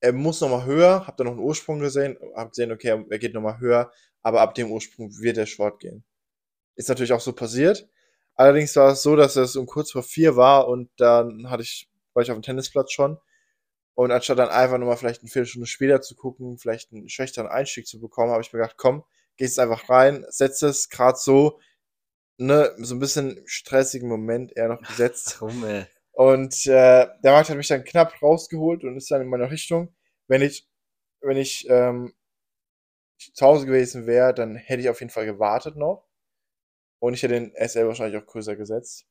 er 0.00 0.12
muss 0.12 0.40
nochmal 0.40 0.64
höher, 0.64 1.06
hab 1.06 1.16
dann 1.16 1.26
noch 1.26 1.34
einen 1.34 1.42
Ursprung 1.42 1.80
gesehen, 1.80 2.18
hab 2.34 2.50
gesehen, 2.50 2.72
okay, 2.72 3.04
er 3.08 3.18
geht 3.18 3.34
nochmal 3.34 3.60
höher, 3.60 3.92
aber 4.22 4.40
ab 4.40 4.54
dem 4.54 4.70
Ursprung 4.70 5.10
wird 5.18 5.36
er 5.38 5.46
Short 5.46 5.80
gehen. 5.80 6.04
Ist 6.74 6.88
natürlich 6.88 7.12
auch 7.12 7.20
so 7.20 7.32
passiert. 7.32 7.88
Allerdings 8.34 8.74
war 8.76 8.92
es 8.92 9.02
so, 9.02 9.16
dass 9.16 9.36
es 9.36 9.56
um 9.56 9.66
kurz 9.66 9.92
vor 9.92 10.02
vier 10.02 10.36
war 10.36 10.68
und 10.68 10.90
dann 10.96 11.50
hatte 11.50 11.62
ich, 11.62 11.90
war 12.14 12.22
ich 12.22 12.30
auf 12.30 12.38
dem 12.38 12.42
Tennisplatz 12.42 12.92
schon. 12.92 13.18
Und 13.94 14.12
anstatt 14.12 14.38
dann 14.38 14.48
einfach 14.48 14.78
nochmal 14.78 14.96
vielleicht 14.96 15.20
eine 15.20 15.30
Viertelstunde 15.30 15.66
später 15.66 16.00
zu 16.00 16.14
gucken, 16.14 16.56
vielleicht 16.56 16.92
einen 16.92 17.10
schwächeren 17.10 17.48
Einstieg 17.48 17.86
zu 17.86 18.00
bekommen, 18.00 18.32
habe 18.32 18.40
ich 18.40 18.52
mir 18.52 18.60
gedacht, 18.60 18.76
komm, 18.78 19.04
gehst 19.36 19.58
einfach 19.58 19.90
rein, 19.90 20.24
setzt 20.30 20.62
es 20.62 20.88
gerade 20.88 21.18
so, 21.18 21.60
ne, 22.38 22.74
so 22.78 22.94
ein 22.94 23.00
bisschen 23.00 23.42
stressigen 23.44 24.08
Moment 24.08 24.56
eher 24.56 24.68
noch 24.68 24.80
gesetzt. 24.80 25.36
Warum, 25.40 25.64
ey? 25.64 25.86
Und 26.20 26.66
äh, 26.66 27.08
der 27.24 27.32
Markt 27.32 27.48
hat 27.48 27.56
mich 27.56 27.68
dann 27.68 27.82
knapp 27.82 28.20
rausgeholt 28.20 28.84
und 28.84 28.94
ist 28.94 29.10
dann 29.10 29.22
in 29.22 29.28
meiner 29.28 29.50
Richtung. 29.50 29.96
Wenn 30.28 30.42
ich, 30.42 30.68
wenn 31.22 31.38
ich 31.38 31.66
ähm, 31.70 32.12
zu 33.16 33.46
Hause 33.46 33.64
gewesen 33.64 34.06
wäre, 34.06 34.34
dann 34.34 34.54
hätte 34.54 34.82
ich 34.82 34.90
auf 34.90 35.00
jeden 35.00 35.10
Fall 35.10 35.24
gewartet 35.24 35.76
noch. 35.76 36.06
Und 36.98 37.14
ich 37.14 37.22
hätte 37.22 37.40
den 37.40 37.54
SL 37.56 37.86
wahrscheinlich 37.86 38.22
auch 38.22 38.26
größer 38.26 38.54
gesetzt. 38.54 39.06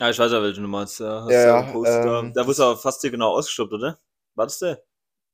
Ja, 0.00 0.08
ich 0.08 0.18
weiß 0.18 0.32
ja, 0.32 0.40
welche 0.40 0.62
du 0.62 0.68
meinst. 0.68 0.98
Ja, 0.98 1.24
hast 1.24 1.30
Ja, 1.30 1.60
ja, 1.60 2.20
ähm, 2.20 2.32
da 2.32 2.46
wurde 2.46 2.62
er 2.62 2.78
fast 2.78 3.02
hier 3.02 3.10
genau 3.10 3.32
ausgestoppt, 3.36 3.74
oder? 3.74 3.98
War 4.34 4.46
das 4.46 4.60
der? 4.60 4.82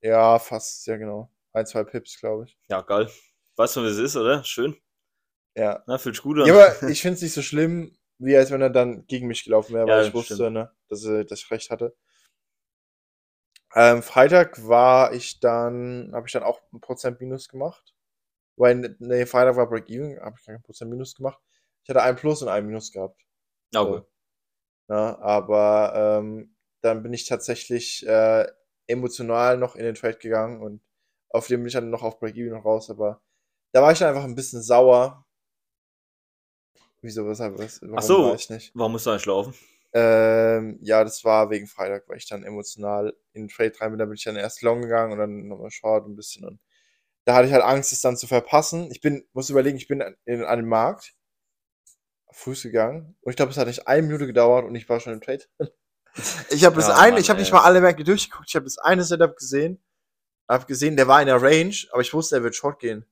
Ja, 0.01 0.37
fast, 0.39 0.85
ja 0.87 0.97
genau. 0.97 1.31
Ein, 1.53 1.65
zwei 1.67 1.85
Pips, 1.85 2.19
glaube 2.19 2.47
ich. 2.47 2.57
Ja, 2.67 2.81
geil. 2.81 3.09
Weißt 3.55 3.77
du, 3.77 3.81
wie 3.81 3.87
es 3.87 3.97
ist, 3.97 4.17
oder? 4.17 4.43
Schön. 4.43 4.75
Ja. 5.55 5.85
Na, 5.87 5.97
fühlt 5.97 6.15
sich 6.15 6.23
gut 6.23 6.37
an. 6.37 6.47
Ja, 6.47 6.53
aber 6.53 6.89
ich 6.89 7.01
finde 7.01 7.15
es 7.15 7.21
nicht 7.21 7.33
so 7.33 7.41
schlimm, 7.41 7.97
wie 8.19 8.37
als 8.37 8.51
wenn 8.51 8.61
er 8.61 8.69
dann 8.69 9.05
gegen 9.07 9.27
mich 9.27 9.43
gelaufen 9.43 9.73
wäre, 9.75 9.87
Ja, 9.87 9.97
weil 9.97 10.07
ich 10.07 10.13
wusste, 10.13 10.35
stimmt. 10.35 10.53
ne, 10.53 10.71
dass, 10.89 11.03
er, 11.05 11.23
dass 11.25 11.39
ich 11.41 11.51
recht 11.51 11.69
hatte. 11.69 11.95
Ähm, 13.75 14.01
Freitag 14.01 14.65
war 14.67 15.13
ich 15.13 15.39
dann, 15.39 16.11
habe 16.13 16.27
ich 16.27 16.33
dann 16.33 16.43
auch 16.43 16.61
ein 16.73 16.79
Prozent 16.81 17.19
Minus 17.19 17.49
gemacht. 17.49 17.93
Weil, 18.57 18.95
nee, 18.99 19.25
Freitag 19.25 19.55
war 19.57 19.69
Break-Even, 19.69 20.19
habe 20.21 20.35
ich 20.39 20.45
kein 20.45 20.61
Prozent 20.63 20.91
Minus 20.91 21.15
gemacht. 21.15 21.39
Ich 21.83 21.89
hatte 21.89 22.03
ein 22.03 22.15
Plus 22.15 22.41
und 22.41 22.49
ein 22.49 22.65
Minus 22.65 22.91
gehabt. 22.91 23.21
Okay. 23.75 24.01
Ne? 24.87 25.19
Aber 25.19 25.93
ähm, 25.95 26.55
dann 26.81 27.03
bin 27.03 27.13
ich 27.13 27.27
tatsächlich 27.27 28.05
äh, 28.07 28.47
emotional 28.87 29.57
noch 29.57 29.75
in 29.75 29.83
den 29.83 29.95
Trade 29.95 30.17
gegangen 30.17 30.61
und 30.61 30.81
auf 31.29 31.47
dem 31.47 31.61
bin 31.61 31.67
ich 31.67 31.73
dann 31.73 31.89
noch 31.89 32.03
auf 32.03 32.19
Break-Even 32.19 32.57
raus. 32.59 32.89
Aber 32.89 33.21
da 33.73 33.81
war 33.81 33.91
ich 33.91 33.99
dann 33.99 34.09
einfach 34.09 34.23
ein 34.25 34.35
bisschen 34.35 34.61
sauer. 34.61 35.24
Wieso, 37.05 37.27
weshalb, 37.27 37.59
was, 37.59 37.81
warum 37.83 38.01
so. 38.01 38.31
weiß 38.31 38.41
ich 38.41 38.49
nicht. 38.49 38.71
Warum 38.73 38.93
musst 38.93 39.05
du 39.05 39.11
eigentlich 39.11 39.27
laufen? 39.27 39.53
Ähm, 39.93 40.79
ja, 40.81 41.03
das 41.03 41.23
war 41.23 41.51
wegen 41.51 41.67
Freitag, 41.67 42.09
weil 42.09 42.17
ich 42.17 42.27
dann 42.27 42.43
emotional 42.43 43.15
in 43.33 43.43
den 43.43 43.49
Trade 43.49 43.73
rein 43.79 43.91
bin. 43.91 43.99
Da 43.99 44.05
bin 44.05 44.15
ich 44.15 44.23
dann 44.23 44.35
erst 44.35 44.63
long 44.63 44.81
gegangen 44.81 45.13
und 45.13 45.19
dann 45.19 45.47
nochmal 45.47 45.69
short 45.69 46.07
ein 46.07 46.15
bisschen. 46.15 46.45
Und 46.45 46.59
da 47.25 47.35
hatte 47.35 47.47
ich 47.47 47.53
halt 47.53 47.63
Angst, 47.63 47.93
es 47.93 48.01
dann 48.01 48.17
zu 48.17 48.25
verpassen. 48.25 48.89
Ich 48.89 49.01
bin, 49.01 49.23
muss 49.33 49.51
überlegen, 49.51 49.77
ich 49.77 49.87
bin 49.87 50.01
an, 50.01 50.15
in, 50.25 50.43
an 50.43 50.57
den 50.57 50.67
Markt 50.67 51.13
früh 52.31 52.55
gegangen 52.55 53.15
und 53.21 53.29
ich 53.29 53.35
glaube, 53.35 53.51
es 53.51 53.57
hat 53.57 53.67
nicht 53.67 53.87
eine 53.87 54.01
Minute 54.01 54.25
gedauert 54.25 54.65
und 54.65 54.73
ich 54.73 54.89
war 54.89 54.99
schon 54.99 55.13
im 55.13 55.21
Trade. 55.21 55.43
ich 56.49 56.65
habe 56.65 56.75
das 56.75 56.87
Ja, 56.87 56.95
Mann, 56.95 57.17
ich 57.17 57.29
habe 57.29 57.39
nicht 57.39 57.53
mal 57.53 57.63
alle 57.63 57.81
Märkte 57.81 58.03
durchgeguckt. 58.03 58.49
Ich 58.49 58.55
habe 58.55 58.65
das 58.65 58.79
eine 58.79 59.03
Setup 59.03 59.37
gesehen, 59.37 59.79
habe 60.49 60.65
gesehen, 60.65 60.97
der 60.97 61.07
war 61.07 61.21
in 61.21 61.27
der 61.27 61.39
Range, 61.39 61.75
aber 61.91 62.01
ich 62.01 62.15
wusste, 62.15 62.37
er 62.37 62.43
wird 62.43 62.55
short 62.55 62.79
gehen. 62.79 63.05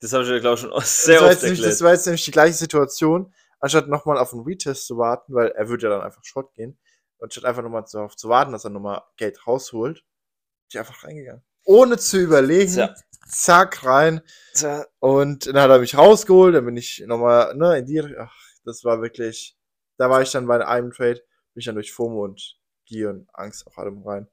Das 0.00 0.12
habe 0.12 0.24
ich 0.24 0.28
dir, 0.28 0.40
glaube 0.40 0.54
ich, 0.54 0.60
schon 0.60 0.72
sehr 0.82 1.22
oft 1.22 1.30
jetzt 1.30 1.42
nämlich, 1.42 1.60
erklärt. 1.60 1.72
das 1.72 1.82
war 1.82 1.92
jetzt 1.92 2.06
nämlich 2.06 2.24
die 2.24 2.30
gleiche 2.30 2.54
Situation, 2.54 3.34
anstatt 3.60 3.88
nochmal 3.88 4.18
auf 4.18 4.32
einen 4.32 4.42
Retest 4.42 4.86
zu 4.86 4.98
warten, 4.98 5.34
weil 5.34 5.48
er 5.48 5.68
wird 5.68 5.82
ja 5.82 5.88
dann 5.88 6.02
einfach 6.02 6.22
Short 6.24 6.52
gehen, 6.54 6.78
anstatt 7.20 7.44
einfach 7.44 7.62
nochmal 7.62 7.84
darauf 7.90 8.16
zu 8.16 8.28
warten, 8.28 8.52
dass 8.52 8.64
er 8.64 8.70
nochmal 8.70 9.02
Geld 9.16 9.46
rausholt, 9.46 9.96
bin 9.96 10.68
ich 10.68 10.78
einfach 10.78 11.04
reingegangen. 11.04 11.44
Ohne 11.64 11.98
zu 11.98 12.18
überlegen, 12.18 12.72
Tja. 12.72 12.94
zack, 13.28 13.84
rein. 13.84 14.20
Tja. 14.54 14.86
Und 15.00 15.46
dann 15.46 15.60
hat 15.60 15.70
er 15.70 15.80
mich 15.80 15.96
rausgeholt, 15.96 16.54
dann 16.54 16.64
bin 16.64 16.76
ich 16.76 17.02
nochmal, 17.06 17.54
ne, 17.56 17.78
in 17.78 17.86
die, 17.86 18.00
ach, 18.16 18.36
das 18.64 18.84
war 18.84 19.02
wirklich, 19.02 19.56
da 19.96 20.10
war 20.10 20.22
ich 20.22 20.30
dann 20.30 20.46
bei 20.46 20.64
einem 20.64 20.92
Trade, 20.92 21.22
bin 21.54 21.60
ich 21.60 21.64
dann 21.64 21.74
durch 21.74 21.92
FOMO 21.92 22.24
und 22.24 22.58
Gier 22.84 23.10
und 23.10 23.28
Angst 23.32 23.66
auch 23.66 23.78
allem 23.78 24.06
rein. 24.06 24.28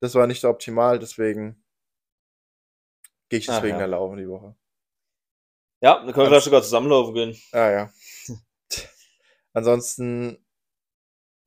Das 0.00 0.14
war 0.14 0.26
nicht 0.26 0.44
optimal, 0.44 0.98
deswegen 0.98 1.62
gehe 3.28 3.38
ich 3.38 3.50
Ach 3.50 3.56
deswegen 3.56 3.78
ja. 3.78 3.80
da 3.80 3.86
laufen 3.86 4.16
die 4.16 4.28
Woche. 4.28 4.54
Ja, 5.80 5.96
dann 5.96 6.12
können 6.12 6.16
wir 6.16 6.26
vielleicht 6.26 6.44
sogar 6.44 6.62
zusammenlaufen 6.62 7.14
gehen. 7.14 7.36
Ah 7.52 7.70
ja. 7.70 7.92
Ansonsten 9.52 10.44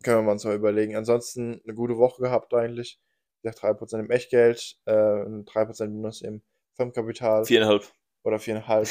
können 0.04 0.26
wir 0.26 0.32
uns 0.32 0.44
mal 0.44 0.56
überlegen. 0.56 0.96
Ansonsten 0.96 1.62
eine 1.64 1.74
gute 1.76 1.98
Woche 1.98 2.22
gehabt 2.22 2.54
eigentlich. 2.54 3.00
Ja, 3.44 3.52
3% 3.52 4.00
im 4.00 4.10
Echtgeld, 4.12 4.80
äh, 4.86 4.94
ein 4.94 5.46
3% 5.46 5.94
Minus 5.94 6.22
im 6.22 6.42
Firmenkapital 6.76 7.46
Viereinhalb. 7.46 7.92
oder 8.24 8.38
4,5. 8.38 8.90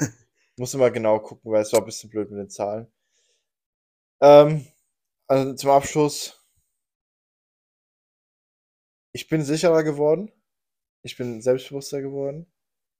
Muss 0.58 0.74
immer 0.74 0.90
genau 0.90 1.18
gucken, 1.20 1.50
weil 1.50 1.62
es 1.62 1.72
war 1.72 1.80
ein 1.80 1.86
bisschen 1.86 2.10
blöd 2.10 2.30
mit 2.30 2.38
den 2.38 2.50
Zahlen. 2.50 2.92
Ähm, 4.20 4.66
also 5.26 5.54
zum 5.54 5.70
Abschluss. 5.70 6.40
Ich 9.12 9.28
bin 9.28 9.42
sicherer 9.42 9.82
geworden. 9.82 10.30
Ich 11.02 11.16
bin 11.16 11.40
selbstbewusster 11.42 12.02
geworden. 12.02 12.46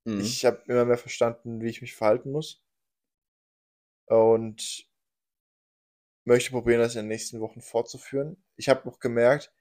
Mhm. 0.04 0.20
Ich 0.20 0.44
habe 0.44 0.62
immer 0.66 0.84
mehr 0.84 0.98
verstanden, 0.98 1.60
wie 1.60 1.68
ich 1.68 1.80
mich 1.82 1.94
verhalten 1.94 2.30
muss. 2.30 2.62
Und 4.06 4.86
möchte 6.24 6.50
probieren, 6.50 6.80
das 6.80 6.94
in 6.94 7.02
den 7.02 7.08
nächsten 7.08 7.40
Wochen 7.40 7.60
fortzuführen. 7.60 8.42
Ich 8.56 8.68
habe 8.68 8.86
noch 8.88 8.98
gemerkt, 8.98 9.52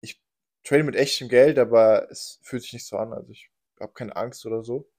ich 0.00 0.22
trade 0.64 0.84
mit 0.84 0.96
echtem 0.96 1.28
Geld, 1.28 1.58
aber 1.58 2.10
es 2.10 2.40
fühlt 2.42 2.62
sich 2.62 2.72
nicht 2.72 2.86
so 2.86 2.96
an. 2.96 3.12
Also 3.12 3.30
ich 3.30 3.50
habe 3.80 3.92
keine 3.92 4.16
Angst 4.16 4.46
oder 4.46 4.62
so. 4.64 4.90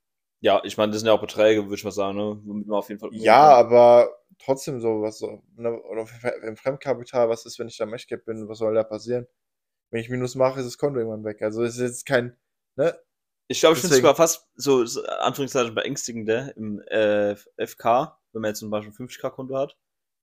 Ja, 0.42 0.62
ich 0.64 0.78
meine, 0.78 0.92
das 0.92 1.02
sind 1.02 1.08
ja 1.08 1.14
auch 1.14 1.22
Beträge, 1.22 1.64
würde 1.66 1.76
ich 1.76 1.84
mal 1.84 1.92
sagen, 1.92 2.18
ne? 2.18 2.42
womit 2.46 2.68
man 2.68 2.78
auf 2.78 2.88
jeden 2.88 3.00
Fall. 3.00 3.10
Ja, 3.12 3.50
kann. 3.50 3.66
aber 3.66 4.20
trotzdem 4.38 4.80
so, 4.80 5.02
was 5.02 5.20
so, 5.20 5.44
ne, 5.56 5.82
oder 5.84 6.08
im 6.44 6.56
Fremdkapital, 6.56 7.28
was 7.28 7.46
ist, 7.46 7.60
wenn 7.60 7.68
ich 7.68 7.78
da 7.78 7.84
im 7.84 7.94
Echtgeld 7.94 8.24
bin, 8.26 8.48
was 8.48 8.60
soll 8.60 8.74
da 8.74 8.84
passieren? 8.84 9.28
Wenn 9.92 10.02
ich 10.02 10.10
Minus 10.10 10.36
mache, 10.36 10.60
ist 10.60 10.66
das 10.66 10.78
Konto 10.78 11.00
irgendwann 11.00 11.26
weg. 11.26 11.42
Also 11.42 11.64
es 11.64 11.76
ist 11.76 11.82
jetzt 11.82 12.06
kein, 12.06 12.38
ne? 12.76 12.98
Ich 13.52 13.62
glaube, 13.62 13.76
ich 13.76 13.82
finde 13.82 13.96
es 13.96 14.02
sogar 14.02 14.16
fast 14.16 14.48
so, 14.56 14.86
so 14.86 15.04
Anführungszeichen 15.04 15.74
beängstigender 15.74 16.56
im 16.56 16.82
äh, 16.84 17.36
FK, 17.58 18.16
wenn 18.32 18.44
man 18.44 18.50
jetzt 18.50 18.60
zum 18.60 18.70
Beispiel 18.70 18.94
ein 18.94 19.08
50k-Konto 19.08 19.58
hat, 19.58 19.76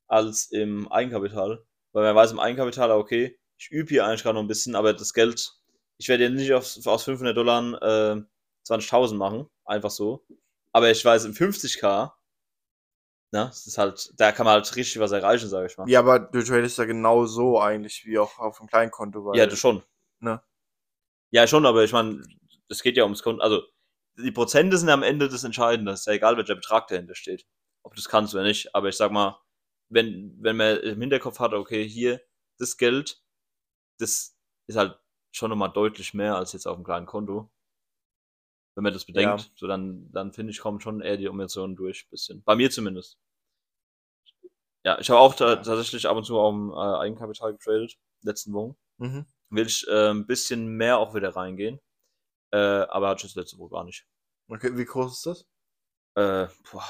als 0.07 0.53
im 0.53 0.91
Eigenkapital. 0.93 1.67
Weil 1.93 2.05
man 2.05 2.15
weiß 2.15 2.31
im 2.31 2.39
Eigenkapital, 2.39 2.93
okay, 2.93 3.37
ich 3.59 3.69
übe 3.73 3.89
hier 3.89 4.07
eigentlich 4.07 4.23
gerade 4.23 4.35
noch 4.35 4.43
ein 4.43 4.49
bisschen, 4.49 4.77
aber 4.77 4.93
das 4.93 5.13
Geld, 5.13 5.55
ich 5.99 6.09
werde 6.09 6.25
ja 6.25 6.31
nicht 6.31 6.53
aus, 6.53 6.87
aus 6.87 7.03
500 7.03 7.37
Dollar 7.37 7.83
äh, 7.83 8.23
20.000 8.65 9.17
machen, 9.17 9.51
einfach 9.65 9.91
so. 9.91 10.25
Aber 10.73 10.89
ich 10.89 11.05
weiß 11.05 11.25
im 11.25 11.33
50k, 11.33 12.13
ne, 13.33 13.47
das 13.47 13.67
ist 13.67 13.77
halt, 13.77 14.13
da 14.19 14.31
kann 14.31 14.45
man 14.45 14.55
halt 14.55 14.77
richtig 14.77 15.01
was 15.01 15.11
erreichen, 15.11 15.49
sage 15.49 15.67
ich 15.67 15.77
mal. 15.77 15.89
Ja, 15.89 15.99
aber 15.99 16.21
du 16.21 16.45
tradest 16.45 16.79
ja 16.79 16.85
genau 16.85 17.27
so 17.27 17.59
eigentlich 17.61 18.05
wie 18.05 18.19
auch 18.19 18.39
auf 18.39 18.59
dem 18.59 18.69
Kleinkonto. 18.69 19.25
Weil, 19.25 19.37
Ja, 19.37 19.47
das 19.47 19.59
schon. 19.59 19.83
Ne? 20.21 20.41
Ja, 21.31 21.49
schon, 21.49 21.67
aber 21.67 21.83
ich 21.83 21.93
meine, 21.93 22.23
es 22.69 22.83
geht 22.83 22.97
ja 22.97 23.05
ums 23.05 23.23
Konto. 23.23 23.43
Also, 23.43 23.63
die 24.19 24.33
Prozente 24.33 24.79
sind 24.79 24.89
am 24.89 25.03
Ende 25.03 25.29
das 25.29 25.45
Entscheidende. 25.45 25.93
Ist 25.93 26.07
ja 26.07 26.15
egal, 26.15 26.37
welcher 26.37 26.55
Betrag 26.55 26.89
dahinter 26.89 27.15
steht. 27.15 27.47
Ob 27.85 27.93
du 27.95 27.97
das 27.97 28.09
kannst 28.09 28.35
oder 28.35 28.45
nicht. 28.45 28.75
Aber 28.75 28.89
ich 28.89 28.97
sag 28.97 29.13
mal, 29.13 29.41
wenn, 29.91 30.37
wenn 30.43 30.57
man 30.57 30.79
im 30.79 31.01
Hinterkopf 31.01 31.39
hat, 31.39 31.53
okay, 31.53 31.87
hier, 31.89 32.21
das 32.59 32.77
Geld, 32.79 33.23
das 34.01 34.37
ist 34.69 34.77
halt 34.77 34.99
schon 35.35 35.51
nochmal 35.51 35.73
deutlich 35.73 36.15
mehr 36.15 36.37
als 36.37 36.53
jetzt 36.55 36.67
auf 36.67 36.77
einem 36.77 36.85
kleinen 36.85 37.07
Konto. 37.07 37.51
Wenn 38.75 38.85
man 38.85 38.93
das 38.93 39.05
bedenkt, 39.07 39.41
Ja. 39.43 39.51
so 39.55 39.67
dann, 39.67 40.11
dann 40.13 40.33
finde 40.33 40.51
ich, 40.53 40.61
kommen 40.61 40.81
schon 40.81 41.01
eher 41.01 41.17
die 41.17 41.27
Emotionen 41.27 41.77
durch, 41.77 42.09
bisschen. 42.11 42.43
Bei 42.45 42.57
mir 42.57 42.71
zumindest. 42.71 43.19
Ja, 44.85 44.99
ich 45.01 45.11
habe 45.11 45.19
auch 45.21 45.35
ta 45.35 45.57
tatsächlich 45.57 46.07
ab 46.07 46.17
und 46.17 46.25
zu 46.25 46.39
auch 46.39 46.51
im 46.53 46.71
äh, 46.71 46.75
Eigenkapital 46.77 47.53
getradet, 47.53 47.97
letzten 48.23 48.53
Wochen 48.53 48.77
Mhm. 48.99 49.27
will 49.51 49.67
ich 49.67 49.87
äh, 49.89 50.11
ein 50.11 50.27
bisschen 50.27 50.69
mehr 50.69 50.99
auch 50.99 51.15
wieder 51.15 51.35
reingehen. 51.37 51.81
Äh, 52.57 52.87
aber 52.89 53.09
hatte 53.09 53.27
ich 53.27 53.35
das 53.35 53.43
letzte 53.43 53.59
Woche 53.59 53.75
gar 53.75 53.85
nicht. 53.85 54.07
Okay, 54.49 54.71
wie 54.77 54.85
groß 54.87 55.13
ist 55.13 55.27
das? 55.27 55.47
Äh, 56.15 56.49
boah, 56.71 56.85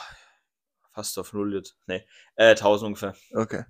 fast 0.92 1.18
auf 1.18 1.32
null 1.32 1.54
jetzt. 1.54 1.76
Nee, 1.86 2.06
äh, 2.36 2.50
1000 2.50 2.86
ungefähr. 2.86 3.16
Okay. 3.32 3.64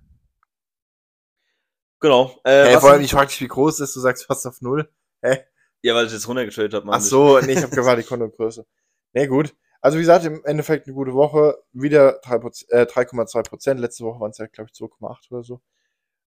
Genau. 2.01 2.39
Äh, 2.45 2.67
Hey, 2.67 2.81
vor 2.81 2.91
allem, 2.91 3.03
ich 3.03 3.13
frage 3.13 3.29
dich, 3.29 3.41
wie 3.41 3.49
groß 3.49 3.81
ist, 3.81 3.97
du 3.97 4.01
sagst 4.01 4.27
fast 4.27 4.47
auf 4.47 4.61
null. 4.61 4.93
Hä? 5.23 5.45
ja, 5.83 5.95
weil 5.95 6.07
ich 6.07 6.13
jetzt 6.13 6.29
runtergetradet 6.29 6.75
habe. 6.75 6.87
Ach 6.91 7.01
so, 7.01 7.41
nee, 7.41 7.55
ich 7.55 7.63
habe 7.63 7.75
gerade 7.75 8.03
die 8.03 8.09
Kontogröße. 8.09 8.67
Nee, 9.15 9.27
gut. 9.27 9.57
Also 9.81 9.97
wie 9.97 10.03
gesagt, 10.03 10.27
im 10.27 10.45
Endeffekt 10.45 10.87
eine 10.87 10.95
gute 10.95 11.15
Woche. 11.15 11.63
Wieder 11.73 12.21
3%, 12.23 12.69
äh, 12.71 12.85
3,2 12.85 13.43
Prozent. 13.49 13.81
Letzte 13.81 14.05
Woche 14.05 14.21
waren 14.21 14.33
es 14.33 14.39
ja, 14.39 14.47
glaube 14.47 14.69
ich, 14.71 14.77
2,8 14.79 15.31
oder 15.31 15.43
so. 15.43 15.63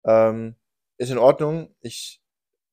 Ähm, 0.05 0.55
ist 0.99 1.11
in 1.11 1.18
Ordnung. 1.18 1.74
Ich 1.80 2.22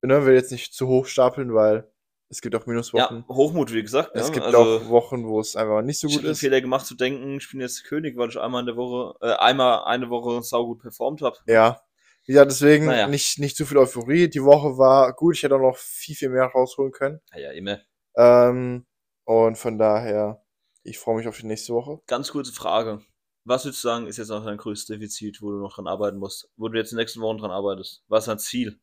ne, 0.03 0.26
will 0.26 0.36
jetzt 0.36 0.51
nicht 0.51 0.76
zu 0.76 0.88
hoch 0.88 1.07
stapeln, 1.07 1.55
weil 1.55 1.91
es 2.34 2.41
gibt 2.41 2.55
auch 2.55 2.61
Ja, 2.61 2.67
Minuswochen. 2.67 3.25
Hochmut, 3.29 3.71
wie 3.71 3.81
gesagt. 3.81 4.11
es 4.13 4.27
ja, 4.27 4.34
gibt 4.34 4.45
also, 4.45 4.57
auch 4.57 4.89
Wochen, 4.89 5.25
wo 5.27 5.39
es 5.39 5.55
einfach 5.55 5.81
nicht 5.84 5.99
so 5.99 6.07
ich 6.07 6.13
gut 6.13 6.19
habe 6.21 6.27
den 6.29 6.31
ist. 6.34 6.39
Fehler 6.39 6.61
gemacht 6.61 6.86
zu 6.86 6.95
denken, 6.95 7.38
ich 7.38 7.49
bin 7.49 7.61
jetzt 7.61 7.84
König, 7.86 8.17
weil 8.17 8.29
ich 8.29 8.39
einmal 8.39 8.61
in 8.61 8.65
der 8.65 8.75
Woche, 8.75 9.15
äh, 9.21 9.34
einmal 9.36 9.84
eine 9.86 10.09
Woche 10.09 10.41
saugut 10.41 10.79
performt 10.79 11.21
habe. 11.21 11.38
Ja. 11.47 11.79
Ja, 12.25 12.45
deswegen 12.45 12.86
Naja. 12.86 13.07
nicht, 13.07 13.38
nicht 13.39 13.55
zu 13.57 13.65
viel 13.65 13.77
Euphorie. 13.77 14.29
Die 14.29 14.43
Woche 14.43 14.77
war 14.77 15.13
gut. 15.13 15.36
Ich 15.36 15.43
hätte 15.43 15.55
auch 15.55 15.59
noch 15.59 15.77
viel, 15.77 16.15
viel 16.15 16.29
mehr 16.29 16.45
rausholen 16.45 16.91
können. 16.91 17.19
Ja, 17.34 17.39
ja, 17.39 17.51
immer. 17.51 17.79
Ähm, 18.15 18.86
und 19.25 19.57
von 19.57 19.77
daher, 19.77 20.41
ich 20.84 20.97
freue 20.99 21.17
mich 21.17 21.27
auf 21.27 21.38
die 21.38 21.45
nächste 21.47 21.73
Woche. 21.73 21.99
Ganz 22.07 22.31
kurze 22.31 22.53
Frage. 22.53 23.01
Was 23.45 23.65
würdest 23.65 23.84
du 23.84 23.88
sagen, 23.89 24.07
ist 24.07 24.17
jetzt 24.17 24.29
noch 24.29 24.45
dein 24.45 24.57
größtes 24.57 24.88
Defizit, 24.88 25.41
wo 25.41 25.51
du 25.51 25.57
noch 25.59 25.75
dran 25.75 25.88
arbeiten 25.88 26.17
musst? 26.17 26.49
Wo 26.55 26.69
du 26.69 26.77
jetzt 26.77 26.93
in 26.93 26.97
den 26.97 27.01
nächsten 27.03 27.19
Wochen 27.21 27.38
dran 27.39 27.51
arbeitest? 27.51 28.03
Was 28.07 28.23
ist 28.23 28.27
dein 28.29 28.39
Ziel? 28.39 28.79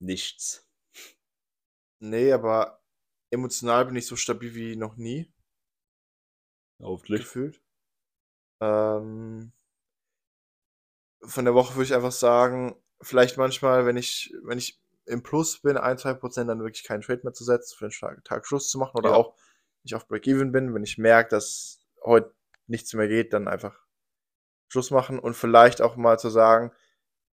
Nichts. 0.00 0.66
Nee, 2.00 2.32
aber 2.32 2.82
emotional 3.30 3.84
bin 3.86 3.94
ich 3.96 4.06
so 4.06 4.16
stabil 4.16 4.54
wie 4.54 4.74
noch 4.76 4.96
nie 4.96 5.32
Hoffentlich. 6.80 7.20
gefühlt. 7.22 7.62
Ähm, 8.60 9.52
von 11.22 11.44
der 11.44 11.54
Woche 11.54 11.74
würde 11.74 11.84
ich 11.84 11.94
einfach 11.94 12.12
sagen, 12.12 12.76
vielleicht 13.00 13.36
manchmal, 13.36 13.86
wenn 13.86 13.96
ich, 13.96 14.32
wenn 14.44 14.58
ich 14.58 14.80
im 15.06 15.22
Plus 15.22 15.60
bin, 15.62 15.76
ein, 15.76 15.98
zwei 15.98 16.14
Prozent, 16.14 16.50
dann 16.50 16.60
wirklich 16.60 16.84
keinen 16.84 17.02
Trade 17.02 17.20
mehr 17.24 17.32
zu 17.32 17.44
setzen, 17.44 17.76
für 17.76 17.88
den 17.88 18.22
Tag, 18.24 18.46
Schluss 18.46 18.68
zu 18.70 18.78
machen 18.78 18.96
oder 18.98 19.10
Ja. 19.10 19.16
auch 19.16 19.34
nicht 19.82 19.94
auf 19.94 20.06
Break-Even 20.06 20.52
bin, 20.52 20.74
wenn 20.74 20.82
ich 20.84 20.98
merke, 20.98 21.30
dass 21.30 21.80
heute 22.04 22.34
nichts 22.66 22.92
mehr 22.94 23.08
geht, 23.08 23.32
dann 23.32 23.48
einfach 23.48 23.78
Schluss 24.68 24.90
machen 24.92 25.18
und 25.18 25.34
vielleicht 25.34 25.82
auch 25.82 25.96
mal 25.96 26.18
zu 26.18 26.30
sagen, 26.30 26.72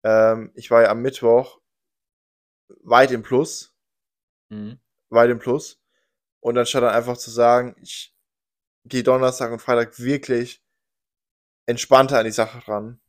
ähm, 0.04 0.52
ich 0.56 0.70
war 0.72 0.82
ja 0.84 0.90
am 0.90 1.02
Mittwoch 1.02 1.61
weit 2.82 3.10
im 3.12 3.22
Plus, 3.22 3.74
Mhm. 4.50 4.78
weit 5.10 5.30
im 5.30 5.38
Plus. 5.38 5.80
Und 6.40 6.58
anstatt 6.58 6.82
dann 6.84 6.94
einfach 6.94 7.16
zu 7.18 7.30
sagen, 7.30 7.76
ich 7.82 8.14
gehe 8.86 9.02
Donnerstag 9.04 9.52
und 9.52 9.60
Freitag 9.60 9.98
wirklich 10.00 10.62
entspannter 11.66 12.18
an 12.20 12.24
die 12.24 12.30
Sache 12.30 12.68
ran. 12.68 13.00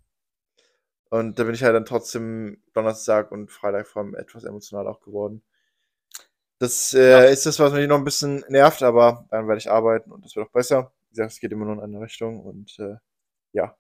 Und 1.09 1.39
da 1.39 1.45
bin 1.45 1.53
ich 1.55 1.63
halt 1.63 1.75
dann 1.75 1.85
trotzdem 1.85 2.61
Donnerstag 2.73 3.31
und 3.31 3.49
Freitag 3.51 3.87
vor 3.87 4.01
allem 4.01 4.15
etwas 4.15 4.43
emotional 4.43 4.85
auch 4.87 4.99
geworden. 4.99 5.41
Das 6.59 6.93
äh, 6.93 6.99
Ja. 7.11 7.23
ist 7.29 7.45
das, 7.45 7.59
was 7.59 7.73
mich 7.73 7.87
noch 7.87 7.97
ein 7.97 8.03
bisschen 8.03 8.43
nervt, 8.47 8.83
aber 8.83 9.25
dann 9.31 9.47
werde 9.47 9.59
ich 9.59 9.69
arbeiten 9.69 10.11
und 10.11 10.23
das 10.25 10.35
wird 10.35 10.47
auch 10.47 10.51
besser. 10.51 10.91
Wie 11.09 11.09
gesagt, 11.15 11.33
es 11.33 11.39
geht 11.39 11.51
immer 11.51 11.65
nur 11.65 11.75
in 11.75 11.81
eine 11.81 11.99
Richtung 12.01 12.39
und 12.41 12.77
äh, 12.79 12.95
ja. 13.53 13.75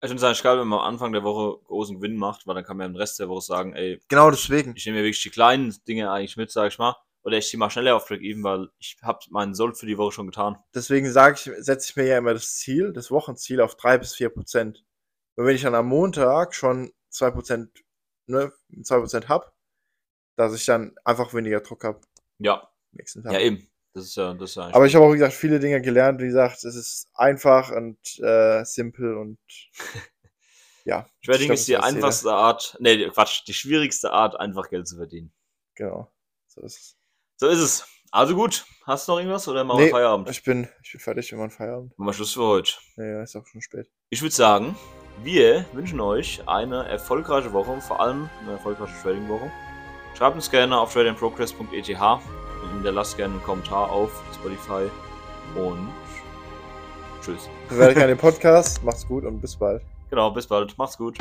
Ich 0.00 0.08
finde 0.08 0.16
es 0.20 0.24
eigentlich 0.24 0.42
geil, 0.44 0.58
wenn 0.60 0.68
man 0.68 0.78
am 0.78 0.84
Anfang 0.86 1.12
der 1.12 1.24
Woche 1.24 1.60
großen 1.64 1.96
Gewinn 1.96 2.16
macht, 2.16 2.46
weil 2.46 2.54
dann 2.54 2.64
kann 2.64 2.76
man 2.76 2.90
im 2.90 2.96
Rest 2.96 3.18
der 3.18 3.28
Woche 3.28 3.42
sagen, 3.42 3.74
ey, 3.74 4.00
Genau 4.08 4.30
deswegen. 4.30 4.74
ich 4.76 4.86
nehme 4.86 4.98
mir 4.98 5.04
wirklich 5.04 5.22
die 5.22 5.30
kleinen 5.30 5.74
Dinge 5.88 6.10
eigentlich 6.12 6.36
mit, 6.36 6.50
sag 6.52 6.68
ich 6.68 6.78
mal. 6.78 6.94
Oder 7.24 7.38
ich 7.38 7.48
ziehe 7.48 7.58
mal 7.58 7.68
schneller 7.68 7.96
auf 7.96 8.06
Break-Even, 8.06 8.44
weil 8.44 8.68
ich 8.78 8.96
habe 9.02 9.18
meinen 9.30 9.54
Sold 9.54 9.76
für 9.76 9.86
die 9.86 9.98
Woche 9.98 10.12
schon 10.12 10.26
getan. 10.26 10.56
Deswegen 10.72 11.10
sage 11.10 11.34
ich, 11.34 11.64
setze 11.64 11.90
ich 11.90 11.96
mir 11.96 12.06
ja 12.06 12.18
immer 12.18 12.32
das 12.32 12.54
Ziel, 12.54 12.92
das 12.92 13.10
Wochenziel 13.10 13.60
auf 13.60 13.74
3 13.74 13.98
bis 13.98 14.14
4 14.14 14.28
Prozent. 14.30 14.84
Und 15.36 15.44
wenn 15.44 15.56
ich 15.56 15.62
dann 15.62 15.74
am 15.74 15.88
Montag 15.88 16.54
schon 16.54 16.92
2 17.10 17.32
Prozent, 17.32 17.84
ne, 18.26 18.52
2 18.82 18.98
Prozent 19.00 19.28
habe, 19.28 19.50
dass 20.36 20.54
ich 20.54 20.64
dann 20.64 20.94
einfach 21.04 21.34
weniger 21.34 21.60
Druck 21.60 21.82
habe 21.82 22.00
Ja, 22.38 22.70
nächsten 22.92 23.24
Tag. 23.24 23.32
ja 23.32 23.40
eben. 23.40 23.68
Das 23.94 24.04
ist 24.04 24.16
ja, 24.16 24.34
das 24.34 24.50
ist 24.50 24.56
ja 24.56 24.74
Aber 24.74 24.86
ich 24.86 24.94
habe 24.94 25.04
auch, 25.04 25.10
wie 25.10 25.18
gesagt, 25.18 25.34
viele 25.34 25.58
Dinge 25.60 25.80
gelernt. 25.80 26.20
Wie 26.20 26.26
gesagt, 26.26 26.64
es 26.64 26.74
ist 26.76 27.08
einfach 27.14 27.70
und 27.70 27.98
äh, 28.20 28.64
simpel 28.64 29.16
und 29.16 29.38
ja. 30.84 31.08
Glaub, 31.22 31.40
ist 31.40 31.68
die 31.68 31.76
einfachste 31.76 32.32
Art, 32.32 32.76
nee, 32.80 33.08
Quatsch, 33.08 33.42
die 33.46 33.54
schwierigste 33.54 34.12
Art, 34.12 34.38
einfach 34.38 34.68
Geld 34.68 34.86
zu 34.86 34.96
verdienen. 34.96 35.32
Genau. 35.74 36.12
So 36.46 36.60
ist 36.62 36.78
es. 36.78 36.96
So 37.36 37.48
ist 37.48 37.58
es. 37.58 37.86
Also 38.10 38.34
gut, 38.34 38.64
hast 38.86 39.06
du 39.06 39.12
noch 39.12 39.18
irgendwas 39.18 39.46
oder 39.48 39.64
machen 39.64 39.80
wir 39.80 39.84
Nee, 39.86 39.90
Feierabend? 39.90 40.30
Ich 40.30 40.42
bin, 40.42 40.68
ich 40.82 40.92
bin 40.92 41.00
fertig 41.00 41.28
für 41.28 41.36
meinen 41.36 41.50
Feierabend. 41.50 41.98
Machen 41.98 42.08
wir 42.08 42.14
Schluss 42.14 42.32
für 42.32 42.42
heute. 42.42 42.72
Ja, 42.96 43.22
ist 43.22 43.36
auch 43.36 43.46
schon 43.46 43.60
spät. 43.60 43.90
Ich 44.08 44.22
würde 44.22 44.34
sagen, 44.34 44.76
wir 45.22 45.66
wünschen 45.72 46.00
euch 46.00 46.40
eine 46.46 46.88
erfolgreiche 46.88 47.52
Woche 47.52 47.80
vor 47.80 48.00
allem 48.00 48.30
eine 48.40 48.52
erfolgreiche 48.52 48.94
Trading-Woche. 49.02 49.50
Schreibt 50.16 50.36
uns 50.36 50.50
gerne 50.50 50.78
auf 50.78 50.92
tradingprogress.eth 50.92 51.98
hinterlasst 52.72 53.16
gerne 53.16 53.34
einen 53.34 53.42
Kommentar 53.42 53.90
auf 53.90 54.10
Spotify 54.34 54.90
und 55.54 55.88
tschüss. 57.22 57.48
Bewertet 57.68 57.96
gerne 57.96 58.14
den 58.14 58.18
Podcast. 58.20 58.82
Macht's 58.84 59.06
gut 59.06 59.24
und 59.24 59.40
bis 59.40 59.56
bald. 59.56 59.82
Genau, 60.10 60.30
bis 60.30 60.46
bald. 60.46 60.76
Macht's 60.78 60.96
gut. 60.96 61.18